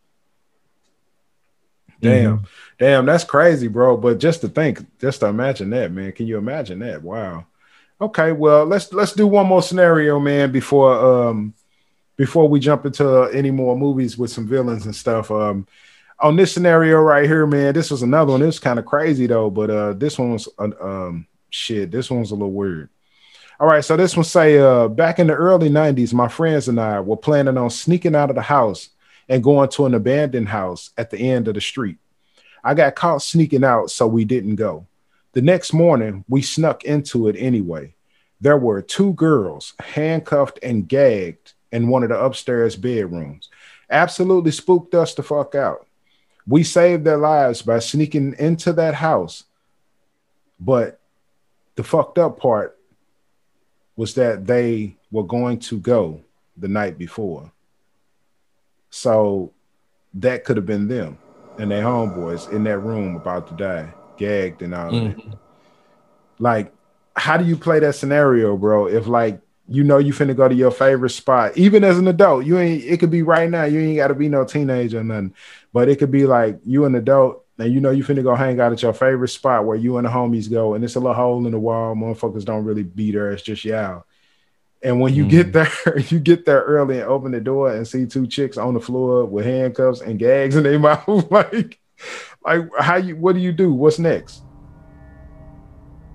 Damn, 2.00 2.38
mm-hmm. 2.38 2.46
damn, 2.78 3.06
that's 3.08 3.24
crazy, 3.24 3.67
bro. 3.67 3.98
But 3.98 4.20
just 4.20 4.41
to 4.41 4.50
think, 4.50 4.86
just 5.00 5.22
to 5.22 5.28
imagine 5.28 5.72
that, 5.72 5.91
man. 5.91 6.12
Can 6.12 6.28
you 6.28 6.38
imagine 6.38 6.80
that? 6.80 7.02
Wow. 7.02 7.48
Okay, 8.00 8.32
well, 8.32 8.65
let's 8.65 8.93
let's 8.93 9.13
do 9.13 9.26
one 9.26 9.48
more 9.48 9.63
scenario, 9.63 10.20
man, 10.20 10.52
before 10.52 10.93
um 11.28 11.56
before 12.15 12.48
we 12.48 12.60
jump 12.60 12.86
into 12.86 13.30
any 13.34 13.52
more 13.52 13.78
movies 13.78 14.17
with 14.17 14.32
some 14.32 14.48
villains 14.48 14.86
and 14.86 14.96
stuff. 14.96 15.32
Um, 15.32 15.67
on 16.19 16.36
this 16.36 16.53
scenario 16.53 16.99
right 16.99 17.25
here, 17.25 17.45
man, 17.45 17.73
this 17.73 17.91
was 17.91 18.01
another 18.01 18.32
one. 18.32 18.41
This 18.41 18.56
was 18.56 18.60
kind 18.60 18.80
of 18.80 18.86
crazy 18.86 19.27
though, 19.27 19.49
but 19.49 19.69
uh, 19.69 19.93
this 19.93 20.17
one 20.17 20.34
was 20.34 20.47
uh, 20.58 20.69
um 20.82 21.27
shit. 21.49 21.91
This 21.91 22.10
one's 22.10 22.32
a 22.32 22.36
little 22.36 22.51
weird. 22.51 22.89
All 23.60 23.67
right, 23.67 23.84
so 23.84 23.97
this 23.97 24.15
one 24.15 24.23
say 24.23 24.58
uh 24.58 24.88
back 24.88 25.19
in 25.19 25.27
the 25.27 25.34
early 25.34 25.69
90s, 25.69 26.13
my 26.13 26.27
friends 26.27 26.67
and 26.67 26.80
I 26.80 26.99
were 26.99 27.17
planning 27.17 27.58
on 27.58 27.69
sneaking 27.69 28.15
out 28.15 28.30
of 28.30 28.36
the 28.36 28.41
house 28.41 28.89
and 29.30 29.43
going 29.43 29.69
to 29.69 29.86
an 29.86 29.93
abandoned 29.93 30.49
house 30.49 30.91
at 30.97 31.10
the 31.10 31.17
end 31.17 31.47
of 31.47 31.53
the 31.53 31.62
street. 31.62 31.97
I 32.63 32.73
got 32.73 32.95
caught 32.95 33.21
sneaking 33.21 33.63
out, 33.63 33.91
so 33.91 34.08
we 34.08 34.25
didn't 34.25 34.56
go. 34.56 34.88
The 35.34 35.41
next 35.41 35.73
morning, 35.73 36.25
we 36.27 36.41
snuck 36.41 36.84
into 36.84 37.27
it 37.27 37.36
anyway. 37.38 37.93
There 38.41 38.58
were 38.58 38.82
two 38.82 39.13
girls 39.13 39.73
handcuffed 39.80 40.60
and 40.63 40.88
gagged 40.88 41.53
in 41.71 41.89
one 41.89 42.03
of 42.03 42.10
the 42.10 42.19
upstairs 42.19 42.75
bedrooms. 42.75 43.49
Absolutely 43.89 44.51
spooked 44.51 44.95
us 44.95 45.13
the 45.13 45.23
fuck 45.23 45.56
out. 45.56 45.87
We 46.48 46.64
saved 46.64 47.04
their 47.04 47.18
lives 47.18 47.62
by 47.62 47.80
sneaking 47.80 48.36
into 48.40 48.74
that 48.74 48.96
house. 48.96 49.44
But 50.60 51.00
the 51.76 51.84
fucked 51.84 52.18
up 52.18 52.40
part 52.40 52.78
was 53.96 54.16
that 54.16 54.48
they 54.48 54.96
were 55.12 55.24
going 55.24 55.60
to 55.60 55.80
go 55.80 56.22
the 56.56 56.68
night 56.68 56.98
before. 56.98 57.52
So 58.90 59.54
that 60.16 60.46
could 60.46 60.58
have 60.58 60.66
been 60.66 60.88
them 60.88 61.18
and 61.60 61.72
their 61.72 61.84
homeboys 61.84 62.52
in 62.52 62.64
that 62.66 62.80
room 62.80 63.16
about 63.16 63.48
to 63.48 63.54
die, 63.56 63.94
gagged 64.18 64.62
and 64.62 64.74
all 64.74 64.92
mm-hmm. 64.92 65.30
that. 65.30 65.38
Like, 66.40 66.74
how 67.16 67.38
do 67.38 67.46
you 67.46 67.58
play 67.58 67.80
that 67.80 67.96
scenario, 67.96 68.56
bro? 68.58 68.88
If 68.88 69.08
like 69.08 69.42
you 69.67 69.84
know 69.84 69.97
you 69.97 70.13
finna 70.13 70.36
go 70.36 70.47
to 70.47 70.56
your 70.56 70.71
favorite 70.71 71.10
spot, 71.10 71.58
even 71.58 71.84
as 71.84 71.97
an 71.97 72.08
adult. 72.08 72.45
You 72.45 72.58
ain't 72.58 72.84
it 72.84 72.99
could 72.99 73.12
be 73.12 73.23
right 73.23 73.49
now, 73.49 73.63
you 73.63 73.80
ain't 73.80 73.97
gotta 73.97 74.15
be 74.15 74.30
no 74.30 74.45
teenager 74.45 74.99
or 74.99 75.03
nothing. 75.03 75.34
But 75.73 75.89
it 75.89 75.97
could 75.97 76.12
be 76.12 76.25
like 76.25 76.60
you 76.65 76.86
an 76.86 76.95
adult 76.95 77.45
and 77.60 77.73
you 77.73 77.82
know 77.82 77.89
you 77.89 78.03
finna 78.03 78.23
go 78.23 78.36
hang 78.36 78.60
out 78.60 78.71
at 78.71 78.82
your 78.82 78.93
favorite 78.93 79.30
spot 79.30 79.65
where 79.65 79.77
you 79.77 79.97
and 79.97 80.06
the 80.06 80.12
homies 80.12 80.49
go, 80.49 80.73
and 80.73 80.84
it's 80.84 80.95
a 80.95 80.99
little 80.99 81.13
hole 81.13 81.45
in 81.45 81.51
the 81.51 81.60
wall. 81.60 81.95
Motherfuckers 81.95 82.45
don't 82.45 82.65
really 82.65 82.84
be 82.84 83.12
there, 83.12 83.32
it's 83.32 83.43
just 83.43 83.65
y'all. 83.65 84.06
And 84.84 85.01
when 85.01 85.13
you 85.13 85.25
mm. 85.25 85.30
get 85.30 85.53
there, 85.53 85.99
you 86.09 86.20
get 86.20 86.45
there 86.45 86.61
early 86.61 86.99
and 86.99 87.09
open 87.09 87.32
the 87.32 87.41
door 87.41 87.74
and 87.74 87.88
see 87.88 88.05
two 88.05 88.28
chicks 88.28 88.57
on 88.57 88.74
the 88.74 88.80
floor 88.80 89.26
with 89.26 89.45
handcuffs 89.45 90.01
and 90.01 90.20
gags 90.20 90.55
in 90.55 90.63
their 90.63 90.80
mouth. 90.80 91.07
like, 91.32 91.80
like 92.45 92.70
how 92.80 92.97
you 92.97 93.15
what 93.15 93.34
do 93.34 93.41
you 93.41 93.51
do? 93.51 93.74
What's 93.74 93.99
next? 93.99 94.43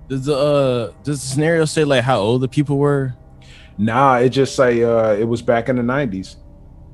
Does 0.09 0.26
the 0.26 0.36
uh 0.36 0.92
does 1.03 1.20
the 1.20 1.26
scenario 1.26 1.64
say 1.64 1.84
like 1.84 2.05
how 2.05 2.20
old 2.20 2.42
the 2.42 2.48
people 2.48 2.78
were? 2.78 3.14
Nah, 3.79 4.16
it 4.16 4.31
just 4.31 4.55
say 4.55 4.83
uh 4.83 5.12
it 5.12 5.25
was 5.25 5.43
back 5.43 5.68
in 5.68 5.77
the 5.77 5.83
90s. 5.83 6.37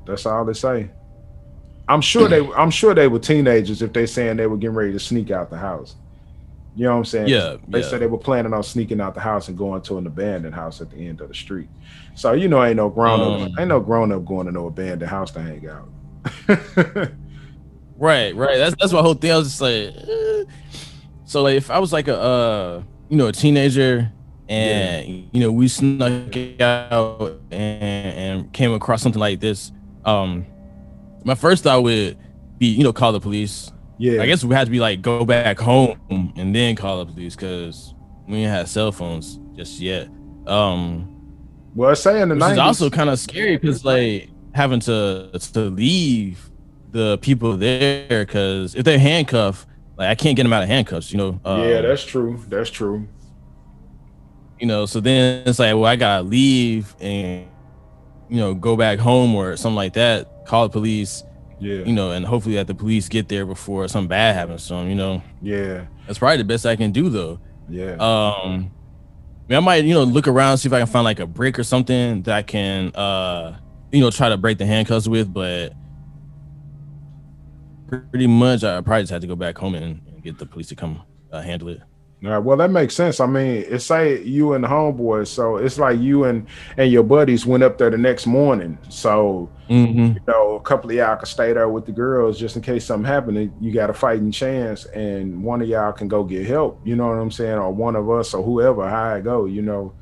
That's 0.05 0.25
all 0.25 0.45
they 0.45 0.53
say. 0.53 0.89
I'm 1.87 2.01
sure 2.01 2.27
they 2.27 2.47
I'm 2.57 2.71
sure 2.71 2.93
they 2.93 3.07
were 3.07 3.19
teenagers 3.19 3.81
if 3.81 3.93
they 3.93 4.05
saying 4.05 4.37
they 4.37 4.47
were 4.47 4.57
getting 4.57 4.75
ready 4.75 4.93
to 4.93 4.99
sneak 4.99 5.31
out 5.31 5.49
the 5.49 5.57
house. 5.57 5.95
You 6.75 6.85
know 6.85 6.91
what 6.91 6.97
I'm 6.99 7.05
saying? 7.05 7.27
Yeah. 7.27 7.57
They 7.67 7.81
yeah. 7.81 7.87
said 7.87 7.99
they 7.99 8.07
were 8.07 8.17
planning 8.17 8.53
on 8.53 8.63
sneaking 8.63 9.01
out 9.01 9.13
the 9.13 9.19
house 9.19 9.49
and 9.49 9.57
going 9.57 9.81
to 9.83 9.97
an 9.97 10.07
abandoned 10.07 10.55
house 10.55 10.79
at 10.81 10.89
the 10.91 10.97
end 10.97 11.19
of 11.19 11.27
the 11.27 11.33
street. 11.33 11.67
So 12.15 12.33
you 12.33 12.47
know 12.47 12.63
ain't 12.63 12.77
no 12.77 12.89
grown 12.89 13.19
up 13.19 13.41
um, 13.41 13.59
ain't 13.59 13.69
no 13.69 13.79
grown 13.79 14.11
up 14.11 14.25
going 14.25 14.45
to 14.45 14.51
no 14.51 14.67
abandoned 14.67 15.09
house 15.09 15.31
to 15.31 15.41
hang 15.41 15.67
out. 15.67 15.89
right, 17.97 18.35
right. 18.35 18.57
That's 18.57 18.75
that's 18.79 18.93
my 18.93 19.01
whole 19.01 19.13
thing. 19.15 19.31
I 19.31 19.37
was 19.37 19.49
just 19.49 19.61
like 19.61 19.93
eh. 19.95 20.43
so 21.25 21.43
like 21.43 21.55
if 21.55 21.69
I 21.69 21.79
was 21.79 21.91
like 21.91 22.07
a 22.07 22.17
uh 22.17 22.83
you 23.09 23.17
know 23.17 23.27
a 23.27 23.31
teenager 23.31 24.11
and 24.49 25.07
yeah. 25.07 25.23
you 25.31 25.39
know 25.39 25.51
we 25.51 25.67
snuck 25.67 26.35
out 26.59 27.39
and, 27.51 27.83
and 28.41 28.53
came 28.53 28.73
across 28.73 29.01
something 29.01 29.19
like 29.19 29.39
this. 29.39 29.71
Um 30.05 30.45
my 31.23 31.35
first 31.35 31.63
thought 31.63 31.83
would 31.83 32.17
be 32.57 32.67
you 32.67 32.83
know 32.83 32.91
call 32.91 33.11
the 33.11 33.19
police. 33.19 33.71
Yeah. 33.99 34.21
I 34.21 34.25
guess 34.25 34.43
we 34.43 34.55
had 34.55 34.65
to 34.65 34.71
be 34.71 34.79
like 34.79 35.01
go 35.01 35.23
back 35.23 35.59
home 35.59 36.33
and 36.35 36.55
then 36.55 36.75
call 36.75 37.05
the 37.05 37.11
police 37.11 37.35
because 37.35 37.93
we 38.27 38.37
didn't 38.37 38.49
have 38.49 38.69
cell 38.69 38.91
phones 38.91 39.39
just 39.55 39.79
yet. 39.79 40.09
Um 40.47 41.15
well 41.75 41.95
saying 41.95 42.29
the 42.29 42.35
which 42.35 42.43
90s. 42.43 42.51
is 42.53 42.57
also 42.57 42.89
kind 42.89 43.09
of 43.11 43.19
scary 43.19 43.55
because 43.55 43.85
like 43.85 44.29
having 44.55 44.79
to 44.81 45.29
to 45.53 45.59
leave 45.61 46.49
the 46.91 47.19
people 47.19 47.55
there 47.55 48.25
because 48.25 48.73
if 48.73 48.83
they're 48.83 48.97
handcuffed 48.97 49.67
like 49.95 50.07
i 50.07 50.15
can't 50.15 50.35
get 50.35 50.41
them 50.41 50.51
out 50.51 50.63
of 50.63 50.69
handcuffs 50.69 51.11
you 51.11 51.19
know? 51.19 51.39
Yeah 51.45 51.51
um, 51.51 51.83
that's 51.83 52.03
true. 52.03 52.43
That's 52.47 52.71
true 52.71 53.07
You 54.59 54.67
know, 54.67 54.85
so 54.85 54.99
then 54.99 55.47
it's 55.47 55.59
like, 55.59 55.73
well, 55.73 55.85
I 55.85 55.95
gotta 55.95 56.23
leave 56.23 56.95
and 56.99 57.47
you 58.29 58.37
know 58.37 58.53
go 58.53 58.75
back 58.75 58.99
home 58.99 59.35
or 59.35 59.55
something 59.57 59.75
like 59.75 59.93
that. 59.93 60.45
Call 60.45 60.67
the 60.67 60.71
police. 60.71 61.23
Yeah. 61.59 61.83
You 61.83 61.93
know, 61.93 62.11
and 62.11 62.25
hopefully 62.25 62.55
that 62.55 62.67
the 62.67 62.75
police 62.75 63.09
get 63.09 63.27
there 63.27 63.45
before 63.45 63.87
something 63.87 64.07
bad 64.07 64.35
happens 64.35 64.67
to 64.67 64.75
them. 64.75 64.89
You 64.89 64.95
know. 64.95 65.23
Yeah. 65.41 65.85
That's 66.07 66.19
probably 66.19 66.37
the 66.37 66.43
best 66.43 66.65
I 66.65 66.75
can 66.75 66.91
do 66.91 67.09
though. 67.09 67.39
Yeah. 67.69 67.93
Um, 67.93 68.71
I, 69.47 69.49
mean, 69.49 69.57
I 69.57 69.59
might 69.59 69.83
you 69.83 69.93
know 69.93 70.03
look 70.03 70.27
around 70.27 70.57
see 70.57 70.67
if 70.67 70.73
I 70.73 70.79
can 70.79 70.87
find 70.87 71.03
like 71.03 71.19
a 71.19 71.27
brick 71.27 71.57
or 71.57 71.63
something 71.63 72.23
that 72.23 72.35
I 72.35 72.41
can 72.41 72.93
uh 72.95 73.57
you 73.91 74.01
know 74.01 74.11
try 74.11 74.29
to 74.29 74.37
break 74.37 74.57
the 74.57 74.65
handcuffs 74.65 75.07
with, 75.07 75.33
but 75.33 75.73
pretty 77.87 78.27
much 78.27 78.63
I 78.63 78.81
probably 78.81 79.03
just 79.03 79.11
had 79.11 79.21
to 79.21 79.27
go 79.27 79.35
back 79.35 79.57
home 79.57 79.75
and, 79.75 80.01
and 80.07 80.23
get 80.23 80.37
the 80.37 80.45
police 80.45 80.67
to 80.67 80.75
come 80.75 81.01
uh, 81.31 81.41
handle 81.41 81.69
it. 81.69 81.81
All 82.23 82.31
right. 82.31 82.37
Well, 82.39 82.57
that 82.57 82.69
makes 82.71 82.95
sense. 82.95 83.21
I 83.21 83.25
mean, 83.27 83.63
it's 83.67 83.85
say 83.85 84.21
you 84.23 84.51
and 84.53 84.63
the 84.63 84.67
homeboys, 84.67 85.27
so 85.27 85.55
it's 85.55 85.77
like 85.79 85.99
you 85.99 86.25
and 86.25 86.47
and 86.77 86.91
your 86.91 87.03
buddies 87.03 87.45
went 87.45 87.63
up 87.63 87.77
there 87.77 87.89
the 87.89 87.97
next 87.97 88.25
morning. 88.27 88.77
So 88.89 89.49
Mm-hmm. 89.69 89.99
you 89.99 90.19
know, 90.27 90.55
a 90.55 90.59
couple 90.61 90.89
of 90.89 90.95
y'all 90.95 91.15
can 91.15 91.27
stay 91.27 91.53
there 91.53 91.69
with 91.69 91.85
the 91.85 91.91
girls 91.91 92.39
just 92.39 92.55
in 92.55 92.61
case 92.63 92.85
something 92.85 93.05
happened. 93.05 93.53
You 93.61 93.71
got 93.71 93.91
a 93.91 93.93
fighting 93.93 94.31
chance, 94.31 94.85
and 94.85 95.43
one 95.43 95.61
of 95.61 95.67
y'all 95.69 95.91
can 95.93 96.07
go 96.07 96.23
get 96.23 96.47
help. 96.47 96.81
You 96.83 96.95
know 96.95 97.05
what 97.07 97.19
I'm 97.19 97.29
saying, 97.29 97.53
or 97.59 97.71
one 97.71 97.95
of 97.95 98.09
us, 98.09 98.33
or 98.33 98.43
whoever, 98.43 98.89
how 98.89 99.13
I 99.13 99.21
go. 99.21 99.45
You 99.45 99.61
know. 99.61 99.93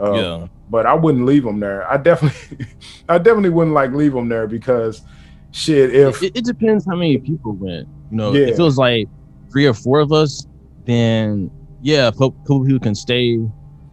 Uh, 0.00 0.12
yeah. 0.12 0.46
But 0.70 0.86
I 0.86 0.94
wouldn't 0.94 1.26
leave 1.26 1.42
them 1.44 1.60
there. 1.60 1.90
I 1.90 1.96
definitely, 1.98 2.66
I 3.08 3.18
definitely 3.18 3.50
wouldn't 3.50 3.74
like 3.74 3.92
leave 3.92 4.12
them 4.12 4.28
there 4.28 4.46
because, 4.46 5.02
shit, 5.50 5.94
if 5.94 6.22
It, 6.22 6.36
it 6.36 6.44
depends 6.44 6.86
how 6.86 6.94
many 6.96 7.18
people 7.18 7.52
went. 7.52 7.86
You 8.10 8.16
know, 8.16 8.32
Yeah. 8.32 8.46
if 8.46 8.58
it 8.58 8.62
was 8.62 8.78
like 8.78 9.08
three 9.52 9.66
or 9.66 9.74
four 9.74 9.98
of 10.00 10.10
us, 10.12 10.46
then 10.86 11.50
yeah, 11.82 12.08
a 12.08 12.12
couple 12.12 12.64
people 12.64 12.80
can 12.80 12.94
stay. 12.94 13.38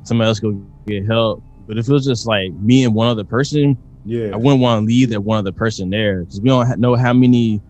Somebody 0.03 0.27
else 0.29 0.39
go 0.39 0.51
get 0.87 1.05
help. 1.05 1.43
But 1.67 1.77
if 1.77 1.87
it 1.87 1.91
was 1.91 2.05
just 2.05 2.25
like 2.25 2.51
me 2.53 2.83
and 2.83 2.93
one 2.95 3.07
other 3.07 3.23
person, 3.23 3.77
yeah, 4.05 4.31
I 4.33 4.35
wouldn't 4.35 4.61
want 4.61 4.81
to 4.81 4.85
leave 4.85 5.09
that 5.09 5.21
one 5.21 5.37
other 5.37 5.51
person 5.51 5.89
there 5.89 6.21
because 6.21 6.41
we 6.41 6.49
don't 6.49 6.65
ha- 6.65 6.75
know 6.75 6.95
how 6.95 7.13
many 7.13 7.61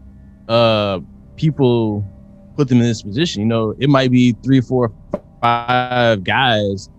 uh 0.48 1.00
people 1.36 2.06
put 2.56 2.68
them 2.68 2.78
in 2.80 2.84
this 2.84 3.02
position. 3.02 3.42
You 3.42 3.48
know, 3.48 3.76
it 3.80 3.90
might 3.90 4.12
be 4.12 4.34
three, 4.44 4.62
four, 4.62 4.92
five 5.42 6.24
guys 6.24 6.90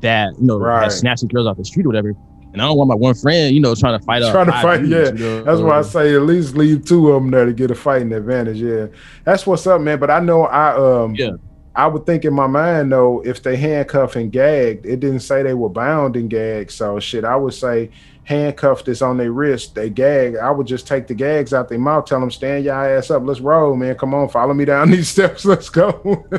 that 0.00 0.32
you 0.38 0.46
know 0.46 0.58
Right. 0.58 0.82
have 0.84 0.92
snatching 0.92 1.28
girls 1.28 1.46
off 1.46 1.56
the 1.56 1.64
street 1.64 1.86
or 1.86 1.88
whatever. 1.88 2.12
And 2.52 2.62
I 2.62 2.66
don't 2.66 2.78
want 2.78 2.88
my 2.88 2.94
one 2.94 3.14
friend, 3.14 3.54
you 3.54 3.60
know, 3.60 3.74
trying 3.74 3.98
to 3.98 4.04
fight 4.06 4.22
up. 4.22 4.32
Trying 4.32 4.46
to 4.46 4.52
fight, 4.52 4.78
dudes, 4.80 4.90
yeah. 4.90 5.26
you 5.26 5.30
know? 5.36 5.42
That's 5.44 5.60
why 5.60 5.78
I 5.78 5.82
say 5.82 6.14
at 6.14 6.22
least 6.22 6.56
leave 6.56 6.86
two 6.86 7.10
of 7.12 7.22
them 7.22 7.30
there 7.30 7.44
to 7.44 7.52
get 7.52 7.70
a 7.70 7.74
fighting 7.74 8.12
advantage. 8.12 8.60
Yeah, 8.60 8.86
that's 9.24 9.46
what's 9.46 9.66
up, 9.66 9.80
man. 9.80 9.98
But 9.98 10.10
I 10.10 10.20
know 10.20 10.44
I 10.44 10.74
um 10.74 11.14
Yeah. 11.14 11.32
I 11.76 11.86
would 11.86 12.06
think 12.06 12.24
in 12.24 12.32
my 12.32 12.46
mind 12.46 12.90
though, 12.90 13.20
if 13.24 13.42
they 13.42 13.54
handcuffed 13.56 14.16
and 14.16 14.32
gagged, 14.32 14.86
it 14.86 14.98
didn't 15.00 15.20
say 15.20 15.42
they 15.42 15.52
were 15.54 15.68
bound 15.68 16.16
and 16.16 16.30
gagged. 16.30 16.70
So 16.70 16.98
shit, 16.98 17.22
I 17.24 17.36
would 17.36 17.52
say 17.52 17.90
handcuffed 18.24 18.88
is 18.88 19.02
on 19.02 19.18
their 19.18 19.30
wrist, 19.30 19.74
they 19.74 19.90
gag. 19.90 20.36
I 20.36 20.50
would 20.50 20.66
just 20.66 20.86
take 20.86 21.06
the 21.06 21.14
gags 21.14 21.52
out 21.52 21.68
their 21.68 21.78
mouth, 21.78 22.06
tell 22.06 22.18
them 22.18 22.30
stand 22.30 22.64
your 22.64 22.74
ass 22.74 23.10
up, 23.10 23.22
let's 23.24 23.40
roll, 23.40 23.76
man. 23.76 23.94
Come 23.96 24.14
on, 24.14 24.28
follow 24.30 24.54
me 24.54 24.64
down 24.64 24.90
these 24.92 25.08
steps, 25.08 25.44
let's 25.44 25.68
go. 25.68 26.00
you 26.32 26.38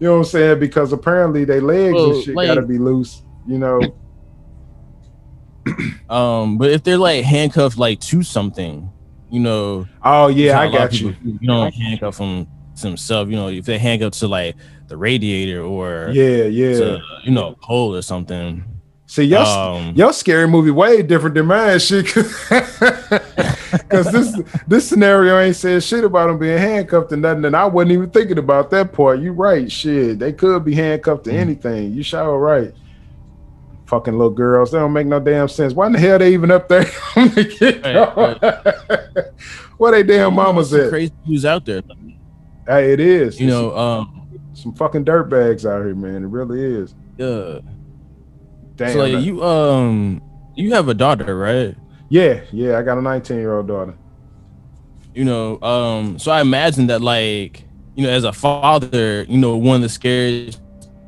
know 0.00 0.12
what 0.14 0.18
I'm 0.18 0.24
saying? 0.24 0.58
Because 0.58 0.92
apparently 0.92 1.44
their 1.44 1.62
legs 1.62 1.94
Well, 1.94 2.12
and 2.14 2.24
shit 2.24 2.34
like- 2.34 2.48
gotta 2.48 2.62
be 2.62 2.78
loose. 2.78 3.22
You 3.46 3.58
know, 3.58 3.80
Um, 6.10 6.58
but 6.58 6.70
if 6.70 6.82
they're 6.82 6.98
like 6.98 7.24
handcuffed 7.24 7.78
like 7.78 8.00
to 8.00 8.22
something, 8.22 8.90
you 9.30 9.40
know, 9.40 9.86
oh 10.04 10.28
yeah, 10.28 10.58
I 10.60 10.64
a 10.66 10.68
lot 10.70 10.74
of 10.74 10.90
got 10.90 11.00
you. 11.00 11.16
You 11.24 11.38
don't 11.46 11.72
handcuff 11.72 12.18
them 12.18 12.46
to 12.82 12.88
themselves. 12.88 13.30
You 13.30 13.36
know, 13.36 13.48
if 13.48 13.64
they 13.64 13.78
handcuff 13.78 14.12
to 14.14 14.28
like 14.28 14.54
the 14.88 14.96
radiator 14.96 15.62
or 15.62 16.10
Yeah, 16.12 16.44
yeah. 16.44 16.72
to, 16.78 17.02
you 17.24 17.30
know, 17.32 17.56
pole 17.62 17.94
or 17.96 18.02
something. 18.02 18.64
See, 19.06 19.24
your 19.24 19.40
Um, 19.40 19.92
your 19.94 20.12
scary 20.14 20.48
movie 20.48 20.70
way 20.70 21.02
different 21.02 21.34
than 21.34 21.44
mine, 21.46 21.78
shit. 21.80 22.06
Because 22.06 24.10
this 24.12 24.40
this 24.66 24.88
scenario 24.88 25.38
ain't 25.38 25.56
said 25.56 25.82
shit 25.82 26.02
about 26.04 26.28
them 26.28 26.38
being 26.38 26.56
handcuffed 26.56 27.12
and 27.12 27.20
nothing, 27.22 27.44
and 27.44 27.54
I 27.54 27.66
wasn't 27.66 27.92
even 27.92 28.08
thinking 28.10 28.38
about 28.38 28.70
that 28.70 28.92
part. 28.92 29.20
You 29.20 29.32
right, 29.32 29.70
shit. 29.70 30.18
They 30.18 30.32
could 30.32 30.64
be 30.64 30.74
handcuffed 30.74 31.24
to 31.24 31.30
Mm. 31.30 31.34
anything. 31.36 31.92
You 31.92 32.02
sure 32.02 32.38
right. 32.38 32.72
Fucking 33.84 34.14
little 34.14 34.30
girls, 34.32 34.70
they 34.72 34.78
don't 34.78 34.94
make 34.94 35.06
no 35.06 35.20
damn 35.20 35.48
sense. 35.48 35.74
Why 35.74 35.86
in 35.88 35.92
the 35.92 35.98
hell 35.98 36.18
they 36.18 36.32
even 36.32 36.50
up 36.50 36.66
there? 36.68 36.84
Where 39.76 39.92
they 39.92 40.02
damn 40.02 40.32
mamas 40.34 40.72
at? 40.72 40.88
crazy 40.88 41.12
dudes 41.26 41.44
out 41.44 41.66
there. 41.66 41.82
Hey, 42.66 42.92
it 42.92 43.00
is. 43.00 43.40
You 43.40 43.46
know, 43.48 43.76
um, 43.76 44.28
some 44.54 44.72
fucking 44.74 45.04
dirt 45.04 45.24
bags 45.24 45.66
out 45.66 45.84
here, 45.84 45.94
man. 45.94 46.24
It 46.24 46.28
really 46.28 46.62
is. 46.62 46.94
yeah. 47.18 47.58
Damn. 48.76 48.92
So 48.92 48.98
like 49.06 49.24
you, 49.24 49.42
um, 49.44 50.22
you 50.54 50.72
have 50.74 50.88
a 50.88 50.94
daughter, 50.94 51.36
right? 51.36 51.76
yeah, 52.08 52.40
yeah. 52.52 52.78
I 52.78 52.82
got 52.82 52.98
a 52.98 53.02
19 53.02 53.36
year 53.38 53.56
old 53.56 53.68
daughter. 53.68 53.94
you 55.14 55.24
know 55.24 55.60
um 55.62 56.18
so 56.18 56.30
i 56.32 56.40
imagine 56.40 56.86
that 56.86 57.02
like 57.02 57.64
you 57.94 58.02
know 58.02 58.08
as 58.10 58.24
a 58.24 58.32
father 58.32 59.24
you 59.24 59.36
know 59.36 59.56
one 59.58 59.76
of 59.76 59.82
the 59.82 59.88
scariest 59.90 60.58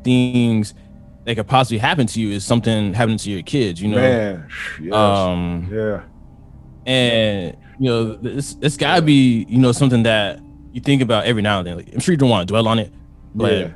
things 0.02 0.74
that 1.24 1.34
could 1.36 1.46
possibly 1.46 1.78
happen 1.78 2.07
to 2.07 2.20
you 2.20 2.30
is 2.30 2.44
something 2.44 2.92
happening 2.92 3.16
to 3.16 3.30
your 3.30 3.42
kids 3.42 3.80
you 3.80 3.88
know 3.88 3.96
Man, 3.96 4.48
yes. 4.78 4.92
um 4.92 5.68
yeah. 5.72 6.02
and 6.84 7.57
you 7.78 7.86
know 7.88 8.14
this 8.16 8.57
it's 8.61 8.76
gotta 8.76 9.00
be 9.00 9.46
you 9.48 9.57
know 9.59 9.72
something 9.72 10.02
that 10.02 10.38
you 10.74 10.80
think 10.80 11.00
about 11.00 11.24
every 11.24 11.40
now 11.40 11.58
and 11.58 11.66
then 11.66 11.76
like, 11.76 11.92
i'm 11.94 12.00
sure 12.00 12.12
you 12.12 12.18
don't 12.18 12.28
want 12.28 12.46
to 12.46 12.52
dwell 12.52 12.68
on 12.68 12.78
it 12.78 12.92
but 13.34 13.72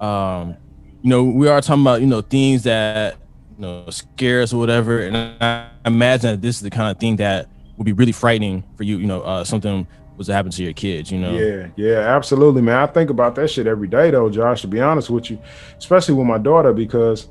yeah. 0.00 0.40
um 0.40 0.56
you 1.02 1.10
know 1.10 1.22
we 1.22 1.46
are 1.46 1.60
talking 1.60 1.82
about 1.82 2.00
you 2.00 2.06
know 2.06 2.22
things 2.22 2.64
that 2.64 3.16
you 3.56 3.62
know 3.62 3.88
scare 3.90 4.42
us 4.42 4.52
or 4.52 4.58
whatever 4.58 5.00
and 5.00 5.16
i 5.42 5.68
imagine 5.84 6.30
that 6.32 6.42
this 6.42 6.56
is 6.56 6.62
the 6.62 6.70
kind 6.70 6.90
of 6.90 6.98
thing 6.98 7.16
that 7.16 7.48
would 7.76 7.84
be 7.84 7.92
really 7.92 8.12
frightening 8.12 8.64
for 8.76 8.82
you 8.82 8.96
you 8.96 9.06
know 9.06 9.20
uh 9.22 9.44
something 9.44 9.86
was 10.16 10.28
to 10.28 10.32
happen 10.32 10.50
to 10.50 10.62
your 10.62 10.72
kids 10.72 11.12
you 11.12 11.18
know 11.18 11.32
Yeah, 11.32 11.68
yeah, 11.76 12.16
absolutely, 12.16 12.62
man. 12.62 12.76
I 12.76 12.86
think 12.86 13.10
about 13.10 13.34
that 13.34 13.48
shit 13.48 13.66
every 13.66 13.86
day, 13.86 14.10
though, 14.10 14.30
Josh. 14.30 14.62
To 14.62 14.66
be 14.68 14.80
honest 14.80 15.10
with 15.10 15.30
you, 15.30 15.38
especially 15.76 16.14
with 16.14 16.26
my 16.26 16.38
daughter, 16.38 16.72
because 16.72 17.28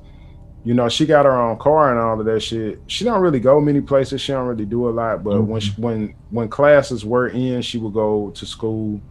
you 0.65 0.73
know 0.75 0.89
she 0.89 1.07
got 1.07 1.25
her 1.25 1.31
own 1.39 1.57
car 1.59 1.91
and 1.91 2.01
all 2.01 2.19
of 2.19 2.25
that 2.27 2.41
shit. 2.41 2.83
She 2.87 3.05
don't 3.05 3.21
really 3.21 3.39
go 3.41 3.61
many 3.61 3.81
places. 3.81 4.21
She 4.21 4.33
don't 4.33 4.47
really 4.47 4.65
do 4.65 4.89
a 4.89 4.91
lot. 4.91 5.23
But 5.23 5.43
when 5.43 5.61
she, 5.61 5.73
when 5.77 6.15
when 6.29 6.49
classes 6.49 7.05
were 7.05 7.29
in, 7.29 7.61
she 7.63 7.79
would 7.79 7.93
go 7.93 8.31
to 8.31 8.45
school. 8.47 9.03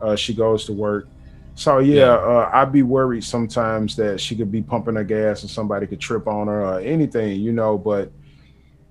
Uh, 0.00 0.16
she 0.16 0.34
goes 0.34 0.66
to 0.66 0.74
work. 0.74 1.10
So 1.54 1.80
yeah, 1.80 2.06
Yeah. 2.06 2.12
Uh, 2.14 2.50
I'd 2.54 2.72
be 2.72 2.82
worried 2.82 3.24
sometimes 3.24 3.96
that 3.96 4.20
she 4.20 4.36
could 4.36 4.50
be 4.52 4.62
pumping 4.62 4.96
her 4.96 5.04
gas 5.04 5.42
and 5.42 5.50
somebody 5.50 5.86
could 5.88 6.00
trip 6.00 6.26
on 6.28 6.48
her 6.48 6.64
or 6.66 6.80
anything, 6.80 7.40
you 7.40 7.52
know. 7.52 7.78
But 7.78 8.12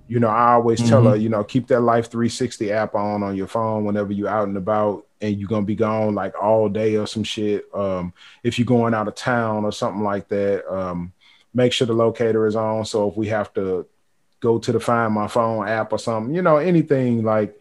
you 0.08 0.20
know, 0.20 0.28
I 0.30 0.54
always 0.54 0.84
tell 0.84 1.04
Mhm. 1.04 1.12
her, 1.12 1.16
you 1.16 1.30
know, 1.30 1.44
keep 1.44 1.68
that 1.70 1.82
Life 1.82 2.12
360 2.12 2.72
app 2.72 2.96
on 2.96 3.24
on 3.24 3.36
your 3.36 3.48
phone 3.48 3.86
whenever 3.86 4.14
you're 4.14 4.30
out 4.30 4.48
and 4.48 4.58
about 4.58 5.06
and 5.22 5.38
you're 5.40 5.48
gonna 5.50 5.66
be 5.66 5.76
gone 5.76 6.16
like 6.16 6.34
all 6.42 6.70
day 6.70 6.98
or 6.98 7.08
some 7.08 7.24
shit. 7.24 7.66
Um, 7.74 8.14
if 8.44 8.60
you're 8.60 8.66
going 8.66 8.94
out 8.94 9.08
of 9.08 9.16
town 9.16 9.66
or 9.66 9.72
something 9.72 10.04
like 10.04 10.28
that, 10.30 10.66
um, 10.74 11.14
make 11.54 11.74
sure 11.74 11.88
the 11.88 11.94
locator 11.94 12.46
is 12.48 12.56
on. 12.56 12.86
So 12.86 13.10
if 13.10 13.18
we 13.18 13.28
have 13.28 13.54
to 13.54 13.86
go 14.40 14.58
to 14.58 14.72
the 14.72 14.80
find 14.80 15.14
my 15.14 15.28
phone 15.28 15.68
app 15.68 15.92
or 15.94 16.00
something, 16.00 16.34
you 16.34 16.42
know, 16.42 16.58
anything 16.58 17.24
like 17.24 17.60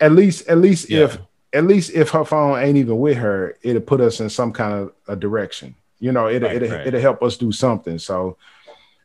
at 0.00 0.12
least 0.12 0.46
at 0.48 0.58
least 0.58 0.90
Yeah. 0.90 1.04
if 1.04 1.18
at 1.52 1.64
least 1.64 1.90
if 1.92 2.10
her 2.10 2.24
phone 2.24 2.58
ain't 2.58 2.78
even 2.78 2.98
with 2.98 3.18
her, 3.18 3.56
it'll 3.62 3.82
put 3.82 4.00
us 4.00 4.20
in 4.20 4.30
some 4.30 4.52
kind 4.52 4.72
of 4.74 4.92
a 5.08 5.16
direction. 5.16 5.74
You 5.98 6.12
know, 6.12 6.28
it'll 6.28 6.48
Right, 6.48 6.56
it'll, 6.62 6.76
right. 6.76 6.86
it'll 6.86 7.00
help 7.00 7.22
us 7.22 7.36
do 7.36 7.52
something. 7.52 7.98
So 7.98 8.36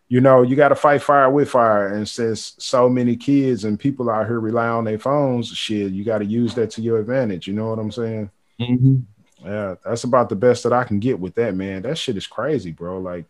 you 0.10 0.22
know, 0.22 0.42
you 0.42 0.56
got 0.56 0.70
to 0.70 0.76
fight 0.76 1.02
fire 1.02 1.30
with 1.30 1.50
fire. 1.50 1.88
And 1.94 2.08
since 2.08 2.56
so 2.60 2.88
many 2.88 3.18
kids 3.18 3.66
and 3.66 3.78
people 3.78 4.10
out 4.10 4.26
here 4.28 4.40
rely 4.40 4.70
on 4.70 4.86
their 4.86 4.98
phones, 4.98 5.50
shit, 5.50 5.92
you 5.92 6.06
got 6.06 6.20
to 6.20 6.26
use 6.26 6.54
that 6.56 6.72
to 6.72 6.82
your 6.82 7.00
advantage. 7.00 7.46
You 7.46 7.54
know 7.54 7.70
what 7.70 7.80
I'm 7.80 7.92
saying? 7.92 8.30
Mhm. 8.58 9.02
Yeah, 9.44 9.76
that's 9.84 10.06
about 10.06 10.30
the 10.30 10.36
best 10.38 10.64
that 10.64 10.72
I 10.72 10.86
can 10.86 11.00
get 11.00 11.20
with 11.20 11.36
that, 11.36 11.56
man. 11.56 11.82
That 11.82 11.98
shit 11.98 12.16
is 12.16 12.26
crazy, 12.26 12.72
bro. 12.72 13.00
Like, 13.00 13.26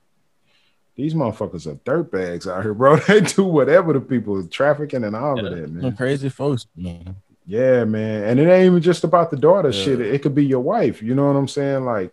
these 0.97 1.13
motherfuckers 1.13 1.67
are 1.67 1.75
dirtbags 1.75 2.51
out 2.51 2.63
here, 2.63 2.73
bro. 2.73 2.97
They 3.07 3.21
do 3.21 3.43
whatever 3.45 3.93
the 3.93 4.01
people 4.01 4.45
trafficking 4.47 5.03
and 5.05 5.15
all 5.15 5.37
Yeah, 5.37 5.43
of 5.43 5.49
that, 5.51 5.65
some 5.67 5.75
man. 5.81 5.95
crazy 5.95 6.27
folks 6.29 6.65
man 6.75 7.15
Yeah, 7.45 7.85
man. 7.85 8.23
And 8.25 8.39
it 8.39 8.49
ain't 8.49 8.65
even 8.65 8.81
just 8.81 9.03
about 9.05 9.31
the 9.31 9.37
daughter 9.37 9.69
Yeah. 9.69 9.83
shit. 9.83 10.01
It 10.01 10.21
could 10.23 10.35
be 10.35 10.45
your 10.45 10.59
wife. 10.59 11.01
You 11.01 11.13
know 11.15 11.27
what 11.27 11.35
I'm 11.37 11.47
saying? 11.47 11.85
Like, 11.85 12.11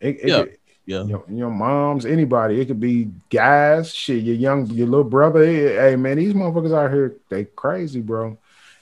it, 0.00 0.16
it 0.22 0.28
Yeah. 0.28 0.38
could- 0.44 0.56
yeah 0.86 1.04
your, 1.04 1.22
your 1.30 1.50
moms, 1.50 2.06
anybody. 2.06 2.60
It 2.62 2.64
could 2.66 2.80
be 2.80 3.10
guys, 3.28 3.94
shit, 3.94 4.24
your 4.24 4.34
young, 4.36 4.64
your 4.70 4.86
little 4.88 5.04
brother. 5.04 5.44
Hey, 5.44 5.74
hey, 5.90 5.96
man, 5.96 6.16
these 6.16 6.32
motherfuckers 6.32 6.74
out 6.74 6.90
here, 6.90 7.14
they 7.28 7.44
crazy, 7.44 8.00
bro. 8.00 8.38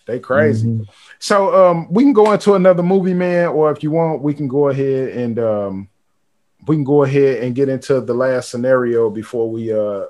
They 0.06 0.20
crazy. 0.20 0.68
Mhm. 0.68 0.86
So 1.18 1.36
um, 1.70 1.92
we 1.92 2.04
can 2.04 2.12
go 2.12 2.32
into 2.32 2.54
another 2.54 2.84
movie, 2.84 3.12
man, 3.14 3.48
or 3.48 3.72
if 3.72 3.82
you 3.82 3.90
want, 3.90 4.22
we 4.22 4.32
can 4.34 4.46
go 4.46 4.68
ahead 4.68 5.08
and 5.10 5.38
um, 5.40 5.88
we 6.66 6.76
can 6.76 6.84
go 6.84 7.02
ahead 7.04 7.42
and 7.42 7.54
get 7.54 7.68
into 7.68 8.00
the 8.00 8.14
last 8.14 8.50
scenario 8.50 9.10
before 9.10 9.50
we 9.50 9.72
uh, 9.72 10.04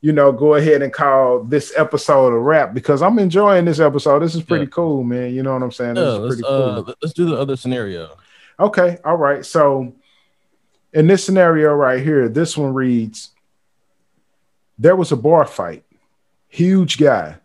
you 0.00 0.12
know, 0.12 0.32
go 0.32 0.54
ahead 0.54 0.82
and 0.82 0.92
call 0.92 1.42
this 1.44 1.72
episode 1.78 2.34
a 2.34 2.38
wrap 2.38 2.74
because 2.74 3.00
I'm 3.00 3.18
enjoying 3.18 3.64
this 3.64 3.80
episode. 3.80 4.20
This 4.20 4.34
is 4.34 4.42
pretty 4.42 4.64
Yeah. 4.66 4.70
cool, 4.70 5.02
man. 5.02 5.32
You 5.32 5.42
know 5.42 5.54
what 5.54 5.62
I'm 5.62 5.72
saying? 5.72 5.94
This 5.94 6.02
Yeah, 6.04 6.12
is 6.12 6.18
let's, 6.18 6.28
pretty 6.34 6.42
cool. 6.42 6.84
uh, 6.88 6.92
let's 7.00 7.14
do 7.14 7.24
the 7.24 7.36
other 7.36 7.56
scenario 7.56 8.10
Okay, 8.60 8.98
all 9.04 9.16
right. 9.16 9.44
So 9.46 9.94
in 10.92 11.06
this 11.06 11.24
scenario 11.24 11.72
right 11.74 12.02
here, 12.02 12.28
this 12.28 12.56
one 12.56 12.74
reads 12.74 13.30
There 14.78 14.94
was 14.96 15.10
a 15.12 15.16
bar 15.16 15.46
fight. 15.46 15.84
Huge 16.48 16.98
guy 16.98 17.36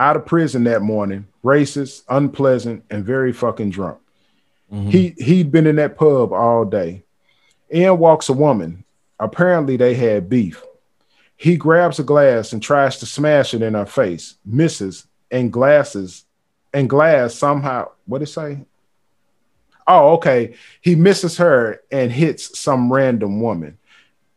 out 0.00 0.16
of 0.16 0.26
prison 0.26 0.64
that 0.64 0.82
morning, 0.82 1.26
racist, 1.44 2.02
unpleasant, 2.08 2.84
and 2.90 3.04
very 3.04 3.32
fucking 3.32 3.70
drunk. 3.70 3.98
Mm-hmm. 4.72 4.90
He 4.90 5.14
he'd 5.18 5.50
been 5.52 5.66
in 5.66 5.76
that 5.76 5.96
pub 5.96 6.32
all 6.32 6.64
day. 6.64 7.04
In 7.70 7.98
walks 7.98 8.28
a 8.28 8.32
woman. 8.32 8.84
Apparently 9.20 9.76
they 9.76 9.94
had 9.94 10.28
beef. 10.28 10.62
He 11.36 11.56
grabs 11.56 11.98
a 11.98 12.04
glass 12.04 12.52
and 12.52 12.62
tries 12.62 12.98
to 12.98 13.06
smash 13.06 13.54
it 13.54 13.62
in 13.62 13.74
her 13.74 13.86
face, 13.86 14.34
misses, 14.44 15.06
and 15.30 15.52
glasses 15.52 16.24
and 16.72 16.88
glass 16.88 17.34
somehow. 17.34 17.90
What 18.06 18.18
did 18.18 18.28
it 18.28 18.32
say? 18.32 18.58
Oh, 19.86 20.14
okay. 20.14 20.54
He 20.80 20.94
misses 20.94 21.38
her 21.38 21.80
and 21.90 22.12
hits 22.12 22.58
some 22.58 22.92
random 22.92 23.40
woman. 23.40 23.78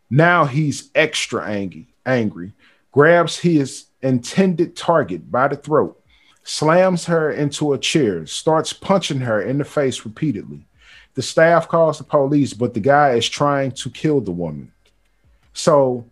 Now 0.09 0.45
he's 0.45 0.89
extra 0.93 1.45
angry, 1.45 1.87
angry, 2.05 2.53
grabs 2.91 3.39
his 3.39 3.85
intended 4.01 4.75
target 4.75 5.31
by 5.31 5.47
the 5.47 5.55
throat, 5.55 6.01
slams 6.43 7.05
her 7.05 7.31
into 7.31 7.73
a 7.73 7.77
chair, 7.77 8.25
starts 8.25 8.73
punching 8.73 9.21
her 9.21 9.41
in 9.41 9.57
the 9.57 9.65
face 9.65 10.05
repeatedly. 10.05 10.65
The 11.13 11.21
staff 11.21 11.67
calls 11.67 11.97
the 11.97 12.03
police, 12.03 12.53
but 12.53 12.73
the 12.73 12.79
guy 12.79 13.11
is 13.11 13.27
trying 13.27 13.71
to 13.73 13.89
kill 13.89 14.21
the 14.21 14.31
woman. 14.31 14.71
So 15.53 16.05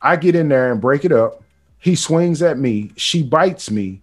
I 0.00 0.16
get 0.16 0.34
in 0.34 0.48
there 0.48 0.72
and 0.72 0.80
break 0.80 1.04
it 1.04 1.12
up. 1.12 1.42
He 1.78 1.94
swings 1.94 2.42
at 2.42 2.58
me. 2.58 2.90
She 2.96 3.22
bites 3.22 3.70
me. 3.70 4.00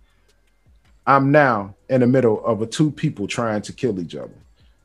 I'm 1.05 1.31
now 1.31 1.75
in 1.89 2.01
the 2.01 2.07
middle 2.07 2.45
of 2.45 2.61
a 2.61 2.65
two 2.65 2.91
people 2.91 3.27
trying 3.27 3.61
to 3.63 3.73
kill 3.73 3.99
each 3.99 4.15
other 4.15 4.33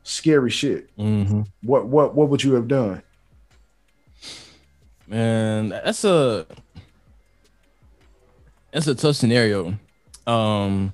scary 0.09 0.49
shit. 0.49 0.95
Mm-hmm. 0.97 1.41
What 1.61 1.85
what 1.87 2.15
what 2.15 2.29
would 2.29 2.43
you 2.43 2.53
have 2.55 2.67
done? 2.67 3.01
Man, 5.07 5.69
that's 5.69 6.03
a 6.03 6.45
that's 8.71 8.87
a 8.87 8.95
tough 8.95 9.15
scenario. 9.15 9.75
Um, 10.27 10.93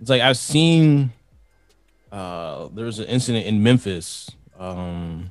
it's 0.00 0.10
like 0.10 0.22
I've 0.22 0.36
seen. 0.36 1.12
Uh, 2.14 2.68
there 2.72 2.84
was 2.84 3.00
an 3.00 3.06
incident 3.06 3.44
in 3.44 3.60
Memphis, 3.60 4.30
um, 4.56 5.28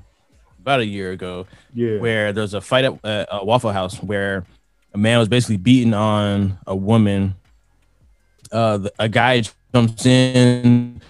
about 0.60 0.82
a 0.82 0.86
year 0.86 1.12
ago, 1.12 1.48
yeah, 1.74 1.98
where 1.98 2.34
there's 2.34 2.54
a 2.54 2.60
fight 2.60 2.84
at 2.84 3.00
uh, 3.06 3.26
a 3.32 3.46
Waffle 3.46 3.72
House 3.72 4.04
where 4.04 4.46
a 4.94 4.98
man 4.98 5.18
was 5.18 5.30
basically 5.30 5.56
beating 5.56 5.94
on 5.94 6.60
a 6.68 6.76
woman. 6.76 7.36
Uh, 8.52 8.80
the, 8.80 8.94
a 9.00 9.08
guy 9.08 9.44
jumps 9.74 10.06
in, 10.06 11.02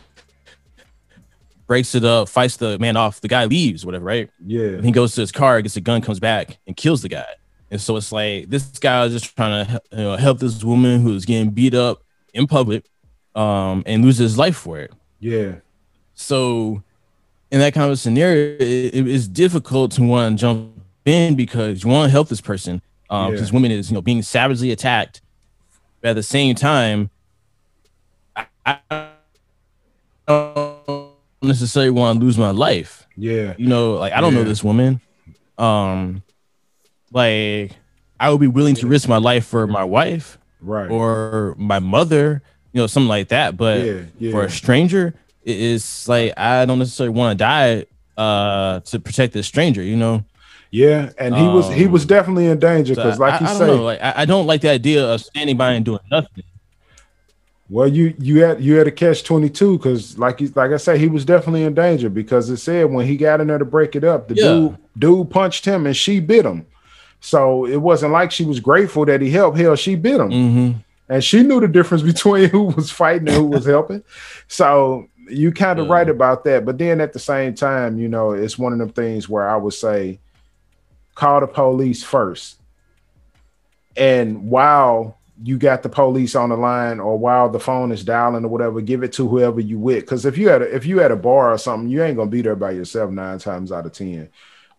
breaks 1.65 1.95
it 1.95 2.05
up, 2.05 2.29
fights 2.29 2.57
the 2.57 2.77
man 2.77 2.95
off. 2.95 3.19
The 3.19 3.27
guy 3.27 3.45
leaves, 3.45 3.83
whatever, 3.83 4.05
right? 4.05 4.29
Yeah. 4.45 4.67
And 4.67 4.85
he 4.85 4.91
goes 4.91 5.15
to 5.15 5.21
his 5.21 5.31
car, 5.31 5.59
gets 5.63 5.75
a 5.75 5.81
gun, 5.81 6.01
comes 6.01 6.19
back, 6.19 6.59
and 6.67 6.77
kills 6.77 7.01
the 7.01 7.09
guy. 7.09 7.33
And 7.71 7.81
so 7.81 7.97
it's 7.97 8.11
like 8.11 8.47
this 8.47 8.65
guy 8.77 9.05
is 9.05 9.13
just 9.13 9.35
trying 9.35 9.65
to 9.65 9.81
you 9.91 9.97
know, 9.97 10.17
help 10.17 10.37
this 10.37 10.63
woman 10.63 11.01
who's 11.01 11.25
getting 11.25 11.49
beat 11.49 11.73
up 11.73 12.03
in 12.31 12.45
public, 12.45 12.85
um, 13.33 13.81
and 13.87 14.05
loses 14.05 14.19
his 14.19 14.37
life 14.37 14.55
for 14.55 14.77
it. 14.77 14.93
Yeah. 15.23 15.55
So, 16.15 16.83
in 17.49 17.59
that 17.59 17.73
kind 17.73 17.89
of 17.89 17.97
scenario, 17.97 18.55
it, 18.55 18.93
it 18.93 19.07
is 19.07 19.27
difficult 19.27 19.91
to 19.93 20.03
want 20.03 20.37
to 20.37 20.41
jump 20.41 20.73
in 21.05 21.35
because 21.35 21.83
you 21.83 21.89
want 21.89 22.07
to 22.07 22.11
help 22.11 22.27
this 22.27 22.41
person, 22.41 22.81
um, 23.09 23.31
because 23.31 23.49
yeah. 23.49 23.53
woman 23.53 23.71
is 23.71 23.89
you 23.89 23.95
know 23.95 24.01
being 24.01 24.21
savagely 24.21 24.71
attacked. 24.71 25.21
But 26.01 26.09
at 26.09 26.15
the 26.15 26.23
same 26.23 26.55
time, 26.55 27.09
I, 28.35 28.47
I 28.65 29.11
don't 30.27 31.13
necessarily 31.41 31.91
want 31.91 32.19
to 32.19 32.25
lose 32.25 32.37
my 32.37 32.51
life. 32.51 33.07
Yeah. 33.15 33.55
You 33.57 33.67
know, 33.67 33.93
like 33.93 34.11
I 34.11 34.19
don't 34.19 34.33
yeah. 34.33 34.39
know 34.39 34.45
this 34.45 34.63
woman. 34.63 34.99
Um 35.57 36.23
like 37.13 37.71
I 38.19 38.29
would 38.29 38.41
be 38.41 38.47
willing 38.47 38.75
to 38.75 38.87
risk 38.87 39.07
my 39.07 39.17
life 39.17 39.45
for 39.45 39.67
my 39.67 39.85
wife. 39.85 40.37
Right. 40.59 40.89
Or 40.89 41.55
my 41.57 41.79
mother, 41.79 42.41
you 42.73 42.81
know, 42.81 42.87
something 42.87 43.07
like 43.07 43.29
that. 43.29 43.55
But 43.55 43.85
yeah, 43.85 44.01
yeah. 44.19 44.31
for 44.31 44.43
a 44.43 44.49
stranger, 44.49 45.13
it's 45.43 46.07
like 46.07 46.33
I 46.37 46.65
don't 46.65 46.79
necessarily 46.79 47.15
want 47.15 47.37
to 47.37 47.43
die 47.43 47.85
uh 48.17 48.81
to 48.81 48.99
protect 48.99 49.33
this 49.33 49.47
stranger, 49.47 49.81
you 49.81 49.95
know. 49.95 50.25
Yeah, 50.71 51.11
and 51.19 51.35
he 51.35 51.41
um, 51.41 51.53
was 51.53 51.71
he 51.71 51.85
was 51.85 52.01
um, 52.01 52.07
definitely 52.07 52.47
in 52.47 52.59
danger 52.59 52.95
because, 52.95 53.17
so 53.17 53.21
like 53.21 53.41
I, 53.41 53.51
you 53.51 53.57
say, 53.59 53.71
like 53.71 54.01
I, 54.01 54.13
I 54.17 54.25
don't 54.25 54.47
like 54.47 54.61
the 54.61 54.71
idea 54.71 55.05
of 55.05 55.21
standing 55.21 55.55
by 55.55 55.73
and 55.73 55.85
doing 55.85 55.99
nothing. 56.11 56.43
Well, 57.69 57.87
you 57.87 58.13
you 58.17 58.43
had 58.43 58.59
you 58.59 58.75
had 58.75 58.87
a 58.87 58.91
catch 58.91 59.23
twenty 59.23 59.49
two 59.49 59.77
because 59.77 60.17
like 60.17 60.39
he, 60.39 60.47
like 60.47 60.71
I 60.71 60.77
said, 60.77 60.99
he 60.99 61.07
was 61.07 61.25
definitely 61.25 61.63
in 61.63 61.75
danger 61.75 62.09
because 62.09 62.49
it 62.49 62.57
said 62.57 62.91
when 62.91 63.05
he 63.05 63.17
got 63.17 63.39
in 63.39 63.47
there 63.47 63.57
to 63.57 63.65
break 63.65 63.95
it 63.95 64.03
up, 64.03 64.27
the 64.27 64.35
yeah. 64.35 64.43
dude 64.43 64.77
dude 64.97 65.29
punched 65.29 65.63
him 65.65 65.85
and 65.85 65.95
she 65.95 66.19
bit 66.19 66.45
him. 66.45 66.65
So 67.19 67.65
it 67.65 67.77
wasn't 67.77 68.11
like 68.11 68.31
she 68.31 68.43
was 68.43 68.59
grateful 68.59 69.05
that 69.05 69.21
he 69.21 69.29
helped. 69.29 69.57
Hell, 69.57 69.75
she 69.75 69.95
bit 69.95 70.19
him, 70.19 70.29
mm-hmm. 70.29 70.79
And 71.13 71.23
she 71.23 71.43
knew 71.43 71.59
the 71.59 71.67
difference 71.67 72.01
between 72.13 72.49
who 72.49 72.63
was 72.63 72.89
fighting 72.89 73.27
and 73.27 73.37
who 73.37 73.45
was 73.45 73.65
helping. 73.65 74.03
So 74.47 75.07
you 75.29 75.51
kind 75.51 75.77
of 75.77 75.85
yeah. 75.85 75.93
right 75.93 76.09
about 76.09 76.43
that. 76.45 76.65
But 76.65 76.79
then 76.79 76.99
at 76.99 77.13
the 77.13 77.19
same 77.19 77.53
time, 77.53 77.99
you 77.99 78.07
know, 78.07 78.31
it's 78.31 78.57
one 78.57 78.73
of 78.73 78.79
them 78.79 78.89
things 78.89 79.29
where 79.29 79.47
I 79.47 79.55
would 79.55 79.73
say, 79.73 80.19
call 81.13 81.41
the 81.41 81.47
police 81.47 82.03
first. 82.03 82.59
And 83.95 84.49
while 84.49 85.19
you 85.43 85.59
got 85.59 85.83
the 85.83 85.89
police 85.89 86.35
on 86.35 86.49
the 86.49 86.57
line 86.57 86.99
or 86.99 87.17
while 87.17 87.47
the 87.47 87.59
phone 87.59 87.91
is 87.91 88.03
dialing 88.03 88.43
or 88.43 88.47
whatever, 88.47 88.81
give 88.81 89.03
it 89.03 89.13
to 89.13 89.27
whoever 89.27 89.59
you 89.59 89.77
with. 89.77 90.01
Because 90.01 90.25
if 90.25 90.35
you 90.35 90.49
had 90.49 90.63
a, 90.63 90.75
if 90.75 90.85
you 90.85 90.97
had 90.97 91.11
a 91.11 91.15
bar 91.15 91.51
or 91.51 91.59
something, 91.59 91.89
you 91.89 92.01
ain't 92.01 92.17
gonna 92.17 92.31
be 92.31 92.41
there 92.41 92.55
by 92.55 92.71
yourself 92.71 93.11
nine 93.11 93.37
times 93.37 93.71
out 93.71 93.85
of 93.85 93.93
ten. 93.93 94.29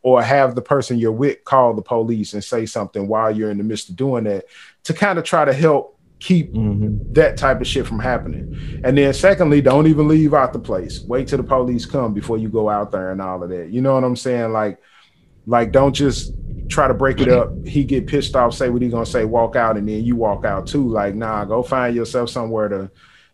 Or 0.03 0.21
have 0.21 0.55
the 0.55 0.63
person 0.63 0.99
you're 0.99 1.13
with 1.13 1.45
call 1.45 1.75
the 1.75 1.83
police 1.83 2.35
and 2.35 2.43
say 2.43 2.67
something 2.67 3.07
while 3.07 3.35
you're 3.35 3.51
in 3.51 3.59
the 3.59 3.65
midst 3.65 3.89
of 3.89 3.97
doing 3.97 4.25
that 4.25 4.47
to 4.83 4.93
kind 4.93 5.19
of 5.19 5.25
try 5.25 5.45
to 5.45 5.53
help 5.53 5.94
keep 6.25 6.55
mm-hmm. 6.55 7.13
that 7.13 7.37
type 7.37 7.61
of 7.61 7.67
shit 7.67 7.87
from 7.87 7.99
happening. 7.99 8.81
And 8.83 8.97
then 8.97 9.13
secondly, 9.13 9.61
don't 9.61 9.87
even 9.87 10.09
leave 10.09 10.33
out 10.33 10.55
the 10.55 10.59
place. 10.59 11.03
Wait 11.03 11.29
till 11.29 11.37
the 11.37 11.45
police 11.45 11.85
come 11.85 12.15
before 12.15 12.39
you 12.39 12.49
go 12.49 12.71
out 12.71 12.91
there 12.93 13.13
and 13.13 13.21
all 13.21 13.43
of 13.43 13.51
that. 13.51 13.69
You 13.69 13.83
know 13.83 13.93
what 13.93 14.05
I'm 14.05 14.17
saying? 14.17 14.53
Like, 14.53 14.79
like 15.47 15.71
don't 15.71 15.93
just 15.93 16.33
try 16.69 16.89
to 16.89 16.95
break 16.95 17.21
it 17.21 17.29
up. 17.29 17.53
He 17.67 17.85
get 17.85 18.07
pissed 18.07 18.35
off, 18.37 18.55
say 18.55 18.71
what 18.71 18.81
he 18.81 18.89
gonna 18.89 19.05
say, 19.05 19.27
walk 19.27 19.55
out, 19.55 19.77
and 19.77 19.87
then 19.87 20.03
you 20.03 20.17
walk 20.17 20.47
out 20.47 20.67
too. 20.67 20.89
Like, 20.89 21.15
nah, 21.15 21.45
go 21.45 21.63
find 21.63 21.95
yourself 21.95 22.31
somewhere 22.31 22.69
to 22.69 22.91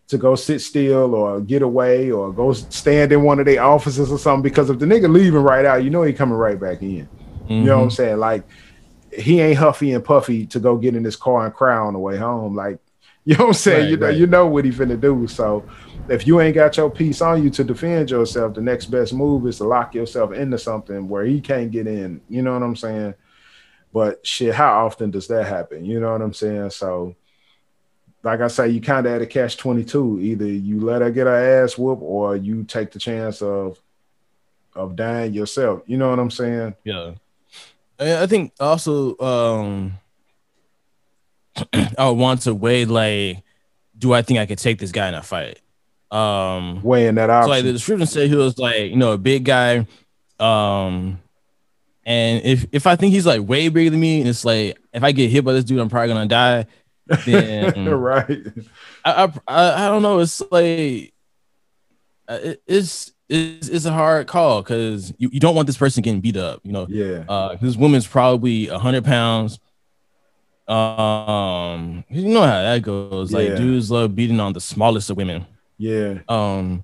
to 0.09 0.17
go 0.17 0.35
sit 0.35 0.59
still 0.59 1.15
or 1.15 1.39
get 1.39 1.61
away 1.61 2.11
or 2.11 2.33
go 2.33 2.51
stand 2.51 3.13
in 3.13 3.23
one 3.23 3.39
of 3.39 3.45
their 3.45 3.63
offices 3.63 4.11
or 4.11 4.19
something. 4.19 4.43
Because 4.43 4.69
if 4.69 4.79
the 4.79 4.85
nigga 4.85 5.09
leaving 5.09 5.39
right 5.39 5.63
out, 5.63 5.85
you 5.85 5.89
know 5.89 6.03
he 6.03 6.11
coming 6.11 6.35
right 6.35 6.59
back 6.59 6.81
in. 6.81 7.07
Mm-hmm. 7.07 7.53
You 7.53 7.63
know 7.63 7.77
what 7.77 7.83
I'm 7.83 7.87
mm-hmm. 7.87 7.95
saying? 7.95 8.17
Like 8.17 8.43
he 9.13 9.41
ain't 9.41 9.57
huffy 9.57 9.93
and 9.93 10.03
puffy 10.03 10.45
to 10.47 10.59
go 10.59 10.77
get 10.77 10.95
in 10.95 11.03
his 11.03 11.15
car 11.15 11.45
and 11.45 11.53
cry 11.53 11.77
on 11.77 11.93
the 11.93 11.99
way 11.99 12.17
home. 12.17 12.55
Like, 12.55 12.79
you 13.25 13.35
know 13.37 13.45
what 13.45 13.49
I'm 13.49 13.53
saying? 13.53 13.81
Right, 13.81 13.89
you 13.89 13.97
know, 13.97 14.05
right. 14.07 14.17
you 14.17 14.27
know 14.27 14.47
what 14.47 14.65
he 14.65 14.71
finna 14.71 14.99
do. 14.99 15.27
So 15.27 15.63
if 16.09 16.25
you 16.25 16.41
ain't 16.41 16.55
got 16.55 16.77
your 16.77 16.89
piece 16.89 17.21
on 17.21 17.43
you 17.43 17.49
to 17.51 17.63
defend 17.63 18.09
yourself, 18.09 18.55
the 18.55 18.61
next 18.61 18.87
best 18.87 19.13
move 19.13 19.45
is 19.45 19.57
to 19.57 19.63
lock 19.63 19.93
yourself 19.93 20.33
into 20.33 20.57
something 20.57 21.07
where 21.07 21.23
he 21.23 21.39
can't 21.39 21.69
get 21.69 21.85
in. 21.85 22.21
You 22.29 22.41
know 22.41 22.53
what 22.53 22.63
I'm 22.63 22.75
saying? 22.75 23.13
But 23.93 24.25
shit, 24.25 24.55
how 24.55 24.85
often 24.85 25.11
does 25.11 25.27
that 25.27 25.45
happen? 25.45 25.85
You 25.85 25.99
know 25.99 26.11
what 26.11 26.21
I'm 26.21 26.33
saying? 26.33 26.71
So, 26.71 27.15
like 28.23 28.39
I 28.39 28.47
say, 28.47 28.69
you 28.69 28.81
kind 28.81 29.05
of 29.05 29.11
had 29.11 29.21
a 29.21 29.27
catch 29.27 29.57
22. 29.57 30.19
Either 30.21 30.45
you 30.45 30.79
let 30.79 31.01
her 31.01 31.11
get 31.11 31.27
her 31.27 31.63
ass 31.63 31.77
whoop 31.77 31.99
or 32.01 32.35
you 32.35 32.63
take 32.63 32.91
the 32.91 32.99
chance 32.99 33.41
of 33.41 33.79
of 34.73 34.95
dying 34.95 35.33
yourself. 35.33 35.83
You 35.85 35.97
know 35.97 36.09
what 36.09 36.19
I'm 36.19 36.31
saying? 36.31 36.75
Yeah. 36.83 37.13
I 38.01 38.27
think 38.27 38.53
also 38.59 39.17
um 39.19 39.93
I 41.97 42.09
want 42.09 42.43
to 42.43 42.55
weigh 42.55 42.85
like, 42.85 43.43
do 43.97 44.13
I 44.13 44.21
think 44.21 44.39
I 44.39 44.45
could 44.45 44.57
take 44.57 44.79
this 44.79 44.91
guy 44.91 45.07
in 45.07 45.13
a 45.13 45.21
fight? 45.21 45.59
Um 46.09 46.81
weighing 46.81 47.15
that 47.15 47.29
out. 47.29 47.43
So 47.43 47.49
like 47.49 47.63
the 47.63 47.73
description 47.73 48.07
said 48.07 48.29
he 48.29 48.35
was 48.35 48.57
like, 48.57 48.89
you 48.89 48.97
know, 48.97 49.11
a 49.13 49.17
big 49.17 49.45
guy. 49.45 49.87
Um 50.39 51.19
and 52.03 52.43
if 52.43 52.65
if 52.71 52.87
I 52.87 52.95
think 52.95 53.13
he's 53.13 53.25
like 53.25 53.47
way 53.47 53.69
bigger 53.69 53.91
than 53.91 53.99
me, 53.99 54.21
and 54.21 54.29
it's 54.29 54.43
like 54.43 54.79
if 54.91 55.03
I 55.03 55.11
get 55.11 55.29
hit 55.29 55.45
by 55.45 55.53
this 55.53 55.63
dude, 55.63 55.79
I'm 55.79 55.89
probably 55.89 56.09
gonna 56.09 56.25
die. 56.25 56.65
Then 57.25 57.87
right. 57.89 58.47
I, 59.05 59.31
I 59.47 59.85
I 59.85 59.87
don't 59.87 60.01
know. 60.01 60.19
It's 60.19 60.41
like 60.51 61.13
uh, 62.27 62.39
it, 62.41 62.63
it's 62.65 63.11
it's 63.31 63.67
it's 63.67 63.85
a 63.85 63.91
hard 63.91 64.27
call 64.27 64.61
because 64.61 65.13
you, 65.17 65.29
you 65.31 65.39
don't 65.39 65.55
want 65.55 65.67
this 65.67 65.77
person 65.77 66.03
getting 66.03 66.21
beat 66.21 66.37
up. 66.37 66.59
You 66.63 66.71
know. 66.71 66.85
Yeah. 66.89 67.23
Uh, 67.27 67.55
this 67.55 67.75
woman's 67.75 68.05
probably 68.07 68.67
a 68.67 68.77
hundred 68.77 69.05
pounds. 69.05 69.59
Um, 70.67 72.03
you 72.09 72.29
know 72.29 72.41
how 72.41 72.61
that 72.61 72.81
goes. 72.83 73.31
Like 73.31 73.55
dudes 73.55 73.89
love 73.89 74.15
beating 74.15 74.39
on 74.39 74.53
the 74.53 74.61
smallest 74.61 75.09
of 75.09 75.17
women. 75.17 75.45
Yeah. 75.77 76.19
Um. 76.27 76.83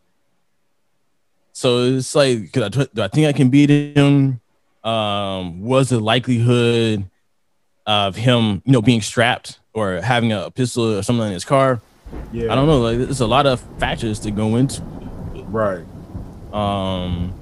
So 1.54 1.84
it's 1.86 2.14
like, 2.14 2.56
I, 2.56 2.70
do 2.70 2.88
I 2.98 3.08
think 3.08 3.28
I 3.28 3.34
can 3.34 3.50
beat 3.50 3.72
him? 3.72 4.42
um, 4.88 5.62
was 5.62 5.90
the 5.90 6.00
likelihood 6.00 7.10
of 7.86 8.16
him, 8.16 8.62
you 8.66 8.72
know, 8.72 8.82
being 8.82 9.02
strapped 9.02 9.60
or 9.74 10.02
having 10.02 10.32
a 10.32 10.50
pistol 10.50 10.98
or 10.98 11.04
something 11.04 11.28
in 11.28 11.34
his 11.34 11.46
car. 11.46 11.82
Yeah, 12.32 12.52
I 12.52 12.56
don't 12.56 12.68
know. 12.68 12.80
Like, 12.80 12.98
there's 13.00 13.20
a 13.20 13.28
lot 13.28 13.46
of 13.46 13.60
factors 13.80 14.20
to 14.22 14.32
go 14.32 14.56
into. 14.56 14.82
Right. 15.50 15.84
Um, 16.52 17.38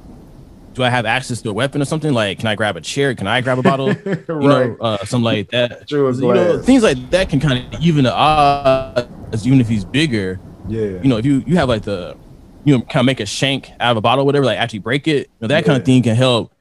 do 0.73 0.83
I 0.83 0.89
have 0.89 1.05
access 1.05 1.41
to 1.43 1.49
a 1.49 1.53
weapon 1.53 1.81
or 1.81 1.85
something? 1.85 2.13
Like, 2.13 2.39
can 2.39 2.47
I 2.47 2.55
grab 2.55 2.77
a 2.77 2.81
chair? 2.81 3.15
Can 3.15 3.27
I 3.27 3.41
grab 3.41 3.59
a 3.59 3.63
bottle? 3.63 4.01
You 4.39 4.49
right. 4.49 4.49
know, 4.49 4.77
uh, 4.79 5.05
something 5.05 5.23
like 5.23 5.49
that. 5.51 5.87
True 5.89 6.11
You 6.11 6.33
know, 6.33 6.59
things 6.59 6.83
like 6.83 6.97
that 7.11 7.29
can 7.29 7.39
kind 7.39 7.59
of 7.73 7.81
even 7.81 8.03
the 8.05 8.13
odds, 8.13 9.45
even 9.45 9.61
if 9.61 9.67
he's 9.67 9.85
bigger. 9.85 10.41
yeah. 10.65 11.03
You 11.03 11.09
know, 11.09 11.17
if 11.17 11.25
you 11.25 11.43
you 11.45 11.57
have 11.57 11.69
like 11.69 11.83
the, 11.83 12.17
you 12.63 12.77
know, 12.77 12.83
kind 12.83 13.01
of 13.01 13.05
make 13.05 13.19
a 13.19 13.25
shank 13.25 13.71
out 13.79 13.91
of 13.91 13.97
a 13.97 14.01
bottle, 14.01 14.23
or 14.23 14.25
whatever, 14.25 14.45
like 14.45 14.57
actually 14.59 14.79
break 14.79 15.07
it. 15.07 15.29
You 15.39 15.43
know, 15.43 15.47
that 15.49 15.65
kind 15.65 15.77
of 15.77 15.85
thing 15.85 16.03
can 16.03 16.15
help 16.15 16.53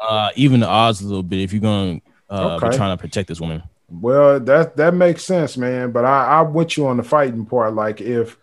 uh, 0.00 0.30
even 0.36 0.60
the 0.60 0.68
odds 0.68 1.00
a 1.02 1.06
little 1.06 1.22
bit 1.22 1.40
if 1.40 1.52
you're 1.52 1.62
going 1.62 2.02
to 2.30 2.34
uh, 2.34 2.60
Okay. 2.60 2.66
be 2.68 2.70
trying 2.70 2.96
to 2.96 3.00
protect 3.00 3.28
this 3.28 3.40
woman. 3.40 3.62
Well, 3.88 4.40
that 4.40 4.76
that 4.76 4.94
makes 4.94 5.24
sense, 5.24 5.56
man. 5.56 5.92
But 5.92 6.04
I, 6.04 6.40
I'm 6.40 6.54
with 6.54 6.76
you 6.76 6.86
on 6.86 6.96
the 6.96 7.02
fighting 7.02 7.44
part. 7.46 7.74
Like 7.74 8.00
if 8.00 8.38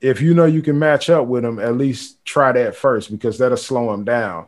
if 0.00 0.20
you 0.20 0.34
know 0.34 0.44
you 0.44 0.62
can 0.62 0.78
match 0.78 1.08
up 1.10 1.26
with 1.26 1.44
him, 1.44 1.58
at 1.58 1.76
least 1.76 2.24
try 2.24 2.52
that 2.52 2.76
first 2.76 3.10
because 3.10 3.38
that'll 3.38 3.56
slow 3.56 3.92
him 3.92 4.04
down 4.04 4.46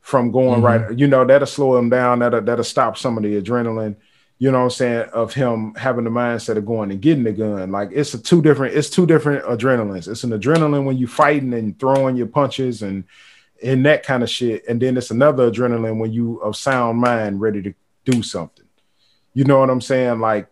from 0.00 0.30
going 0.30 0.60
Mhm. 0.60 0.64
right. 0.64 0.98
You 0.98 1.06
know, 1.06 1.24
that'll 1.24 1.46
slow 1.46 1.76
him 1.76 1.88
down. 1.88 2.18
That'll 2.18 2.42
that'll 2.42 2.64
stop 2.64 2.98
some 2.98 3.16
of 3.16 3.22
the 3.22 3.40
adrenaline. 3.40 3.96
You 4.38 4.50
know 4.50 4.58
what 4.58 4.64
I'm 4.64 4.70
saying? 4.70 5.04
Of 5.12 5.34
him 5.34 5.72
having 5.76 6.02
the 6.04 6.10
mindset 6.10 6.56
of 6.56 6.66
going 6.66 6.90
and 6.90 7.00
getting 7.00 7.22
the 7.24 7.32
gun. 7.32 7.70
Like 7.70 7.90
it's 7.92 8.12
a 8.12 8.18
two 8.18 8.42
different, 8.42 8.74
it's 8.74 8.90
two 8.90 9.06
different 9.06 9.44
adrenalines. 9.44 10.08
It's 10.08 10.24
an 10.24 10.30
adrenaline 10.30 10.84
when 10.84 10.98
you 10.98 11.06
fighting 11.06 11.54
and 11.54 11.78
throwing 11.78 12.16
your 12.16 12.26
punches 12.26 12.82
and 12.82 13.04
and 13.62 13.86
that 13.86 14.02
kind 14.02 14.24
of 14.24 14.28
shit. 14.28 14.64
And 14.68 14.82
then 14.82 14.96
it's 14.96 15.12
another 15.12 15.48
adrenaline 15.48 15.98
when 15.98 16.12
you 16.12 16.38
of 16.38 16.56
sound 16.56 16.98
mind 16.98 17.40
ready 17.40 17.62
to 17.62 17.72
do 18.04 18.20
something. 18.22 18.66
You 19.34 19.44
know 19.44 19.60
what 19.60 19.70
I'm 19.70 19.80
saying? 19.80 20.18
Like 20.18 20.48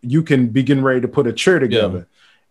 you 0.00 0.22
can 0.22 0.46
be 0.46 0.62
getting 0.62 0.84
ready 0.84 1.00
to 1.00 1.08
put 1.08 1.26
a 1.26 1.32
chair 1.32 1.58
together 1.58 2.06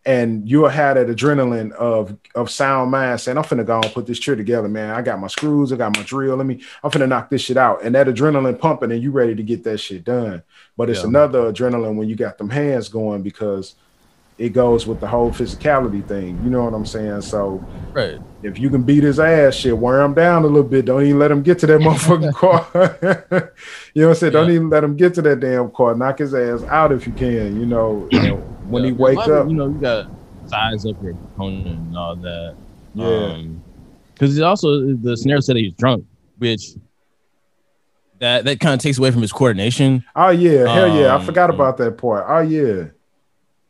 and 0.06 0.48
you'll 0.50 0.68
have 0.68 0.96
that 0.96 1.08
adrenaline 1.08 1.72
of 1.74 2.18
of 2.36 2.50
sound 2.50 2.92
mind 2.92 3.22
saying, 3.22 3.38
I'm 3.38 3.44
finna 3.44 3.66
go 3.66 3.80
and 3.82 3.94
put 3.94 4.06
this 4.06 4.20
chair 4.20 4.36
together, 4.36 4.68
man. 4.68 4.92
I 4.92 5.02
got 5.02 5.20
my 5.20 5.28
screws, 5.28 5.72
I 5.72 5.78
got 5.78 5.96
my 5.98 6.04
drill. 6.04 6.36
Let 6.36 6.46
me, 6.46 6.62
I'm 6.84 6.92
finna 6.92 7.08
knock 7.08 7.30
this 7.30 7.42
shit 7.42 7.58
out. 7.58 7.84
And 7.84 7.96
that 7.96 8.08
adrenaline 8.08 8.60
pumping 8.60 8.92
and 8.92 9.02
you 9.02 9.12
ready 9.12 9.36
to 9.36 9.44
get 9.44 9.64
that 9.64 9.78
shit 9.80 10.04
done. 10.04 10.44
But 10.76 10.90
it's 10.90 11.04
Yeah. 11.04 11.10
another 11.10 11.52
adrenaline 11.52 11.96
when 11.96 12.10
you 12.10 12.16
got 12.16 12.38
them 12.38 12.50
hands 12.50 12.90
going 12.90 13.22
because 13.22 13.76
it 14.38 14.50
goes 14.50 14.86
with 14.88 15.00
the 15.00 15.08
whole 15.08 15.32
physicality 15.32 16.06
thing. 16.06 16.40
You 16.44 16.50
know 16.50 16.64
what 16.66 16.74
I'm 16.74 16.86
saying? 16.86 17.22
So 17.22 17.64
Right. 17.94 18.18
if 18.42 18.60
you 18.60 18.70
can 18.70 18.84
beat 18.84 19.04
his 19.04 19.20
ass, 19.20 19.56
shit, 19.56 19.78
wear 19.78 20.02
him 20.02 20.14
down 20.16 20.44
a 20.44 20.48
little 20.48 20.68
bit. 20.68 20.86
Don't 20.86 21.04
even 21.06 21.20
let 21.20 21.32
him 21.32 21.44
get 21.44 21.60
to 21.60 21.68
that 21.68 21.80
motherfucking 21.82 22.34
car. 22.34 22.68
you 23.94 24.02
know 24.02 24.08
what 24.10 24.16
I'm 24.16 24.20
saying? 24.20 24.34
Don't 24.34 24.50
even 24.50 24.70
let 24.70 24.84
him 24.84 24.98
get 24.98 25.14
to 25.14 25.22
that 25.22 25.40
damn 25.40 25.72
car. 25.72 25.96
Knock 25.96 26.20
his 26.20 26.34
ass 26.34 26.64
out 26.70 26.92
if 26.92 27.08
you 27.08 27.14
can. 27.14 27.56
You 27.60 27.66
know, 27.66 28.10
you 28.12 28.20
know, 28.20 28.53
when 28.68 28.84
he 28.84 28.92
wake 28.92 29.18
up. 29.20 29.48
you 29.48 29.54
know, 29.56 29.68
you 29.68 29.80
got 29.80 30.10
size 30.48 30.86
up 30.86 31.02
your 31.02 31.12
opponent 31.12 31.68
and 31.68 31.98
all 31.98 32.16
that. 32.18 32.56
Yeah. 32.96 33.44
because 34.14 34.40
also 34.42 34.94
the 34.96 35.16
scenario 35.18 35.40
said 35.42 35.56
he's 35.56 35.74
drunk, 35.74 36.06
which 36.38 36.72
that 38.20 38.46
that 38.46 38.60
kind 38.60 38.74
of 38.74 38.80
takes 38.80 38.98
away 38.98 39.12
from 39.12 39.22
his 39.22 39.32
coordination. 39.32 40.04
Oh 40.16 40.30
yeah, 40.30 40.68
hell 40.72 40.88
yeah! 40.96 41.08
I 41.08 41.16
Um, 41.16 41.26
forgot 41.26 41.50
about 41.50 41.78
that 41.78 41.98
part. 41.98 42.26
Oh 42.28 42.40
yeah, 42.42 42.86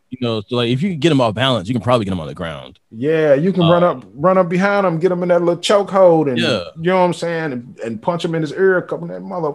You 0.10 0.18
know, 0.22 0.41
so 0.46 0.58
like 0.58 0.70
if 0.70 0.82
you 0.82 0.89
can 0.91 1.00
get 1.00 1.12
him 1.12 1.22
off 1.22 1.34
balance, 1.34 1.68
you 1.70 1.74
can 1.74 1.82
probably 1.82 2.06
get 2.06 2.12
him 2.12 2.20
on 2.20 2.28
the 2.28 2.36
ground. 2.36 2.80
yeah. 2.91 3.34
You 3.34 3.52
can 3.54 3.64
run 3.64 3.84
Uh, 3.84 3.91
up, 3.94 4.06
run 4.14 4.38
up 4.38 4.50
behind 4.50 4.86
him, 4.86 5.00
get 5.00 5.12
him 5.12 5.24
in 5.24 5.30
that 5.30 5.41
little 5.41 5.58
chokehold, 5.62 6.28
and 6.30 6.38
Yeah. 6.38 6.66
you 6.76 6.84
know 6.91 7.00
what 7.00 7.06
I'm 7.06 7.14
saying, 7.14 7.52
and, 7.54 7.80
and 7.80 8.02
punch 8.02 8.26
him 8.26 8.36
in 8.36 8.41
his 8.41 8.52
ear, 8.52 8.78
a 8.78 8.84
couple 8.84 9.08
that 9.08 9.22
mother. 9.22 9.54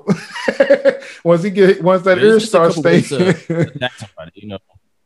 once 1.24 1.43
he 1.43 1.51
get, 1.51 1.82
once 1.82 2.03
that 2.03 2.16
But 2.16 2.24
ear 2.24 2.36
it's 2.36 2.45
just 2.51 2.55
a 2.55 2.57
starts 2.57 2.74
couple 2.76 2.91
ways 2.91 3.07
stinking. 3.07 3.34
to 3.57 3.61
attack 3.61 3.93
somebody, 3.99 4.32
you 4.34 4.49
know. 4.49 4.59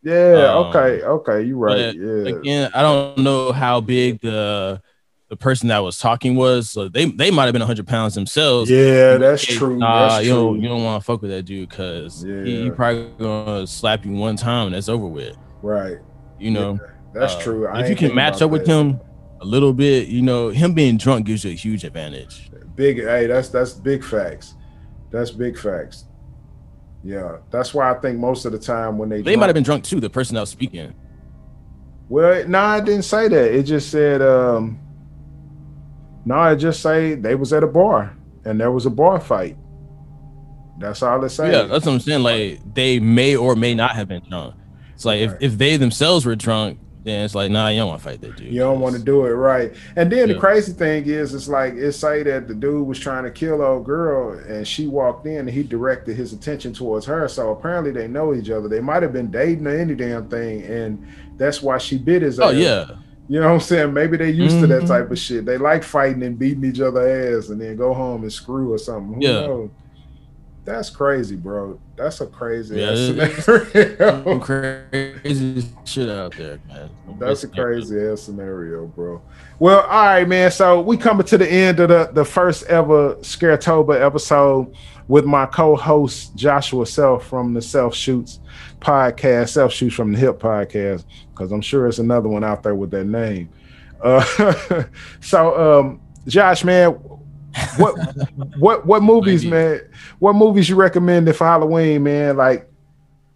Yeah. 0.03 0.55
um, 0.55 0.66
okay. 0.66 1.03
Okay. 1.03 1.42
You're 1.42 1.59
right. 1.59 1.94
Yeah. 1.94 2.28
Again, 2.38 2.70
I 2.74 2.82
don't 2.82 3.18
know 3.18 3.53
how 3.53 3.80
big 3.80 4.20
the 4.20 4.80
the 5.28 5.36
person 5.36 5.68
that 5.68 5.78
was 5.78 5.98
talking 5.98 6.34
was. 6.34 6.68
So 6.70 6.88
they 6.88 7.07
they 7.07 7.30
might 7.30 7.44
have 7.44 7.53
been 7.53 7.61
100 7.62 7.86
pounds 7.86 8.14
themselves. 8.14 8.70
Yeah. 8.70 9.16
That's 9.16 9.44
Hey, 9.44 9.55
true. 9.55 9.76
Nah, 9.78 10.09
that's 10.09 10.26
you 10.26 10.32
true. 10.32 10.42
don't 10.42 10.61
you 10.62 10.68
don't 10.68 10.84
want 10.84 11.03
to 11.03 11.05
fuck 11.05 11.22
with 11.22 11.30
that 11.30 11.44
dude 11.44 11.68
because 11.68 12.22
he, 12.22 12.64
he 12.64 12.70
probably 12.70 13.11
gonna 13.18 13.66
slap 13.66 14.05
you 14.05 14.12
one 14.12 14.36
time 14.36 14.66
and 14.66 14.74
that's 14.74 14.88
over 14.88 15.07
with. 15.07 15.36
right. 15.62 15.98
You 16.38 16.50
know, 16.50 16.78
That's 17.14 17.34
Uh, 17.36 17.40
true. 17.42 17.66
I 17.68 17.82
if 17.82 17.88
you 17.90 17.94
can 17.96 18.14
match 18.14 18.42
up 18.42 18.50
with 18.50 18.66
him 18.66 18.98
a 19.40 19.44
little 19.44 19.72
bit, 19.72 20.09
you 20.09 20.22
know, 20.22 20.48
him 20.48 20.72
being 20.74 20.96
drunk 20.96 21.26
gives 21.26 21.44
you 21.44 21.53
a 21.53 21.55
huge 21.55 21.84
advantage. 21.84 22.50
Big. 22.74 22.96
Hey, 22.98 23.26
that's 23.26 23.48
that's 23.48 23.72
big 23.74 24.03
facts. 24.03 24.55
That's 25.11 25.30
big 25.30 25.59
facts. 25.59 26.07
Yeah. 27.05 27.38
That's 27.50 27.74
why 27.74 27.90
I 27.90 27.94
think 27.94 28.18
most 28.18 28.44
of 28.44 28.53
the 28.53 28.59
time 28.59 28.98
when 28.98 29.09
they 29.09 29.22
They 29.22 29.36
might 29.36 29.46
have 29.46 29.55
been 29.55 29.64
drunk 29.64 29.84
too. 29.84 30.00
The 30.00 30.11
person 30.11 30.34
that 30.34 30.40
was 30.42 30.50
speaking. 30.50 30.94
Well, 32.09 32.46
no, 32.46 32.59
I 32.59 32.80
didn't 32.80 33.03
say 33.05 33.28
that. 33.28 33.55
It 33.55 33.62
just 33.64 33.90
said, 33.90 34.20
um, 34.22 34.78
no, 36.24 36.36
I 36.36 36.55
just 36.55 36.80
say 36.82 37.14
they 37.14 37.34
was 37.34 37.53
at 37.53 37.62
a 37.62 37.66
bar 37.66 38.16
and 38.44 38.61
there 38.61 38.70
was 38.70 38.86
a 38.86 38.90
bar 38.90 39.18
fight. 39.20 39.57
That's 40.78 41.03
all 41.03 41.22
it 41.24 41.30
says. 41.30 41.53
Yeah, 41.53 41.62
that's 41.62 41.86
what 41.86 41.92
I'm 41.92 42.00
saying. 42.00 42.22
Like 42.22 42.74
they 42.74 42.98
may 43.00 43.36
or 43.36 43.57
may 43.57 43.74
not 43.74 43.92
have 43.92 44.09
been 44.09 44.22
drunk. 44.28 44.55
It's 44.94 45.05
like 45.05 45.20
Right. 45.26 45.36
if, 45.42 45.53
if 45.53 45.59
they 45.59 45.76
themselves 45.76 46.24
were 46.26 46.36
drunk, 46.36 46.78
then 47.05 47.24
it's 47.24 47.34
like, 47.34 47.50
nah, 47.50 47.68
you 47.68 47.80
don't 47.80 47.88
want 47.88 48.00
to 48.00 48.09
fight 48.09 48.20
that 48.20 48.36
dude. 48.36 48.53
You 48.53 48.61
don't 48.61 48.80
want 48.80 48.94
to 48.96 49.03
do 49.03 49.26
it 49.26 49.30
right. 49.30 49.74
And 49.96 50.11
then 50.11 50.28
the 50.28 50.34
crazy 50.36 50.72
thing 50.72 51.07
is, 51.07 51.34
it's 51.34 51.48
like 51.48 51.74
it's 51.74 51.96
say 51.96 52.22
that 52.22 52.48
the 52.48 52.55
dude 52.55 52.86
was 52.86 52.98
trying 52.98 53.24
to 53.24 53.30
kill 53.30 53.61
old 53.62 53.84
girl, 53.84 54.38
and 54.38 54.66
she 54.66 54.86
walked 54.86 55.26
in, 55.26 55.38
and 55.38 55.50
he 55.50 55.62
directed 55.62 56.16
his 56.16 56.32
attention 56.32 56.72
towards 56.72 57.05
her. 57.07 57.26
So 57.28 57.50
apparently 57.50 57.90
they 57.92 58.09
know 58.09 58.34
each 58.34 58.50
other. 58.50 58.68
They 58.68 58.80
might 58.80 59.03
have 59.03 59.12
been 59.12 59.30
dating 59.30 59.66
or 59.66 59.76
any 59.76 59.94
damn 59.94 60.28
thing, 60.28 60.62
and 60.62 61.07
that's 61.38 61.62
why 61.62 61.78
she 61.78 61.98
bit 61.98 62.22
his 62.22 62.38
Oh 62.38 62.50
ass. 62.50 62.55
yeah, 62.57 62.86
You 63.28 63.40
know 63.40 63.46
what 63.48 63.55
I'm 63.55 63.61
saying? 63.61 63.92
Maybe 63.94 64.16
they 64.16 64.30
used 64.30 64.61
to 64.61 64.66
that 64.66 64.82
Mhm. 64.82 64.88
type 64.88 65.11
of 65.11 65.18
shit. 65.18 65.46
They 65.46 65.57
like 65.57 65.82
fighting 65.84 66.22
and 66.22 66.38
beating 66.38 66.64
each 66.64 66.80
other 66.80 67.07
ass 67.36 67.48
and 67.48 67.61
then 67.61 67.76
go 67.76 67.94
home 67.94 68.22
and 68.22 68.32
screw 68.32 68.72
or 68.72 68.78
something. 68.78 69.14
Who 69.14 69.26
Yeah. 69.26 69.46
knows? 69.46 69.70
That's 70.64 70.90
crazy, 70.90 71.34
bro. 71.34 71.80
That's 71.96 72.20
a 72.20 72.26
crazy 72.26 72.80
Yeah, 72.80 72.92
ass 72.92 72.98
scenario. 72.98 74.38
Crazy 74.40 75.68
shit 75.84 76.08
out 76.08 76.36
there, 76.36 76.60
man. 76.68 76.88
That's 77.18 77.42
a 77.42 77.48
crazy 77.48 77.98
ass 78.00 78.22
scenario, 78.22 78.86
bro. 78.86 79.20
Well, 79.58 79.80
all 79.80 80.04
right, 80.04 80.28
man. 80.28 80.52
So 80.52 80.80
we 80.80 80.96
coming 80.96 81.26
to 81.26 81.38
the 81.38 81.50
end 81.50 81.80
of 81.80 81.88
the, 81.88 82.10
the 82.12 82.24
first 82.24 82.64
ever 82.66 83.16
Scaretober 83.16 84.00
episode 84.00 84.72
with 85.08 85.24
my 85.24 85.46
co-host 85.46 86.36
Joshua 86.36 86.86
Self 86.86 87.26
from 87.26 87.54
the 87.54 87.62
Self 87.62 87.94
Shoots 87.94 88.38
podcast, 88.80 89.48
Self 89.48 89.72
Shoots 89.72 89.96
from 89.96 90.12
the 90.12 90.18
Hip 90.18 90.38
podcast, 90.38 91.04
because 91.32 91.50
I'm 91.50 91.60
sure 91.60 91.88
it's 91.88 91.98
another 91.98 92.28
one 92.28 92.44
out 92.44 92.62
there 92.62 92.76
with 92.76 92.92
that 92.92 93.04
name. 93.04 93.48
Uh, 94.00 94.84
so, 95.20 95.80
um, 95.80 96.00
Josh, 96.26 96.62
man, 96.62 96.96
what 97.76 97.94
what 98.59 98.86
what 98.86 99.03
movies, 99.12 99.44
man? 99.44 99.80
What 100.18 100.34
movies 100.34 100.68
you 100.68 100.76
recommended 100.76 101.34
for 101.36 101.46
Halloween, 101.46 102.03
man? 102.05 102.36
Like 102.36 102.68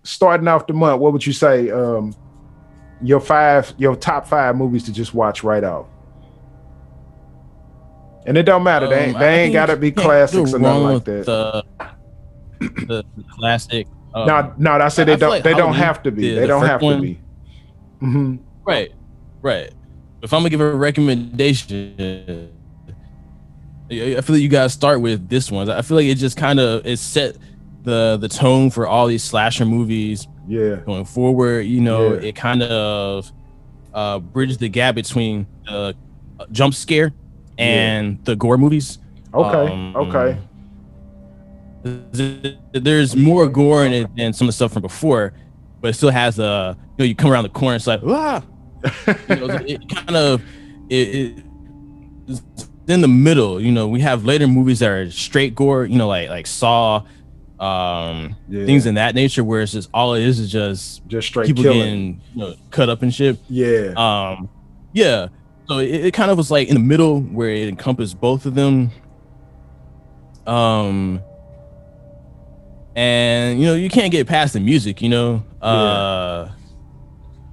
starting 0.02 0.48
off 0.48 0.66
the 0.66 0.72
month, 0.72 1.00
what 1.00 1.12
would 1.12 1.26
you 1.26 1.32
say? 1.32 1.70
Um, 1.70 2.14
your 3.02 3.20
five, 3.20 3.74
your 3.76 3.94
top 3.96 4.26
five 4.26 4.56
movies 4.56 4.84
to 4.84 4.92
just 4.92 5.12
watch 5.14 5.44
right 5.44 5.62
out. 5.64 5.88
And 8.26 8.36
it 8.36 8.42
don't 8.44 8.62
matter. 8.62 8.88
they 8.88 8.94
Um, 9.04 9.08
ain't, 9.10 9.18
they 9.18 9.40
ain't 9.44 9.52
gotta 9.52 9.76
be 9.76 9.92
classics 9.92 10.52
or 10.54 10.58
nothing 10.58 10.82
like 10.82 11.04
that. 11.04 11.26
The, 11.26 11.64
the, 12.86 13.04
classic. 13.30 13.86
um, 14.14 14.26
no, 14.26 14.54
no, 14.56 14.70
I 14.72 14.88
said 14.88 15.06
they 15.06 15.12
feel 15.12 15.18
don't. 15.20 15.30
like 15.30 15.42
they 15.44 15.54
don't 15.54 15.74
have 15.74 16.02
to 16.04 16.10
be. 16.10 16.30
the- 16.30 16.34
they 16.36 16.40
the 16.42 16.46
don't 16.46 16.64
have 16.66 16.82
one- 16.82 16.96
to 16.96 17.02
be. 17.02 17.20
hmm 18.00 18.36
Right, 18.64 18.92
right. 19.42 19.70
If 20.22 20.32
I'm 20.32 20.40
gonna 20.40 20.50
give 20.50 20.60
a 20.60 20.74
recommendation, 20.74 22.50
I 23.90 24.20
feel 24.20 24.34
like 24.36 24.42
you 24.42 24.48
guys 24.48 24.72
start 24.72 25.00
with 25.00 25.28
this 25.28 25.50
one. 25.50 25.70
I 25.70 25.82
feel 25.82 25.96
like 25.96 26.06
it 26.06 26.16
just 26.16 26.36
kind 26.36 26.58
of 26.58 26.84
it 26.86 26.98
set 26.98 27.36
the 27.82 28.16
the 28.20 28.28
tone 28.28 28.70
for 28.70 28.86
all 28.86 29.06
these 29.06 29.22
slasher 29.22 29.64
movies 29.64 30.26
Yeah, 30.48 30.76
going 30.86 31.04
forward. 31.04 31.60
You 31.62 31.80
know, 31.80 32.14
Yeah. 32.14 32.28
it 32.28 32.34
kind 32.36 32.62
of 32.62 33.30
uh, 33.94 34.18
bridges 34.18 34.58
the 34.58 34.68
gap 34.68 34.94
between 34.96 35.46
the 35.66 35.94
uh, 36.38 36.46
jump 36.50 36.74
scare 36.74 37.12
and 37.58 38.18
the 38.24 38.34
gore 38.36 38.58
movies. 38.58 38.98
okay, 39.32 39.72
Um, 39.72 39.94
okay, 39.96 40.38
there's 42.72 43.14
more 43.16 43.48
gore 43.48 43.84
in 43.86 43.92
it 43.92 44.16
than 44.16 44.32
some 44.32 44.46
of 44.46 44.48
the 44.48 44.52
stuff 44.52 44.72
from 44.72 44.82
before, 44.82 45.32
but 45.80 45.88
it 45.88 45.94
still 45.94 46.10
has 46.10 46.38
a 46.38 46.76
you 46.98 47.04
know 47.04 47.04
you 47.04 47.14
come 47.14 47.30
around 47.30 47.44
the 47.44 47.50
corner, 47.50 47.76
it's 47.76 47.86
like 47.86 48.00
ah, 48.04 48.42
you 49.28 49.36
know, 49.36 49.46
it 49.66 49.80
kind 49.88 50.16
of 50.16 50.42
it, 50.88 51.38
it 52.28 52.65
in 52.86 53.00
the 53.00 53.08
middle. 53.08 53.60
You 53.60 53.72
know, 53.72 53.88
we 53.88 54.00
have 54.00 54.24
later 54.24 54.46
movies 54.46 54.78
that 54.80 54.90
are 54.90 55.10
straight 55.10 55.54
gore, 55.54 55.84
you 55.84 55.96
know, 55.98 56.08
like 56.08 56.28
like 56.28 56.46
Saw, 56.46 57.02
um, 57.58 58.36
Yeah. 58.48 58.66
things 58.66 58.86
in 58.86 58.94
that 58.94 59.14
nature, 59.14 59.42
where 59.44 59.62
it's 59.62 59.72
just 59.72 59.88
all 59.92 60.14
it 60.14 60.22
is 60.22 60.38
is 60.38 60.50
just 60.50 61.06
just 61.06 61.28
straight 61.28 61.46
people 61.46 61.62
killing. 61.62 61.78
getting 61.80 62.20
you 62.34 62.40
know 62.44 62.54
cut 62.70 62.88
up 62.88 63.02
and 63.02 63.12
shit. 63.14 63.38
yeah, 63.48 63.92
Um, 63.96 64.48
yeah. 64.92 65.28
So 65.68 65.78
it, 65.78 66.06
it 66.06 66.14
kind 66.14 66.30
of 66.30 66.36
was 66.36 66.50
like 66.50 66.68
in 66.68 66.74
the 66.74 66.80
middle 66.80 67.20
where 67.20 67.50
it 67.50 67.68
encompassed 67.68 68.20
both 68.20 68.46
of 68.46 68.54
them. 68.54 68.92
Um, 70.46 71.20
and 72.94 73.58
you 73.60 73.66
know 73.66 73.74
you 73.74 73.88
can't 73.90 74.12
get 74.12 74.26
past 74.28 74.52
the 74.52 74.60
music, 74.60 75.02
you 75.02 75.08
know. 75.08 75.42
Uh, 75.60 76.50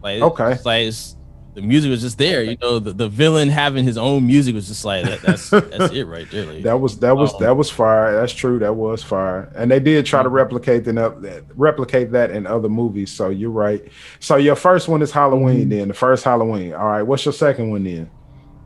like 0.04 0.22
Okay. 0.22 0.58
like 0.64 0.88
it's, 0.88 1.16
the 1.54 1.62
music 1.62 1.89
was 1.89 2.01
just 2.01 2.18
there. 2.18 2.43
You 2.43 2.58
know, 2.62 2.80
the, 2.80 2.93
the 2.93 3.10
villain 3.10 3.49
having 3.49 3.84
his 3.84 3.97
own 3.97 4.26
music 4.26 4.56
was 4.56 4.68
just 4.68 4.84
like 4.84 5.06
that, 5.06 5.22
that's 5.22 5.49
that's 5.49 5.93
it 5.93 6.06
right 6.06 6.30
there. 6.32 6.45
Like, 6.45 6.64
that 6.64 6.80
was 6.80 6.99
that 6.99 7.16
was 7.16 7.34
um, 7.34 7.41
that 7.41 7.56
was 7.56 7.70
fire. 7.70 8.14
That's 8.20 8.34
true. 8.34 8.60
That 8.60 8.76
was 8.76 9.04
fire. 9.04 9.51
And 9.56 9.70
they 9.70 9.80
did 9.80 10.06
try 10.06 10.24
to 10.24 10.30
mm-hmm. 10.30 10.36
replicate 10.36 10.86
that 10.86 11.45
replicate 11.56 12.12
that 12.12 12.32
in 12.32 12.47
other 12.47 12.70
movies. 12.70 13.12
So 13.12 13.30
you're 13.30 13.51
right. 13.51 13.88
So 14.20 14.38
your 14.38 14.56
first 14.56 14.88
one 14.88 15.01
is 15.01 15.12
Halloween. 15.12 15.62
Mm-hmm. 15.62 15.70
Then 15.70 15.88
the 15.89 15.93
first 15.93 16.24
Halloween. 16.24 16.74
All 16.74 16.88
right. 16.88 17.04
What's 17.04 17.26
your 17.26 17.34
second 17.34 17.70
one 17.70 17.84
then? 17.84 18.10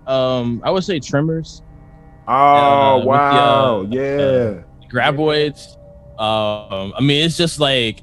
Um, 0.06 0.62
I 0.64 0.72
would 0.72 0.84
say 0.84 1.00
Tremors. 1.00 1.62
Oh 2.28 2.34
uh, 2.34 3.06
wow! 3.06 3.84
The, 3.84 3.88
uh, 3.88 4.02
yeah. 4.02 4.62
Uh, 4.62 4.90
Graboids. 4.90 5.76
Um, 6.20 6.94
I 6.98 7.02
mean, 7.02 7.26
it's 7.26 7.38
just 7.38 7.60
like 7.60 8.02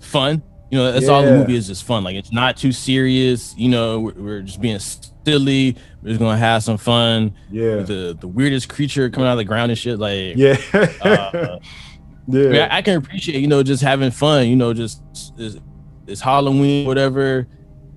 fun. 0.00 0.42
You 0.70 0.78
know, 0.78 0.92
that's 0.92 1.06
yeah. 1.06 1.12
all 1.12 1.22
the 1.22 1.30
movie 1.30 1.54
is 1.54 1.68
just 1.68 1.84
fun. 1.84 2.02
Like 2.02 2.16
it's 2.16 2.32
not 2.32 2.56
too 2.56 2.72
serious. 2.72 3.54
You 3.56 3.68
know, 3.68 4.00
we're, 4.00 4.14
we're 4.14 4.42
just 4.42 4.60
being 4.60 4.78
silly. 4.78 5.76
We're 6.02 6.08
just 6.08 6.20
gonna 6.20 6.36
have 6.36 6.62
some 6.64 6.76
fun. 6.76 7.34
Yeah. 7.50 7.76
The 7.76 8.16
the 8.18 8.26
weirdest 8.26 8.68
creature 8.68 9.08
coming 9.08 9.28
out 9.28 9.32
of 9.32 9.38
the 9.38 9.44
ground 9.44 9.70
and 9.70 9.78
shit. 9.78 9.98
Like 9.98 10.36
yeah. 10.36 10.56
uh, 10.74 11.58
yeah. 12.28 12.48
I, 12.48 12.50
mean, 12.50 12.60
I, 12.62 12.82
can 12.82 12.96
appreciate 12.96 13.40
you 13.40 13.46
know 13.46 13.62
just 13.62 13.82
having 13.82 14.10
fun. 14.10 14.48
You 14.48 14.56
know, 14.56 14.74
just 14.74 15.02
it's, 15.38 15.58
it's 16.06 16.20
Halloween, 16.20 16.86
whatever. 16.86 17.46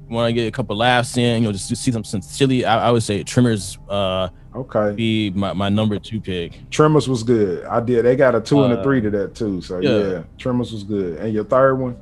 Want 0.08 0.28
to 0.30 0.34
get 0.34 0.48
a 0.48 0.52
couple 0.52 0.76
laughs 0.76 1.18
in? 1.18 1.42
You 1.42 1.48
know, 1.48 1.52
just 1.52 1.70
to 1.70 1.76
see 1.76 1.92
something 1.92 2.22
silly. 2.22 2.66
I, 2.66 2.90
I 2.90 2.92
would 2.92 3.04
say 3.04 3.24
Tremors. 3.24 3.78
Uh, 3.88 4.30
Okay. 4.56 4.94
Be 4.96 5.30
my, 5.30 5.54
my 5.54 5.70
number 5.70 6.00
two 6.00 6.20
pick. 6.20 6.60
Tremors 6.72 7.08
was 7.08 7.22
good. 7.22 7.66
I 7.66 7.80
did. 7.80 8.04
They 8.04 8.16
got 8.16 8.34
a 8.34 8.42
two 8.42 8.60
uh, 8.60 8.64
and 8.64 8.74
a 8.74 8.80
uh, 8.80 8.84
three 8.84 9.00
to 9.00 9.10
that 9.12 9.36
too. 9.36 9.62
So 9.62 9.80
yeah. 9.80 10.12
yeah, 10.12 10.24
Tremors 10.38 10.72
was 10.72 10.84
good. 10.84 11.20
And 11.20 11.34
your 11.34 11.44
third 11.44 11.76
one? 11.76 11.96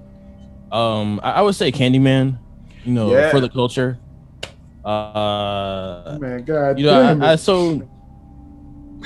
Um, 0.72 1.20
I, 1.24 1.34
I 1.34 1.41
would 1.41 1.55
say 1.55 1.72
Candyman. 1.72 2.39
You 2.84 2.93
know, 2.93 3.11
yeah. 3.11 3.32
for 3.32 3.41
the 3.41 3.49
culture. 3.49 3.99
Uh, 4.86 6.18
man, 6.22 6.45
God, 6.45 6.80
you 6.80 6.86
know, 6.86 7.20
I, 7.22 7.34
I, 7.34 7.36
so. 7.36 7.82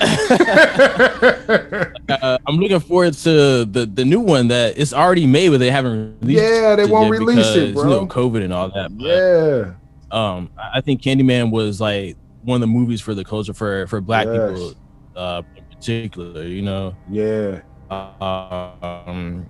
uh, 0.00 2.38
I'm 2.46 2.56
looking 2.56 2.80
forward 2.80 3.14
to 3.14 3.64
the 3.64 3.90
the 3.92 4.04
new 4.04 4.20
one 4.20 4.48
that 4.48 4.78
it's 4.78 4.92
already 4.92 5.26
made, 5.26 5.50
but 5.50 5.58
they 5.58 5.70
haven't 5.70 6.18
released. 6.20 6.42
Yeah, 6.42 6.76
they 6.76 6.86
won't 6.86 7.10
release 7.10 7.36
because, 7.36 7.56
it, 7.56 7.74
bro. 7.74 7.82
You 7.82 7.90
know, 7.90 8.06
COVID 8.06 8.44
and 8.44 8.52
all 8.52 8.70
that. 8.70 8.96
But, 8.96 9.04
yeah. 9.04 9.72
Um, 10.12 10.50
I 10.56 10.80
think 10.80 11.02
Candyman 11.02 11.50
was 11.50 11.80
like 11.80 12.16
one 12.42 12.56
of 12.56 12.60
the 12.60 12.66
movies 12.66 13.00
for 13.00 13.14
the 13.14 13.24
culture 13.24 13.54
for 13.54 13.86
for 13.86 14.00
black 14.00 14.26
yes. 14.26 14.52
people 14.52 14.74
uh 15.16 15.42
in 15.56 15.64
particular 15.64 16.44
you 16.44 16.62
know 16.62 16.94
yeah 17.10 17.60
um 17.90 19.46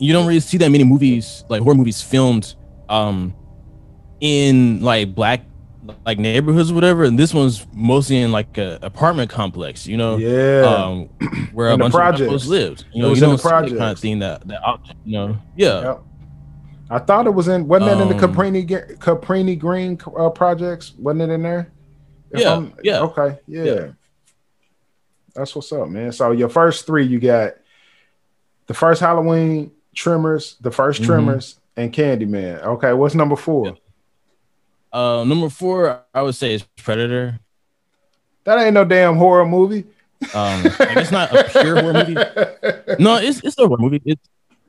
you 0.00 0.12
don't 0.12 0.26
really 0.26 0.40
see 0.40 0.56
that 0.56 0.70
many 0.70 0.84
movies 0.84 1.44
like 1.48 1.62
horror 1.62 1.74
movies 1.74 2.02
filmed 2.02 2.54
um 2.88 3.34
in 4.20 4.80
like 4.82 5.14
black 5.14 5.44
like 6.04 6.18
neighborhoods 6.18 6.70
or 6.70 6.74
whatever 6.74 7.04
and 7.04 7.18
this 7.18 7.32
one's 7.32 7.66
mostly 7.72 8.18
in 8.18 8.32
like 8.32 8.58
a 8.58 8.78
apartment 8.82 9.30
complex 9.30 9.86
you 9.86 9.96
know 9.96 10.16
yeah 10.16 10.62
um 10.62 11.04
where 11.52 11.68
in 11.68 11.74
a 11.74 11.78
bunch 11.78 11.94
projects. 11.94 12.22
of 12.22 12.28
folks 12.28 12.46
lived 12.46 12.84
you 12.92 13.02
know 13.02 13.12
you 13.12 13.20
don't 13.20 13.38
see 13.38 13.48
that 13.48 13.68
kind 13.68 13.92
of 13.92 13.98
thing 13.98 14.18
that 14.18 14.46
that 14.46 14.60
you 15.04 15.12
know 15.12 15.36
yeah 15.56 15.82
yep. 15.82 16.02
I 16.92 16.98
thought 16.98 17.26
it 17.26 17.30
was 17.30 17.46
in 17.46 17.68
wasn't 17.68 17.90
that 17.90 18.02
um, 18.02 18.10
in 18.10 18.16
the 18.16 18.26
caprini 18.26 18.66
Cabrini 18.66 18.98
Cabrini 18.98 19.58
Green 19.58 20.00
uh, 20.18 20.30
projects 20.30 20.92
wasn't 20.98 21.22
it 21.22 21.34
in 21.34 21.42
there 21.42 21.72
yeah, 22.32 22.54
I'm, 22.54 22.74
yeah. 22.82 23.00
Okay, 23.00 23.38
yeah. 23.46 23.64
yeah. 23.64 23.86
That's 25.34 25.54
what's 25.54 25.72
up, 25.72 25.88
man. 25.88 26.12
So 26.12 26.32
your 26.32 26.48
first 26.48 26.86
three, 26.86 27.06
you 27.06 27.18
got 27.18 27.54
the 28.66 28.74
first 28.74 29.00
Halloween 29.00 29.72
Tremors, 29.94 30.56
the 30.60 30.70
1st 30.70 30.96
mm-hmm. 30.96 31.04
Tremors, 31.04 31.60
and 31.76 31.92
Candyman. 31.92 32.62
Okay, 32.62 32.92
what's 32.92 33.14
number 33.14 33.36
four? 33.36 33.66
Yeah. 33.66 33.72
Uh, 34.92 35.24
number 35.24 35.48
four, 35.48 36.02
I 36.12 36.22
would 36.22 36.34
say 36.34 36.54
is 36.54 36.64
Predator. 36.76 37.40
That 38.44 38.58
ain't 38.58 38.74
no 38.74 38.84
damn 38.84 39.16
horror 39.16 39.46
movie. 39.46 39.84
Um, 40.34 40.62
it's 40.64 41.10
not 41.10 41.32
a 41.32 41.44
pure 41.44 41.80
horror 41.80 41.92
movie. 41.92 42.16
No, 42.98 43.16
it's 43.16 43.40
it's 43.44 43.56
a 43.56 43.66
horror 43.66 43.78
movie. 43.78 44.02
It's, 44.04 44.20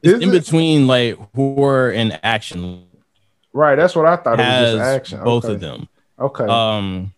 it's 0.04 0.24
in 0.24 0.30
it? 0.30 0.32
between 0.32 0.88
like 0.88 1.18
horror 1.36 1.92
and 1.92 2.20
action. 2.24 2.86
Right, 3.52 3.76
that's 3.76 3.96
what 3.96 4.06
I 4.06 4.16
thought. 4.16 4.40
It, 4.40 4.44
it 4.44 4.62
was 4.62 4.72
just 4.74 4.84
action. 4.84 5.24
Both 5.24 5.46
okay. 5.46 5.54
of 5.56 5.60
them. 5.60 5.90
Okay. 6.20 6.46
Um, 6.46 7.14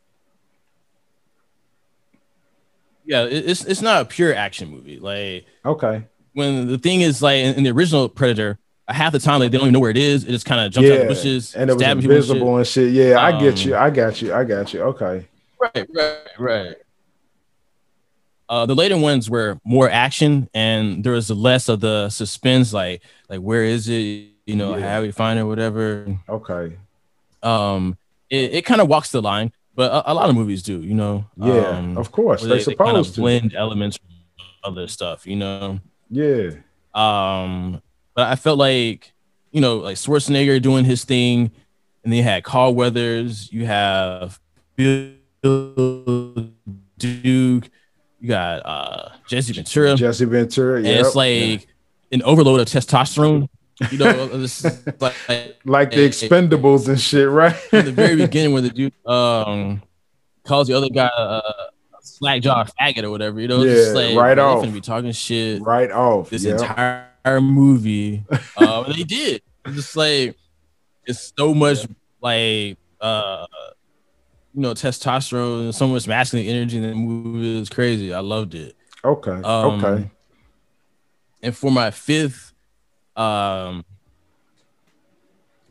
yeah, 3.06 3.26
it's 3.26 3.66
it's 3.66 3.82
not 3.82 4.02
a 4.02 4.06
pure 4.06 4.34
action 4.34 4.70
movie. 4.70 5.00
Like 5.00 5.46
okay, 5.66 6.04
when 6.34 6.68
the 6.68 6.78
thing 6.78 7.02
is 7.02 7.22
like 7.22 7.38
in, 7.38 7.56
in 7.56 7.64
the 7.64 7.72
original 7.72 8.10
Predator, 8.10 8.60
half 8.88 9.14
the 9.14 9.20
time 9.20 9.40
like 9.40 9.52
they 9.52 9.58
don't 9.58 9.68
even 9.68 9.74
know 9.74 9.80
where 9.80 9.92
it 9.92 9.98
is. 9.98 10.24
It 10.24 10.32
just 10.32 10.46
kind 10.46 10.62
of 10.62 10.72
jumps 10.72 10.90
yeah. 10.90 10.96
out 10.96 11.00
the 11.02 11.08
bushes 11.08 11.56
and 11.56 11.70
it 11.70 11.74
was 11.74 11.84
invisible 11.84 12.58
and 12.58 12.68
shit. 12.68 12.88
and 12.88 12.96
shit. 12.96 13.08
Yeah, 13.08 13.16
um, 13.16 13.36
I 13.36 13.40
get 13.40 13.66
you. 13.66 13.76
I 13.76 13.90
got 13.90 14.22
you. 14.22 14.34
I 14.34 14.44
got 14.44 14.74
you. 14.74 14.82
Okay. 14.82 15.28
Right, 15.60 15.88
right, 15.94 16.18
right. 16.38 16.76
Uh, 18.50 18.66
the 18.66 18.76
later 18.76 18.98
ones 18.98 19.30
were 19.30 19.60
more 19.64 19.90
action, 19.90 20.50
and 20.54 21.04
there 21.04 21.14
was 21.14 21.32
less 21.32 21.70
of 21.70 21.80
the 21.80 22.10
suspense. 22.10 22.74
Like, 22.74 23.02
like 23.30 23.40
where 23.40 23.64
is 23.64 23.88
it? 23.88 24.30
You 24.46 24.56
know, 24.58 24.76
yeah. 24.76 24.96
how 24.96 25.02
we 25.02 25.12
find 25.12 25.40
it, 25.40 25.44
whatever. 25.44 26.18
Okay. 26.28 26.76
Um, 27.42 27.98
it, 28.30 28.54
it 28.56 28.66
kind 28.66 28.82
of 28.82 28.90
walks 28.90 29.12
the 29.12 29.22
line 29.22 29.54
but 29.76 29.92
a, 29.92 30.12
a, 30.12 30.14
lot 30.14 30.30
of 30.30 30.36
movies 30.36 30.64
do, 30.64 30.80
you 30.82 30.94
know. 30.94 31.26
Yeah, 31.38 31.68
um, 31.70 31.98
of 31.98 32.12
course. 32.12 32.44
They, 32.44 32.50
they 32.50 32.60
supposed 32.60 33.16
they 33.16 33.22
of 33.22 33.24
blend 33.24 33.56
elements 33.56 33.98
from 33.98 34.72
other 34.72 34.88
stuff, 34.88 35.26
you 35.26 35.36
know. 35.36 35.80
Yeah. 36.10 36.52
Um, 36.94 37.82
but 38.16 38.28
I 38.28 38.36
felt 38.36 38.60
like, 38.60 39.14
you 39.52 39.62
know, 39.62 39.78
like 39.78 39.98
Schwarzenegger 39.98 40.62
doing 40.62 40.86
his 40.86 41.04
thing, 41.04 41.52
and 42.04 42.12
then 42.12 42.18
you 42.18 42.24
had 42.24 42.44
Carl 42.44 42.76
Weathers, 42.76 43.52
you 43.52 43.66
have 43.66 44.40
Bill 44.76 45.14
Duke, 46.98 47.70
you 48.20 48.28
got 48.28 48.66
uh 48.66 49.10
Jesse 49.28 49.54
Ventura. 49.54 49.96
Jesse 49.96 50.26
Ventura, 50.26 50.82
yeah. 50.82 51.00
It's 51.00 51.16
like 51.16 51.32
yeah. 51.32 51.58
an 52.12 52.24
overload 52.24 52.60
of 52.60 52.68
testosterone. 52.68 53.50
You 53.92 53.98
know, 53.98 54.26
like, 55.00 55.16
like 55.66 55.92
the 55.92 56.08
expendables 56.08 56.88
and 56.88 57.00
shit, 57.00 57.28
right? 57.28 57.56
in 57.74 57.86
the 57.86 57.92
very 57.92 58.16
beginning, 58.16 58.54
where 58.54 58.62
the 58.62 58.70
dude 58.70 58.94
um 59.06 59.82
calls 60.44 60.68
the 60.68 60.74
other 60.74 60.90
guy 60.90 61.10
a, 61.18 61.42
slack 62.04 62.42
jaw 62.42 62.66
faggot 62.80 63.04
or 63.04 63.10
whatever, 63.10 63.42
you 63.42 63.48
know, 63.48 63.64
yeah, 63.64 63.74
just 63.74 63.96
like 63.96 64.16
right 64.16 64.38
off. 64.38 64.62
Gonna 64.62 64.72
be 64.72 64.82
talking 64.82 65.12
shit 65.12 65.62
right 65.62 65.92
off 65.92 66.30
this 66.30 66.44
yep. 66.44 66.60
entire 66.60 67.42
movie. 67.42 68.24
uh, 68.58 68.84
they 68.94 69.04
did. 69.04 69.42
It's 69.66 69.76
just 69.76 69.96
like 69.96 70.36
it's 71.06 71.34
so 71.38 71.54
much 71.54 71.80
like 72.22 72.78
uh 73.02 73.46
you 74.54 74.62
know 74.62 74.74
testosterone 74.74 75.64
and 75.64 75.76
so 75.76 75.88
much 75.88 76.08
masculine 76.08 76.48
energy 76.48 76.78
in 76.78 76.84
the 76.84 76.94
movie. 76.94 77.60
It's 77.60 77.70
crazy. 77.70 78.14
I 78.14 78.20
loved 78.20 78.54
it. 78.56 78.76
Okay. 79.04 79.32
Um, 79.32 79.84
okay. 79.84 80.10
And 81.42 81.58
for 81.58 81.72
my 81.72 81.92
fifth 81.92 82.54
um, 83.16 83.86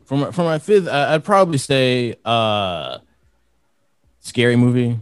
for 0.05 0.17
my 0.17 0.31
for 0.31 0.43
my 0.43 0.59
fifth, 0.59 0.87
I'd 0.87 1.23
probably 1.23 1.57
say 1.57 2.15
uh, 2.23 2.99
scary 4.19 4.55
movie. 4.55 4.99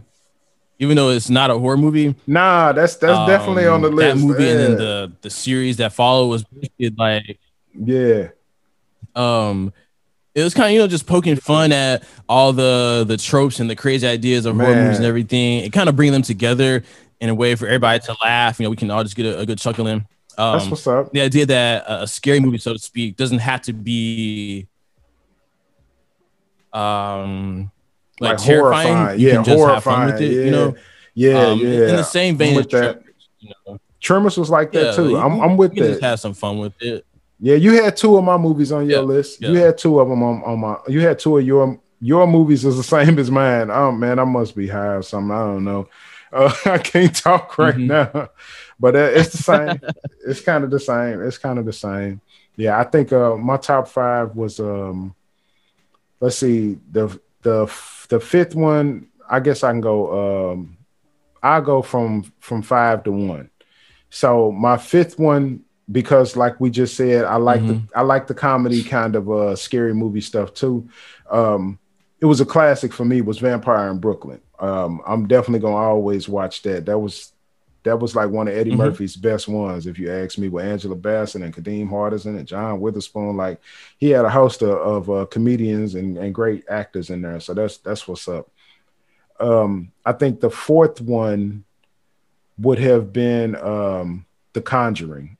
Even 0.82 0.96
though 0.96 1.10
it's 1.10 1.30
not 1.30 1.48
a 1.48 1.56
horror 1.56 1.76
movie, 1.76 2.12
nah, 2.26 2.72
that's 2.72 2.96
that's 2.96 3.16
um, 3.16 3.28
definitely 3.28 3.68
on 3.68 3.82
the 3.82 3.88
list. 3.88 4.16
That 4.16 4.26
movie 4.26 4.42
yeah. 4.42 4.50
and 4.50 4.60
then 4.60 4.76
the 4.76 5.12
the 5.20 5.30
series 5.30 5.76
that 5.76 5.92
followed 5.92 6.26
was 6.26 6.44
like, 6.98 7.38
yeah, 7.72 8.28
um, 9.14 9.72
it 10.34 10.42
was 10.42 10.54
kind 10.54 10.66
of 10.66 10.72
you 10.72 10.80
know 10.80 10.88
just 10.88 11.06
poking 11.06 11.36
fun 11.36 11.70
at 11.70 12.02
all 12.28 12.52
the 12.52 13.04
the 13.06 13.16
tropes 13.16 13.60
and 13.60 13.70
the 13.70 13.76
crazy 13.76 14.08
ideas 14.08 14.44
of 14.44 14.56
Man. 14.56 14.66
horror 14.66 14.82
movies 14.82 14.96
and 14.96 15.06
everything. 15.06 15.60
It 15.60 15.72
kind 15.72 15.88
of 15.88 15.94
bring 15.94 16.10
them 16.10 16.22
together 16.22 16.82
in 17.20 17.28
a 17.28 17.34
way 17.34 17.54
for 17.54 17.66
everybody 17.66 18.00
to 18.00 18.16
laugh. 18.20 18.58
You 18.58 18.64
know, 18.64 18.70
we 18.70 18.76
can 18.76 18.90
all 18.90 19.04
just 19.04 19.14
get 19.14 19.26
a, 19.26 19.38
a 19.38 19.46
good 19.46 19.58
chuckle 19.58 19.86
in. 19.86 20.04
Um, 20.36 20.58
That's 20.58 20.68
what's 20.68 20.86
up. 20.88 21.12
The 21.12 21.20
idea 21.20 21.46
that 21.46 21.84
a 21.86 22.08
scary 22.08 22.40
movie, 22.40 22.58
so 22.58 22.72
to 22.72 22.78
speak, 22.80 23.16
doesn't 23.16 23.38
have 23.38 23.62
to 23.62 23.72
be 23.72 24.66
um 26.72 27.70
like, 28.22 28.38
like 28.38 28.46
terrifying. 28.46 28.88
Horrifying. 28.88 29.20
You 29.20 29.28
yeah, 29.28 29.44
horrifying. 29.44 30.14
It, 30.14 30.20
yeah. 30.20 30.44
You 30.44 30.50
know, 30.50 30.74
yeah, 31.14 31.46
um, 31.46 31.58
yeah. 31.58 31.88
In 31.88 31.96
the 31.96 32.02
same 32.02 32.36
vein 32.36 32.58
as 32.58 32.66
that. 32.68 33.02
You 33.40 33.52
know? 33.66 33.78
Tremors 34.00 34.36
was 34.36 34.50
like 34.50 34.72
that 34.72 34.84
yeah, 34.84 34.92
too. 34.92 35.16
I'm, 35.16 35.40
I'm 35.40 35.56
with 35.56 35.74
that. 35.74 35.88
Just 35.88 36.00
have 36.02 36.20
some 36.20 36.34
fun 36.34 36.58
with 36.58 36.72
it. 36.80 37.06
Yeah, 37.38 37.56
you 37.56 37.82
had 37.82 37.96
two 37.96 38.16
of 38.16 38.24
my 38.24 38.36
movies 38.36 38.72
on 38.72 38.88
your 38.88 39.00
yeah, 39.00 39.04
list. 39.04 39.40
Yeah. 39.40 39.50
You 39.50 39.56
had 39.56 39.78
two 39.78 39.98
of 40.00 40.08
them 40.08 40.22
on, 40.22 40.42
on 40.44 40.60
my. 40.60 40.76
You 40.88 41.00
had 41.00 41.18
two 41.18 41.38
of 41.38 41.46
your 41.46 41.78
your 42.00 42.26
movies 42.26 42.64
is 42.64 42.76
the 42.76 42.82
same 42.82 43.18
as 43.18 43.30
mine. 43.30 43.70
Oh 43.70 43.92
man, 43.92 44.18
I 44.18 44.24
must 44.24 44.56
be 44.56 44.68
high 44.68 44.94
or 44.94 45.02
something. 45.02 45.30
I 45.30 45.44
don't 45.44 45.64
know. 45.64 45.88
Uh, 46.32 46.52
I 46.64 46.78
can't 46.78 47.14
talk 47.14 47.58
right 47.58 47.74
mm-hmm. 47.74 47.86
now 47.86 48.30
but 48.82 48.96
uh, 48.96 49.10
it's 49.14 49.30
the 49.30 49.42
same. 49.42 49.80
it's 50.26 50.40
kind 50.40 50.64
of 50.64 50.70
the 50.70 50.80
same. 50.80 51.22
It's 51.22 51.38
kind 51.38 51.58
of 51.60 51.64
the 51.64 51.72
same. 51.72 52.20
Yeah, 52.56 52.78
I 52.78 52.82
think 52.82 53.12
uh, 53.12 53.36
my 53.36 53.56
top 53.56 53.86
five 53.86 54.34
was 54.34 54.58
um, 54.58 55.14
let's 56.20 56.36
see 56.36 56.78
the 56.90 57.18
the 57.42 57.72
the 58.08 58.20
fifth 58.20 58.54
one. 58.54 59.08
I 59.28 59.40
guess 59.40 59.62
I 59.62 59.70
can 59.70 59.80
go. 59.80 60.52
Um, 60.52 60.76
I 61.42 61.60
go 61.60 61.82
from 61.82 62.32
from 62.40 62.62
five 62.62 63.04
to 63.04 63.12
one. 63.12 63.50
So 64.10 64.52
my 64.52 64.76
fifth 64.76 65.18
one, 65.18 65.64
because 65.90 66.36
like 66.36 66.60
we 66.60 66.70
just 66.70 66.96
said, 66.96 67.24
I 67.24 67.36
like 67.36 67.60
mm-hmm. 67.60 67.86
the 67.86 67.98
I 67.98 68.02
like 68.02 68.26
the 68.26 68.34
comedy 68.34 68.82
kind 68.82 69.16
of 69.16 69.30
uh 69.30 69.56
scary 69.56 69.94
movie 69.94 70.20
stuff 70.20 70.54
too. 70.54 70.88
Um, 71.30 71.78
it 72.20 72.26
was 72.26 72.40
a 72.40 72.46
classic 72.46 72.92
for 72.92 73.04
me 73.04 73.20
was 73.20 73.38
Vampire 73.38 73.90
in 73.90 73.98
Brooklyn. 73.98 74.40
Um, 74.58 75.00
I'm 75.06 75.26
definitely 75.26 75.60
gonna 75.60 75.76
always 75.76 76.28
watch 76.28 76.62
that. 76.62 76.86
That 76.86 76.98
was 76.98 77.31
that 77.84 77.98
was 77.98 78.14
like 78.14 78.30
one 78.30 78.48
of 78.48 78.54
Eddie 78.54 78.70
mm-hmm. 78.70 78.78
Murphy's 78.78 79.16
best 79.16 79.48
ones, 79.48 79.86
if 79.86 79.98
you 79.98 80.12
ask 80.12 80.38
me, 80.38 80.48
with 80.48 80.64
Angela 80.64 80.94
Bassett 80.94 81.42
and 81.42 81.54
Kadeem 81.54 81.88
Hardison 81.88 82.38
and 82.38 82.46
John 82.46 82.80
Witherspoon. 82.80 83.36
Like 83.36 83.60
he 83.98 84.10
had 84.10 84.24
a 84.24 84.30
host 84.30 84.62
of, 84.62 84.70
of 84.70 85.10
uh, 85.10 85.26
comedians 85.26 85.94
and, 85.94 86.16
and 86.16 86.34
great 86.34 86.64
actors 86.68 87.10
in 87.10 87.22
there. 87.22 87.40
So 87.40 87.54
that's 87.54 87.78
that's 87.78 88.06
what's 88.06 88.28
up. 88.28 88.50
Um, 89.40 89.92
I 90.04 90.12
think 90.12 90.40
the 90.40 90.50
fourth 90.50 91.00
one 91.00 91.64
would 92.58 92.78
have 92.78 93.12
been 93.12 93.56
um, 93.56 94.26
The 94.52 94.62
Conjuring, 94.62 95.36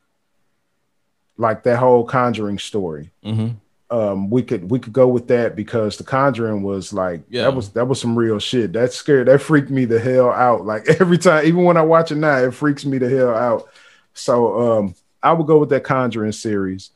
like 1.36 1.62
that 1.62 1.78
whole 1.78 2.04
Conjuring 2.04 2.58
story. 2.58 3.12
Mm-hmm 3.24 3.58
um, 3.92 4.30
we 4.30 4.42
could 4.42 4.70
we 4.70 4.78
could 4.78 4.94
go 4.94 5.06
with 5.06 5.28
that 5.28 5.54
because 5.54 5.98
the 5.98 6.04
Conjuring 6.04 6.62
was 6.62 6.94
like 6.94 7.20
yeah. 7.28 7.42
that 7.42 7.54
was 7.54 7.68
that 7.70 7.84
was 7.86 8.00
some 8.00 8.18
real 8.18 8.38
shit. 8.38 8.72
That 8.72 8.94
scared 8.94 9.28
that 9.28 9.42
freaked 9.42 9.68
me 9.68 9.84
the 9.84 10.00
hell 10.00 10.30
out. 10.30 10.64
Like 10.64 10.88
every 11.00 11.18
time, 11.18 11.44
even 11.44 11.64
when 11.64 11.76
I 11.76 11.82
watch 11.82 12.10
it 12.10 12.16
now, 12.16 12.38
it 12.38 12.54
freaks 12.54 12.86
me 12.86 12.96
the 12.96 13.10
hell 13.10 13.34
out. 13.34 13.68
So 14.14 14.78
um, 14.78 14.94
I 15.22 15.34
would 15.34 15.46
go 15.46 15.58
with 15.58 15.68
that 15.68 15.84
Conjuring 15.84 16.32
series. 16.32 16.90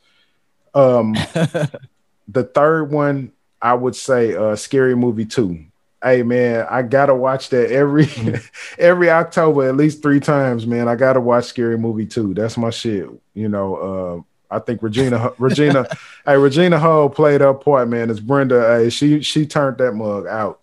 Um, 0.73 1.13
the 2.27 2.43
third 2.43 2.91
one, 2.91 3.31
I 3.61 3.75
would 3.75 3.95
say, 3.95 4.35
uh, 4.35 4.55
Scary 4.55 4.95
Movie 4.95 5.25
Two. 5.25 5.65
Hey 6.03 6.23
man, 6.23 6.65
I 6.67 6.81
gotta 6.81 7.13
watch 7.13 7.49
that 7.49 7.71
every 7.71 8.07
mm-hmm. 8.07 8.43
every 8.79 9.11
October 9.11 9.69
at 9.69 9.77
least 9.77 10.01
three 10.01 10.19
times. 10.19 10.65
Man, 10.65 10.87
I 10.87 10.95
gotta 10.95 11.21
watch 11.21 11.45
Scary 11.45 11.77
Movie 11.77 12.07
Two. 12.07 12.33
That's 12.33 12.57
my 12.57 12.71
shit. 12.71 13.07
You 13.35 13.49
know, 13.49 13.75
uh, 13.75 14.21
I 14.49 14.59
think 14.59 14.81
Regina 14.81 15.33
Regina 15.37 15.87
hey 16.25 16.37
Regina 16.37 16.79
Hall 16.79 17.09
played 17.09 17.41
her 17.41 17.53
part, 17.53 17.89
man. 17.89 18.09
It's 18.09 18.19
Brenda. 18.19 18.77
Hey, 18.77 18.89
she 18.89 19.21
she 19.21 19.45
turned 19.45 19.77
that 19.77 19.93
mug 19.93 20.25
out. 20.25 20.61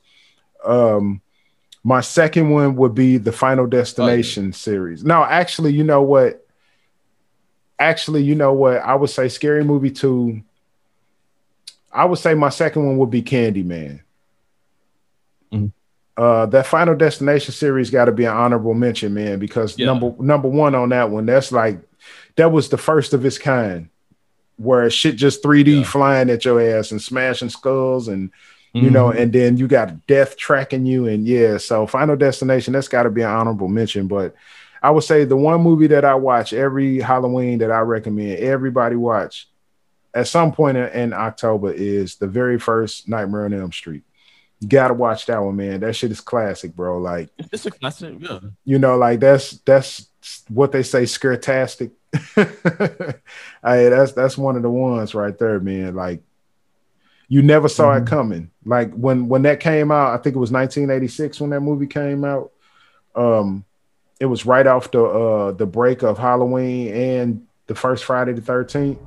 Um 0.65 1.21
my 1.85 2.01
second 2.01 2.49
one 2.49 2.77
would 2.77 2.95
be 2.95 3.19
the 3.19 3.31
Final 3.31 3.67
Destination 3.67 4.45
oh, 4.45 4.47
yeah. 4.47 4.53
series. 4.53 5.05
No, 5.05 5.23
actually, 5.23 5.75
you 5.75 5.85
know 5.85 6.03
what? 6.03 6.47
Actually, 7.79 8.23
you 8.23 8.35
know 8.35 8.55
what? 8.55 8.79
I 8.79 8.95
would 8.95 9.11
say 9.11 9.29
Scary 9.29 9.63
Movie 9.63 9.91
2. 9.91 10.41
I 11.93 12.07
would 12.07 12.19
say 12.19 12.33
my 12.33 12.49
second 12.49 12.87
one 12.87 12.97
would 12.97 13.11
be 13.11 13.23
Candyman. 13.23 14.01
Mm-hmm. 15.53 15.67
Uh, 16.17 16.47
that 16.47 16.67
Final 16.67 16.97
Destination 16.97 17.53
series 17.53 17.91
got 17.91 18.07
to 18.07 18.13
be 18.13 18.25
an 18.25 18.35
honorable 18.35 18.73
mention, 18.73 19.13
man, 19.13 19.39
because 19.39 19.79
yeah. 19.79 19.87
number 19.87 20.15
number 20.19 20.49
one 20.49 20.75
on 20.75 20.89
that 20.89 21.11
one, 21.11 21.27
that's 21.27 21.53
like 21.53 21.81
that 22.37 22.53
was 22.53 22.69
the 22.69 22.79
first 22.79 23.15
of 23.15 23.25
its 23.25 23.39
kind 23.39 23.89
where 24.57 24.89
shit 24.89 25.17
just 25.17 25.43
3D 25.43 25.79
yeah. 25.79 25.85
flying 25.85 26.31
at 26.31 26.45
your 26.45 26.61
ass 26.61 26.93
and 26.93 27.03
smashing 27.03 27.49
skulls 27.49 28.09
and 28.09 28.31
you 28.73 28.83
mm-hmm. 28.83 28.93
know, 28.93 29.11
and 29.11 29.33
then 29.33 29.57
you 29.57 29.69
got 29.69 30.05
death 30.09 30.37
tracking 30.37 30.85
you. 30.85 31.07
And 31.07 31.27
yeah, 31.27 31.59
so 31.59 31.87
Final 31.87 32.17
Destination, 32.17 32.73
that's 32.73 32.89
got 32.89 33.05
to 33.05 33.11
be 33.11 33.23
an 33.23 33.31
honorable 33.31 33.69
mention. 33.69 34.09
But 34.09 34.35
I 34.83 34.91
would 34.91 35.05
say 35.05 35.25
the 35.25 35.37
one 35.37 35.61
movie 35.61 35.87
that 35.87 36.05
I 36.05 36.17
watch 36.17 36.53
every 36.53 36.99
Halloween 36.99 37.59
that 37.59 37.71
I 37.71 37.81
recommend 37.81 38.41
everybody 38.41 38.97
watch 38.97 39.49
at 40.13 40.27
some 40.27 40.53
point 40.53 40.77
in 40.77 41.13
October 41.13 41.73
is 41.73 42.17
the 42.17 42.27
very 42.27 42.59
first 42.59 43.09
Nightmare 43.09 43.45
on 43.45 43.55
Elm 43.55 43.73
Street. 43.73 44.03
You 44.65 44.71
gotta 44.71 44.95
watch 44.95 45.27
that 45.27 45.43
one, 45.43 45.57
man. 45.57 45.81
That 45.81 45.95
shit 45.95 46.11
is 46.11 46.23
classic, 46.23 46.75
bro. 46.75 46.97
Like 46.97 47.29
it's 47.53 47.67
a 47.67 47.71
classic, 47.71 48.17
yeah. 48.19 48.41
You 48.65 48.79
know, 48.79 48.97
like 48.97 49.21
that's 49.21 49.59
that's 49.59 50.09
what 50.49 50.73
they 50.73 50.83
say, 50.83 51.03
scaretastic. 51.03 51.91
hey, 52.35 53.89
that's 53.91 54.13
that's 54.13 54.39
one 54.39 54.57
of 54.57 54.63
the 54.63 54.71
ones 54.71 55.15
right 55.15 55.37
there, 55.39 55.61
man. 55.61 55.95
Like 55.95 56.23
you 57.29 57.43
never 57.43 57.69
saw 57.69 57.91
mm-hmm. 57.91 58.07
it 58.07 58.09
coming. 58.09 58.51
Like 58.65 58.95
when 58.95 59.29
when 59.29 59.43
that 59.43 59.61
came 59.61 59.93
out, 59.93 60.19
I 60.19 60.23
think 60.23 60.35
it 60.35 60.39
was 60.39 60.51
1986 60.51 61.43
when 61.43 61.51
that 61.51 61.61
movie 61.61 61.87
came 61.87 62.25
out. 62.25 62.51
Um, 63.15 63.67
it 64.19 64.25
was 64.25 64.47
right 64.47 64.67
off 64.67 64.91
the 64.93 65.05
uh 65.05 65.53
the 65.53 65.67
break 65.67 66.03
of 66.03 66.17
Halloween 66.17 66.89
and 66.95 67.47
the 67.67 67.75
first 67.75 68.07
Friday 68.07 68.33
the 68.33 68.41
13th. 68.41 68.99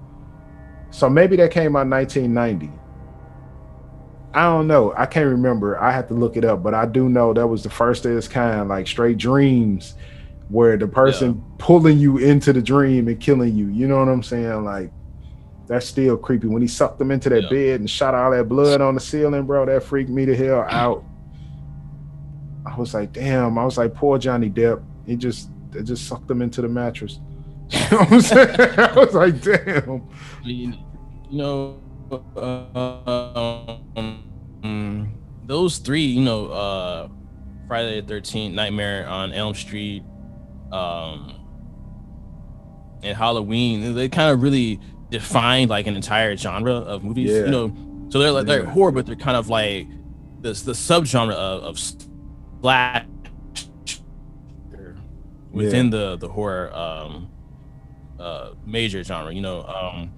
So 0.92 1.10
maybe 1.10 1.36
that 1.38 1.50
came 1.50 1.76
out 1.76 1.88
1990. 1.88 2.72
I 4.38 4.44
don't 4.44 4.68
know. 4.68 4.94
I 4.96 5.08
can't 5.08 5.32
remember. 5.32 5.82
I 5.82 5.92
have 5.92 6.10
to 6.10 6.14
look 6.14 6.38
it 6.38 6.46
up, 6.46 6.62
but 6.62 6.76
I 6.76 6.86
do 6.86 7.10
know 7.10 7.34
that 7.34 7.48
was 7.48 7.64
the 7.64 7.72
first 7.72 8.06
of 8.06 8.16
its 8.16 8.28
kind, 8.28 8.70
like 8.70 8.86
straight 8.86 9.18
dreams 9.18 9.96
where 10.50 10.78
the 10.78 10.88
person 10.88 11.34
yeah. 11.34 11.56
pulling 11.58 11.98
you 11.98 12.20
into 12.20 12.54
the 12.54 12.62
dream 12.62 13.08
and 13.08 13.20
killing 13.20 13.56
you. 13.56 13.70
You 13.70 13.88
know 13.88 13.98
what 13.98 14.10
I'm 14.10 14.22
saying? 14.22 14.64
Like 14.64 14.92
that's 15.66 15.88
still 15.88 16.16
creepy. 16.18 16.46
When 16.46 16.62
he 16.62 16.68
sucked 16.68 17.00
them 17.00 17.10
into 17.10 17.30
that 17.30 17.46
yeah. 17.46 17.50
bed 17.50 17.80
and 17.80 17.90
shot 17.90 18.14
all 18.14 18.30
that 18.30 18.48
blood 18.48 18.80
on 18.80 18.94
the 18.94 19.00
ceiling, 19.00 19.48
bro, 19.48 19.66
that 19.66 19.82
freaked 19.82 20.12
me 20.12 20.26
the 20.26 20.36
hell 20.36 20.62
out. 20.70 21.04
I 22.64 22.78
was 22.78 22.94
like, 22.94 23.14
damn. 23.14 23.58
I 23.58 23.66
was 23.66 23.80
like, 23.80 23.96
poor 23.96 24.20
Johnny 24.20 24.52
Depp. 24.52 24.84
He 25.08 25.16
just 25.16 25.50
they 25.72 25.82
just 25.82 26.08
sucked 26.08 26.28
them 26.28 26.44
into 26.44 26.62
the 26.62 26.68
mattress. 26.68 27.20
you 27.72 27.80
know 27.90 27.98
what 27.98 28.12
I'm 28.12 28.22
saying? 28.22 28.56
I 28.60 28.94
was 28.94 29.16
like, 29.16 29.42
damn. 29.42 30.08
You 30.44 30.78
know, 31.32 31.82
uh, 32.12 33.78
those 35.58 35.80
three, 35.80 36.06
you 36.06 36.22
know, 36.22 36.48
uh, 36.48 37.08
Friday 37.68 38.00
the 38.00 38.14
13th, 38.14 38.54
Nightmare 38.54 39.08
on 39.08 39.34
Elm 39.34 39.56
Street, 39.56 40.04
um 40.72 41.34
and 43.04 43.16
Halloween, 43.16 43.96
they 43.96 44.10
kind 44.10 44.32
of 44.32 44.42
really 44.42 44.80
defined 45.10 45.70
like 45.70 45.88
an 45.88 45.96
entire 45.96 46.36
genre 46.36 46.74
of 46.74 47.04
movies. 47.04 47.32
Yeah. 47.32 47.46
You 47.46 47.52
know, 47.52 48.08
so 48.10 48.20
they're 48.20 48.32
like 48.32 48.46
they're 48.46 48.64
yeah. 48.64 48.70
horror, 48.70 48.92
but 48.92 49.06
they're 49.06 49.16
kind 49.16 49.38
of 49.38 49.50
like 49.50 49.88
this 50.42 50.62
the 50.62 50.74
subgenre 50.74 51.32
of, 51.32 51.64
of 51.64 51.80
splash 51.80 53.06
within 55.52 55.86
yeah. 55.86 55.92
the 55.92 56.18
the 56.18 56.28
horror 56.28 56.74
um 56.76 57.30
uh 58.20 58.52
major 58.66 59.04
genre. 59.04 59.34
You 59.34 59.42
know, 59.42 59.64
um 59.64 60.12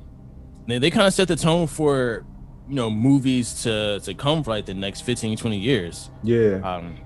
they, 0.68 0.80
they 0.80 0.90
kind 0.90 1.06
of 1.08 1.14
set 1.14 1.28
the 1.28 1.36
tone 1.36 1.68
for 1.68 2.26
you 2.70 2.76
know 2.76 2.90
movies 2.90 3.64
to 3.64 4.00
to 4.02 4.14
come 4.14 4.44
for 4.44 4.52
like 4.52 4.66
the 4.66 4.74
next 4.74 5.02
15 5.02 5.38
20 5.38 5.58
years 5.58 6.10
yeah 6.24 6.60
um 6.64 7.00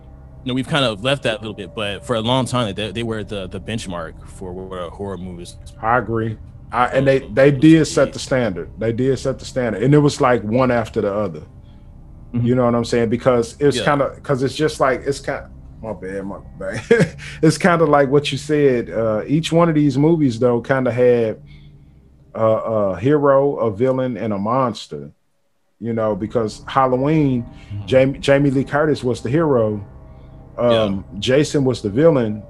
you 0.43 0.49
know, 0.49 0.55
we've 0.55 0.68
kind 0.68 0.84
of 0.84 1.03
left 1.03 1.24
that 1.24 1.38
a 1.38 1.39
little 1.39 1.53
bit, 1.53 1.74
but 1.74 2.05
for 2.05 2.18
a 2.18 2.22
long 2.22 2.45
time, 2.45 2.74
they, 2.76 2.91
they 2.91 3.03
were 3.03 3.24
the 3.24 3.47
the 3.47 3.61
benchmark 3.61 4.28
for 4.28 4.51
what 4.51 4.76
a 4.76 4.89
horror 4.89 5.18
movies. 5.18 5.55
I 5.82 5.97
agree. 5.97 6.38
I, 6.72 6.88
and 6.88 7.07
they 7.07 7.20
they 7.20 7.51
did 7.51 7.86
set 7.86 8.11
the 8.14 8.20
standard. 8.20 8.70
They 8.78 8.91
did 8.91 9.18
set 9.20 9.39
the 9.39 9.45
standard, 9.45 9.84
and 9.84 9.93
it 9.93 9.99
was 9.99 10.20
like 10.20 10.43
one 10.43 10.70
after 10.70 10.99
the 11.01 11.14
other. 11.14 11.41
Mm-hmm. 12.34 12.45
You 12.45 12.55
know 12.55 12.66
what 12.66 12.76
I'm 12.76 12.84
saying? 12.84 13.09
Because 13.09 13.55
it's 13.59 13.78
yeah. 13.78 13.86
kind 13.86 14.01
of 14.01 14.16
because 14.16 14.43
it's 14.43 14.55
just 14.55 14.80
like 14.80 15.01
it's 15.05 15.20
kind. 15.20 15.49
My 15.82 15.93
bad, 15.93 16.26
my 16.26 16.39
bad. 16.57 16.82
it's 17.41 17.57
kind 17.57 17.82
of 17.82 17.89
like 17.89 18.09
what 18.09 18.32
you 18.32 18.38
said. 18.38 18.89
Uh, 18.89 19.24
each 19.28 19.51
one 19.51 19.70
of 19.70 19.76
these 19.76 19.97
movies, 19.97 20.39
though, 20.39 20.61
kind 20.61 20.88
of 20.88 20.93
had 20.93 21.41
a, 22.34 22.45
a 22.45 22.99
hero, 22.99 23.57
a 23.57 23.72
villain, 23.72 24.18
and 24.18 24.34
a 24.34 24.38
monster. 24.38 25.11
You 25.84 25.93
know, 25.93 26.15
because 26.15 26.63
Halloween, 26.65 27.43
mm-hmm. 27.43 27.86
Jamie 27.86 28.19
Jamie 28.19 28.51
Lee 28.51 28.63
Curtis 28.63 29.03
was 29.03 29.21
the 29.21 29.29
hero 29.29 29.86
um, 30.57 31.05
yeah. 31.13 31.19
Jason 31.19 31.63
was 31.65 31.81
the 31.81 31.89
villain. 31.89 32.43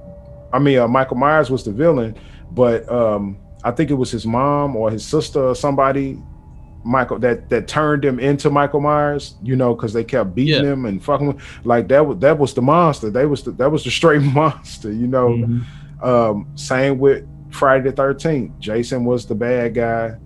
I 0.51 0.59
mean, 0.59 0.79
uh, 0.79 0.87
Michael 0.87 1.17
Myers 1.17 1.49
was 1.49 1.63
the 1.63 1.71
villain, 1.71 2.15
but 2.51 2.89
um, 2.91 3.37
I 3.63 3.71
think 3.71 3.89
it 3.89 3.95
was 3.95 4.11
his 4.11 4.25
mom 4.25 4.75
or 4.75 4.91
his 4.91 5.05
sister 5.05 5.47
or 5.47 5.55
somebody, 5.55 6.21
Michael, 6.83 7.17
that 7.19 7.49
that 7.49 7.67
turned 7.67 8.03
him 8.03 8.19
into 8.19 8.49
Michael 8.49 8.81
Myers. 8.81 9.35
You 9.41 9.55
know, 9.55 9.73
because 9.73 9.93
they 9.93 10.03
kept 10.03 10.35
beating 10.35 10.65
yeah. 10.65 10.71
him 10.71 10.85
and 10.85 11.03
fucking 11.03 11.39
like 11.63 11.87
that. 11.87 12.05
Was 12.05 12.19
that 12.19 12.37
was 12.37 12.53
the 12.53 12.61
monster? 12.61 13.09
They 13.09 13.25
was 13.25 13.43
the, 13.43 13.51
that 13.51 13.71
was 13.71 13.83
the 13.83 13.91
straight 13.91 14.21
monster. 14.21 14.91
You 14.91 15.07
know. 15.07 15.29
Mm-hmm. 15.29 16.03
Um, 16.03 16.51
same 16.55 16.99
with 16.99 17.25
Friday 17.49 17.89
the 17.89 17.95
Thirteenth. 17.95 18.59
Jason 18.59 19.05
was 19.05 19.25
the 19.25 19.35
bad 19.35 19.73
guy. 19.73 20.17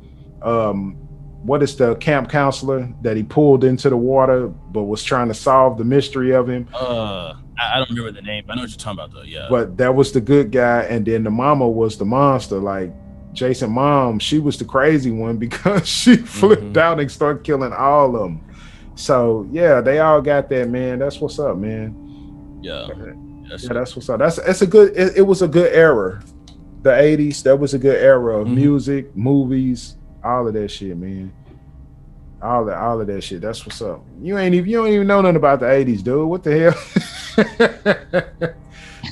Um, 0.42 1.07
what 1.48 1.64
is 1.64 1.78
the 1.78 1.96
camp 1.96 2.30
counselor 2.30 2.94
that 3.02 3.16
he 3.16 3.24
pulled 3.24 3.64
into 3.64 3.90
the 3.90 3.98
water 3.98 4.48
but 4.48 4.84
was 4.84 5.02
trying 5.02 5.30
to 5.30 5.34
solve 5.34 5.78
the 5.78 5.86
mystery 5.86 6.36
of 6.36 6.50
him? 6.50 6.68
Uh 6.74 7.34
I, 7.60 7.80
don't 7.80 7.90
remember 7.90 8.12
the 8.12 8.22
name. 8.22 8.46
I 8.50 8.56
know 8.56 8.62
what 8.62 8.70
you're 8.70 8.78
talking 8.78 9.00
about 9.00 9.14
though. 9.14 9.24
Yeah. 9.24 9.48
But 9.50 9.78
that 9.78 9.96
was 9.96 10.12
the 10.12 10.22
good 10.22 10.52
guy, 10.52 10.84
and 10.84 11.06
then 11.06 11.24
the 11.24 11.32
mama 11.32 11.68
was 11.68 11.98
the 11.98 12.06
monster. 12.06 12.60
Like 12.60 12.94
Jason 13.34 13.72
mom, 13.72 14.20
she 14.20 14.40
was 14.40 14.58
the 14.58 14.66
crazy 14.66 15.10
one 15.10 15.38
because 15.46 15.88
she 15.88 16.18
flipped 16.18 16.62
mm-hmm. 16.62 16.78
out 16.78 17.00
and 17.00 17.12
started 17.12 17.44
killing 17.44 17.74
all 17.74 18.16
of 18.16 18.22
them. 18.22 18.44
So 18.96 19.48
yeah, 19.52 19.82
they 19.82 20.00
all 20.00 20.22
got 20.22 20.50
that 20.50 20.70
man. 20.70 21.00
That's 21.00 21.20
what's 21.20 21.40
up, 21.40 21.58
man. 21.58 22.60
Yeah. 22.62 22.88
That's 23.50 23.64
yeah, 23.64 23.74
that's 23.74 23.96
what's 23.96 24.10
up. 24.10 24.20
That's 24.20 24.38
it's 24.40 24.62
a 24.62 24.68
good. 24.68 24.96
It, 24.96 25.18
it, 25.18 25.22
was 25.22 25.42
a 25.42 25.48
good 25.48 25.74
era. 25.74 26.22
The 26.82 26.90
'80s. 26.90 27.44
That 27.44 27.56
was 27.56 27.74
a 27.74 27.80
good 27.80 27.98
era 27.98 28.40
of 28.40 28.48
mm-hmm. 28.48 28.56
music, 28.56 29.16
movies, 29.16 29.96
all 30.28 30.48
of 30.48 30.54
that 30.54 30.70
shit, 30.70 30.98
man. 30.98 31.32
All 32.42 32.66
that, 32.66 32.78
all 32.78 33.02
of 33.02 33.08
that 33.08 33.22
shit. 33.22 33.42
That's 33.42 33.66
what's 33.66 33.82
up. 33.82 34.04
You 34.22 34.38
ain't 34.38 34.54
even 34.54 34.70
you 34.70 34.78
don't 34.78 34.90
even 34.90 35.08
know 35.08 35.22
nothing 35.22 35.38
about 35.38 35.60
the 35.60 35.66
'80s, 35.66 36.04
dude. 36.04 36.28
What 36.28 36.44
the 36.44 36.60
hell? 36.60 36.76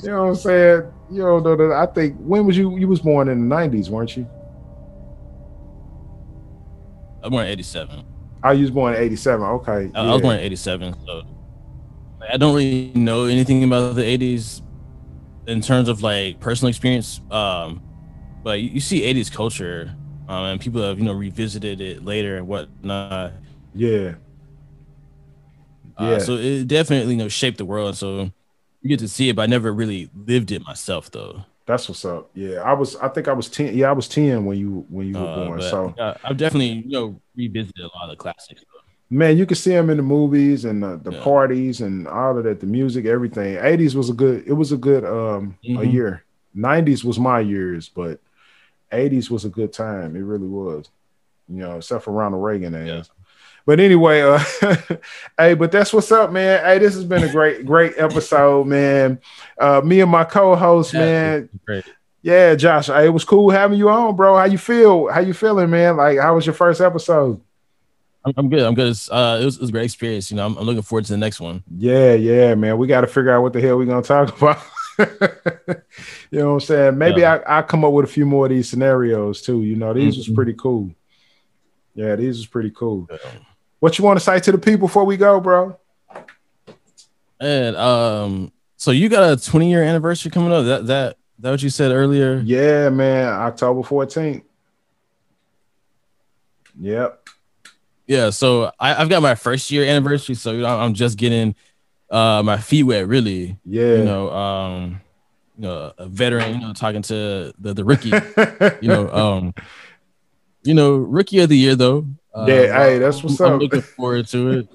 you 0.02 0.08
know 0.08 0.22
what 0.22 0.28
I'm 0.28 0.34
saying? 0.36 0.92
You 1.10 1.22
don't 1.22 1.42
know 1.42 1.56
that. 1.56 1.72
I 1.72 1.86
think 1.86 2.16
when 2.18 2.46
was 2.46 2.56
you? 2.56 2.76
You 2.76 2.86
was 2.86 3.00
born 3.00 3.28
in 3.28 3.48
the 3.48 3.54
'90s, 3.54 3.88
weren't 3.88 4.16
you? 4.16 4.28
I'm 7.22 7.30
born 7.30 7.46
in 7.46 7.52
'87. 7.52 8.04
I 8.44 8.52
was 8.54 8.70
born 8.70 8.94
in 8.94 9.02
'87. 9.02 9.46
Okay, 9.46 9.90
I, 9.94 10.00
I 10.00 10.12
was 10.12 10.22
born 10.22 10.36
in 10.36 10.42
'87, 10.42 10.94
so 11.04 11.22
I 12.30 12.36
don't 12.36 12.54
really 12.54 12.92
know 12.94 13.24
anything 13.24 13.64
about 13.64 13.96
the 13.96 14.02
'80s 14.02 14.62
in 15.48 15.60
terms 15.62 15.88
of 15.88 16.02
like 16.02 16.38
personal 16.38 16.68
experience. 16.68 17.20
Um, 17.30 17.82
but 18.44 18.60
you, 18.60 18.70
you 18.70 18.80
see 18.80 19.00
'80s 19.00 19.32
culture, 19.32 19.96
um, 20.28 20.44
and 20.44 20.60
people 20.60 20.82
have 20.82 20.98
you 20.98 21.04
know 21.04 21.12
revisited 21.12 21.80
it 21.80 22.04
later 22.04 22.36
and 22.36 22.48
whatnot. 22.48 23.32
Yeah. 23.74 24.14
Uh, 25.98 26.10
yeah. 26.10 26.18
So 26.18 26.36
it 26.36 26.66
definitely 26.68 27.12
you 27.12 27.18
know 27.18 27.28
shaped 27.28 27.58
the 27.58 27.64
world. 27.64 27.96
So 27.96 28.30
you 28.82 28.88
get 28.88 28.98
to 29.00 29.08
see 29.08 29.28
it, 29.28 29.36
but 29.36 29.42
I 29.42 29.46
never 29.46 29.72
really 29.72 30.10
lived 30.14 30.52
it 30.52 30.62
myself 30.62 31.10
though. 31.10 31.44
That's 31.66 31.88
what's 31.88 32.04
up. 32.04 32.30
Yeah, 32.34 32.60
I 32.60 32.72
was. 32.72 32.94
I 32.96 33.08
think 33.08 33.26
I 33.28 33.32
was 33.32 33.48
ten. 33.48 33.76
Yeah, 33.76 33.90
I 33.90 33.92
was 33.92 34.06
ten 34.08 34.44
when 34.44 34.58
you 34.58 34.86
when 34.88 35.08
you 35.08 35.14
were 35.14 35.26
uh, 35.26 35.46
born. 35.46 35.62
So 35.62 35.94
I've 36.24 36.36
definitely 36.36 36.84
you 36.86 36.90
know 36.90 37.20
revisited 37.36 37.84
a 37.84 37.88
lot 37.88 38.04
of 38.04 38.10
the 38.10 38.16
classics. 38.16 38.64
Man, 39.08 39.36
you 39.36 39.46
can 39.46 39.56
see 39.56 39.70
them 39.70 39.90
in 39.90 39.98
the 39.98 40.02
movies 40.02 40.64
and 40.64 40.82
the, 40.82 40.96
the 40.96 41.12
yeah. 41.12 41.22
parties 41.22 41.80
and 41.80 42.08
all 42.08 42.36
of 42.36 42.42
that, 42.42 42.58
the 42.58 42.66
music, 42.66 43.06
everything. 43.06 43.54
80s 43.54 43.94
was 43.94 44.10
a 44.10 44.12
good. 44.12 44.42
It 44.48 44.52
was 44.52 44.72
a 44.72 44.76
good 44.76 45.04
um 45.04 45.56
mm-hmm. 45.64 45.82
a 45.82 45.84
year. 45.84 46.24
90s 46.56 47.04
was 47.04 47.18
my 47.18 47.40
years, 47.40 47.88
but 47.88 48.20
80s 48.92 49.30
was 49.30 49.44
a 49.44 49.48
good 49.48 49.72
time. 49.72 50.16
It 50.16 50.20
really 50.20 50.46
was. 50.46 50.88
You 51.48 51.56
know, 51.56 51.76
except 51.76 52.04
for 52.04 52.12
Ronald 52.12 52.42
Reagan 52.42 52.74
and 52.74 52.88
yeah. 52.88 53.02
But 53.66 53.80
anyway, 53.80 54.20
uh, 54.22 54.38
hey, 55.38 55.54
but 55.54 55.72
that's 55.72 55.92
what's 55.92 56.12
up, 56.12 56.30
man. 56.30 56.64
Hey, 56.64 56.78
this 56.78 56.94
has 56.94 57.04
been 57.04 57.24
a 57.24 57.30
great, 57.30 57.66
great 57.66 57.94
episode, 57.96 58.68
man. 58.68 59.20
Uh, 59.58 59.80
me 59.84 60.00
and 60.00 60.10
my 60.10 60.22
co-host, 60.22 60.94
yeah, 60.94 61.00
man. 61.00 61.48
Great. 61.66 61.84
Yeah, 62.22 62.54
Josh. 62.54 62.86
Hey, 62.86 63.06
it 63.06 63.10
was 63.10 63.24
cool 63.24 63.50
having 63.50 63.76
you 63.76 63.88
on, 63.88 64.14
bro. 64.14 64.36
How 64.36 64.44
you 64.44 64.58
feel? 64.58 65.08
How 65.08 65.20
you 65.20 65.34
feeling, 65.34 65.70
man? 65.70 65.96
Like, 65.96 66.18
how 66.18 66.36
was 66.36 66.46
your 66.46 66.54
first 66.54 66.80
episode? 66.80 67.40
I'm, 68.24 68.34
I'm 68.36 68.48
good. 68.48 68.62
I'm 68.62 68.74
good. 68.74 68.96
Uh, 69.10 69.38
it 69.40 69.44
was, 69.44 69.56
it 69.56 69.60
was 69.60 69.70
a 69.70 69.72
great 69.72 69.84
experience. 69.84 70.30
You 70.30 70.36
know, 70.36 70.46
I'm, 70.46 70.56
I'm 70.58 70.64
looking 70.64 70.82
forward 70.82 71.04
to 71.06 71.12
the 71.12 71.18
next 71.18 71.40
one. 71.40 71.64
Yeah, 71.76 72.14
yeah, 72.14 72.54
man. 72.54 72.78
We 72.78 72.86
got 72.86 73.00
to 73.02 73.06
figure 73.08 73.32
out 73.32 73.42
what 73.42 73.52
the 73.52 73.60
hell 73.60 73.78
we're 73.78 73.86
gonna 73.86 74.02
talk 74.02 74.36
about. 74.40 74.58
you 76.30 76.38
know 76.38 76.48
what 76.48 76.54
I'm 76.54 76.60
saying? 76.60 76.98
Maybe 76.98 77.20
yeah. 77.22 77.42
I 77.46 77.58
I 77.58 77.62
come 77.62 77.84
up 77.84 77.92
with 77.92 78.04
a 78.04 78.08
few 78.08 78.26
more 78.26 78.46
of 78.46 78.50
these 78.50 78.68
scenarios 78.68 79.42
too. 79.42 79.62
You 79.62 79.76
know, 79.76 79.92
these 79.92 80.14
mm-hmm. 80.14 80.20
was 80.20 80.28
pretty 80.30 80.54
cool. 80.54 80.90
Yeah, 81.94 82.16
these 82.16 82.38
was 82.38 82.46
pretty 82.46 82.70
cool. 82.70 83.08
Yeah. 83.10 83.18
What 83.80 83.98
you 83.98 84.04
want 84.04 84.18
to 84.18 84.24
say 84.24 84.38
to 84.40 84.52
the 84.52 84.58
people 84.58 84.88
before 84.88 85.04
we 85.04 85.16
go, 85.16 85.40
bro? 85.40 85.78
And 87.40 87.76
um, 87.76 88.52
so 88.76 88.90
you 88.90 89.08
got 89.08 89.32
a 89.32 89.36
20 89.36 89.70
year 89.70 89.82
anniversary 89.82 90.30
coming 90.30 90.52
up. 90.52 90.64
That 90.64 90.86
that 90.86 91.16
that 91.38 91.50
what 91.50 91.62
you 91.62 91.70
said 91.70 91.92
earlier? 91.92 92.40
Yeah, 92.44 92.88
man. 92.88 93.28
October 93.28 93.82
14th. 93.82 94.42
Yep. 96.78 97.28
Yeah, 98.06 98.30
so 98.30 98.70
I, 98.78 98.94
have 98.94 99.08
got 99.08 99.20
my 99.20 99.34
first 99.34 99.70
year 99.70 99.84
anniversary, 99.84 100.36
so 100.36 100.64
I'm 100.64 100.94
just 100.94 101.18
getting 101.18 101.56
uh 102.10 102.42
my 102.42 102.58
feet 102.58 102.84
wet, 102.84 103.08
really. 103.08 103.58
Yeah. 103.64 103.96
You 103.96 104.04
know, 104.04 104.30
um, 104.32 105.00
you 105.56 105.62
know, 105.62 105.92
a 105.98 106.06
veteran, 106.06 106.54
you 106.54 106.66
know, 106.66 106.72
talking 106.72 107.02
to 107.02 107.52
the 107.58 107.74
the 107.74 107.84
rookie, 107.84 108.12
you 108.80 108.88
know, 108.88 109.10
um, 109.12 109.54
you 110.62 110.74
know, 110.74 110.96
rookie 110.96 111.38
of 111.38 111.48
the 111.48 111.56
year 111.56 111.74
though. 111.74 112.06
Uh, 112.34 112.44
yeah, 112.46 112.78
hey, 112.78 112.98
that's 112.98 113.22
what's 113.22 113.40
I'm, 113.40 113.46
up. 113.46 113.52
I'm 113.54 113.58
looking 113.60 113.80
forward 113.96 114.26
to 114.28 114.50
it. 114.50 114.68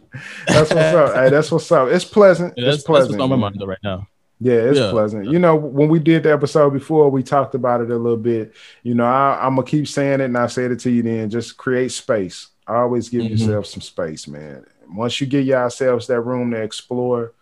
that's 0.47 0.71
what's 0.71 0.95
up. 0.95 1.13
Hey, 1.15 1.29
that's 1.29 1.51
what's 1.51 1.71
up. 1.71 1.89
It's 1.89 2.05
pleasant. 2.05 2.55
Yeah, 2.57 2.73
it's 2.73 2.84
pleasant. 2.84 3.21
On 3.21 3.29
my 3.29 3.36
mind 3.36 3.57
though 3.59 3.67
right 3.67 3.77
now. 3.84 4.07
Yeah, 4.39 4.53
it's 4.53 4.79
yeah. 4.79 4.89
pleasant. 4.89 5.29
You 5.29 5.38
know, 5.38 5.55
when 5.55 5.88
we 5.88 5.99
did 5.99 6.23
the 6.23 6.34
episode 6.34 6.71
before, 6.71 7.11
we 7.11 7.21
talked 7.21 7.53
about 7.53 7.82
it 7.82 7.91
a 7.91 7.95
little 7.95 8.17
bit. 8.17 8.55
You 8.82 8.95
know, 8.95 9.05
I, 9.05 9.45
am 9.45 9.55
gonna 9.55 9.67
keep 9.67 9.88
saying 9.88 10.19
it, 10.19 10.25
and 10.25 10.38
I 10.38 10.47
said 10.47 10.71
it 10.71 10.79
to 10.79 10.89
you 10.89 11.03
then. 11.03 11.29
Just 11.29 11.57
create 11.57 11.91
space. 11.91 12.47
Always 12.67 13.07
give 13.09 13.21
mm-hmm. 13.21 13.34
yourself 13.34 13.67
some 13.67 13.82
space, 13.82 14.27
man. 14.27 14.65
Once 14.94 15.20
you 15.22 15.28
give 15.28 15.46
yourselves 15.46 16.08
that 16.08 16.22
room 16.22 16.52
to 16.52 16.62
explore, 16.62 17.34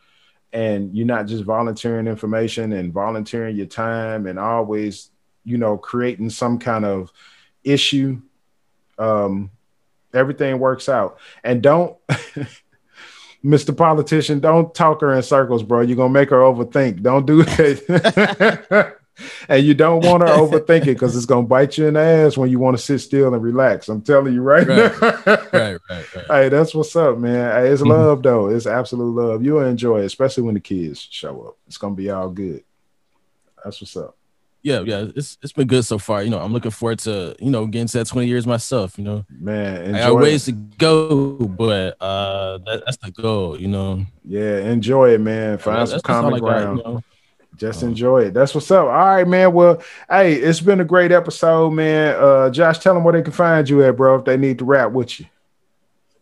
and 0.52 0.96
you're 0.96 1.06
not 1.06 1.28
just 1.28 1.44
volunteering 1.44 2.08
information 2.08 2.74
and 2.74 2.94
volunteering 2.94 3.56
your 3.56 3.66
time, 3.66 4.26
and 4.28 4.40
always, 4.40 5.12
you 5.44 5.58
know, 5.58 5.78
creating 5.78 6.30
some 6.30 6.60
kind 6.60 6.86
of 6.86 7.12
issue 7.64 8.22
um, 9.00 9.50
everything 10.14 10.60
works 10.60 10.90
out. 10.90 11.18
And 11.44 11.64
don't, 11.64 11.98
Mr. 13.44 13.76
Politician, 13.76 14.42
don't 14.42 14.76
talk 14.76 15.02
her 15.02 15.14
in 15.14 15.24
circles, 15.24 15.64
bro. 15.64 15.82
You're 15.82 15.96
gonna 15.96 16.10
make 16.10 16.30
her 16.30 16.42
overthink. 16.42 17.02
Don't 17.02 17.26
do 17.26 17.44
that. 17.44 18.98
and 19.48 19.66
you 19.66 19.74
don't 19.74 20.06
want 20.06 20.22
to 20.22 20.28
overthink 20.34 20.82
it 20.82 20.86
because 20.86 21.16
it's 21.16 21.26
gonna 21.26 21.48
bite 21.48 21.78
you 21.78 21.88
in 21.88 21.94
the 21.96 22.00
ass 22.00 22.38
when 22.38 22.50
you 22.50 22.60
want 22.60 22.78
to 22.78 22.84
sit 22.84 23.00
still 23.00 23.34
and 23.34 23.44
relax. 23.44 23.90
I'm 23.90 24.02
telling 24.02 24.34
you 24.34 24.42
right, 24.42 24.68
right 24.68 25.02
now. 25.02 25.08
right, 25.28 25.52
right, 25.54 25.80
right. 26.16 26.26
Hey, 26.28 26.50
that's 26.50 26.74
what's 26.74 26.96
up, 26.96 27.18
man. 27.18 27.52
Hey, 27.52 27.70
it's 27.70 27.82
mm-hmm. 27.82 27.92
love 27.92 28.24
though. 28.24 28.50
It's 28.50 28.68
absolute 28.68 29.16
love. 29.16 29.44
You'll 29.44 29.64
enjoy 29.64 30.02
it, 30.02 30.06
especially 30.06 30.44
when 30.44 30.56
the 30.56 30.60
kids 30.60 31.08
show 31.10 31.42
up. 31.42 31.58
It's 31.68 31.78
gonna 31.78 31.96
be 31.96 32.10
all 32.10 32.30
good. 32.30 32.64
That's 33.64 33.82
what's 33.82 33.98
up 33.98 34.16
yeah, 34.62 34.82
yeah, 34.82 35.06
it's 35.16 35.38
it's 35.42 35.54
been 35.54 35.68
good 35.68 35.86
so 35.86 35.98
far. 35.98 36.22
You 36.22 36.30
know, 36.30 36.40
I'm 36.40 36.52
looking 36.52 36.72
forward 36.72 37.00
to 37.00 37.36
you 37.40 37.50
know 37.50 37.66
getting 37.66 37.88
to 37.88 38.00
that 38.00 38.08
20 38.08 38.28
years 38.28 38.46
myself. 38.46 38.98
You 38.98 39.06
know, 39.06 39.26
man, 39.30 39.96
I 39.96 40.00
got 40.00 40.16
ways 40.16 40.46
to 40.46 40.52
go, 40.52 41.36
but 41.36 41.96
uh, 42.02 42.58
that, 42.60 42.84
that's 42.86 42.98
the 42.98 43.12
goal. 43.12 43.60
You 43.60 43.70
know. 43.70 44.06
Yeah, 44.26 44.60
enjoy 44.60 45.14
it, 45.14 45.22
man. 45.22 45.58
Find 45.60 45.80
yeah, 45.80 45.86
some 45.86 46.02
common 46.02 46.40
ground. 46.40 46.78
you 46.80 46.84
know? 46.84 47.04
Just 47.60 47.84
um, 47.84 47.90
enjoy 47.90 48.24
it. 48.24 48.34
That's 48.34 48.56
what's 48.56 48.72
up. 48.72 48.86
All 48.86 48.92
right, 48.92 49.28
man. 49.28 49.54
Well, 49.54 49.82
hey, 50.10 50.34
it's 50.34 50.62
been 50.62 50.80
a 50.80 50.86
great 50.86 51.12
episode, 51.12 51.72
man. 51.72 52.16
Uh, 52.18 52.50
Josh, 52.50 52.80
tell 52.80 52.94
them 52.94 53.04
where 53.04 53.14
they 53.14 53.22
can 53.22 53.34
find 53.34 53.68
you 53.70 53.84
at, 53.84 53.98
bro, 53.98 54.16
if 54.16 54.26
they 54.26 54.38
need 54.38 54.60
to 54.60 54.66
rap 54.66 54.92
with 54.92 55.20
you. 55.20 55.26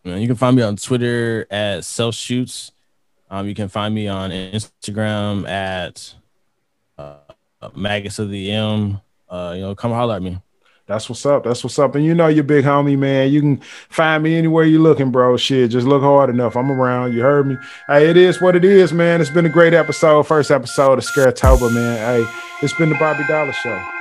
Man, 0.03 0.21
you 0.21 0.27
can 0.27 0.35
find 0.35 0.55
me 0.55 0.63
on 0.63 0.75
Twitter 0.75 1.45
at 1.51 1.85
Self 1.85 2.15
Shoots. 2.15 2.71
Um, 3.29 3.47
you 3.47 3.53
can 3.53 3.67
find 3.67 3.93
me 3.93 4.07
on 4.07 4.31
Instagram 4.31 5.47
at 5.47 6.13
uh, 6.97 7.17
uh, 7.61 7.69
Magus 7.75 8.19
of 8.19 8.29
the 8.29 8.51
M. 8.51 9.01
Uh, 9.29 9.53
you 9.55 9.61
know, 9.61 9.75
come 9.75 9.91
holler 9.91 10.15
at 10.15 10.21
me. 10.21 10.39
That's 10.87 11.09
what's 11.09 11.25
up. 11.25 11.43
That's 11.43 11.63
what's 11.65 11.77
up. 11.79 11.95
And 11.95 12.05
you 12.05 12.15
know 12.15 12.27
your 12.27 12.45
big 12.45 12.63
homie, 12.63 12.97
man. 12.97 13.29
You 13.29 13.41
can 13.41 13.57
find 13.89 14.23
me 14.23 14.37
anywhere 14.37 14.63
you're 14.63 14.79
looking, 14.79 15.11
bro. 15.11 15.35
Shit, 15.35 15.71
just 15.71 15.85
look 15.85 16.01
hard 16.01 16.29
enough. 16.29 16.55
I'm 16.55 16.71
around. 16.71 17.13
You 17.13 17.21
heard 17.21 17.45
me. 17.45 17.57
Hey, 17.87 18.09
it 18.09 18.15
is 18.15 18.39
what 18.41 18.55
it 18.55 18.63
is, 18.63 18.93
man. 18.93 19.19
It's 19.19 19.29
been 19.29 19.45
a 19.45 19.49
great 19.49 19.73
episode. 19.73 20.23
First 20.23 20.49
episode 20.49 20.97
of 20.97 21.03
Scaretober, 21.03 21.73
man. 21.73 21.97
Hey, 21.97 22.31
it's 22.61 22.73
been 22.73 22.89
the 22.89 22.95
Bobby 22.95 23.23
Dollaz 23.23 23.53
Show. 23.55 23.96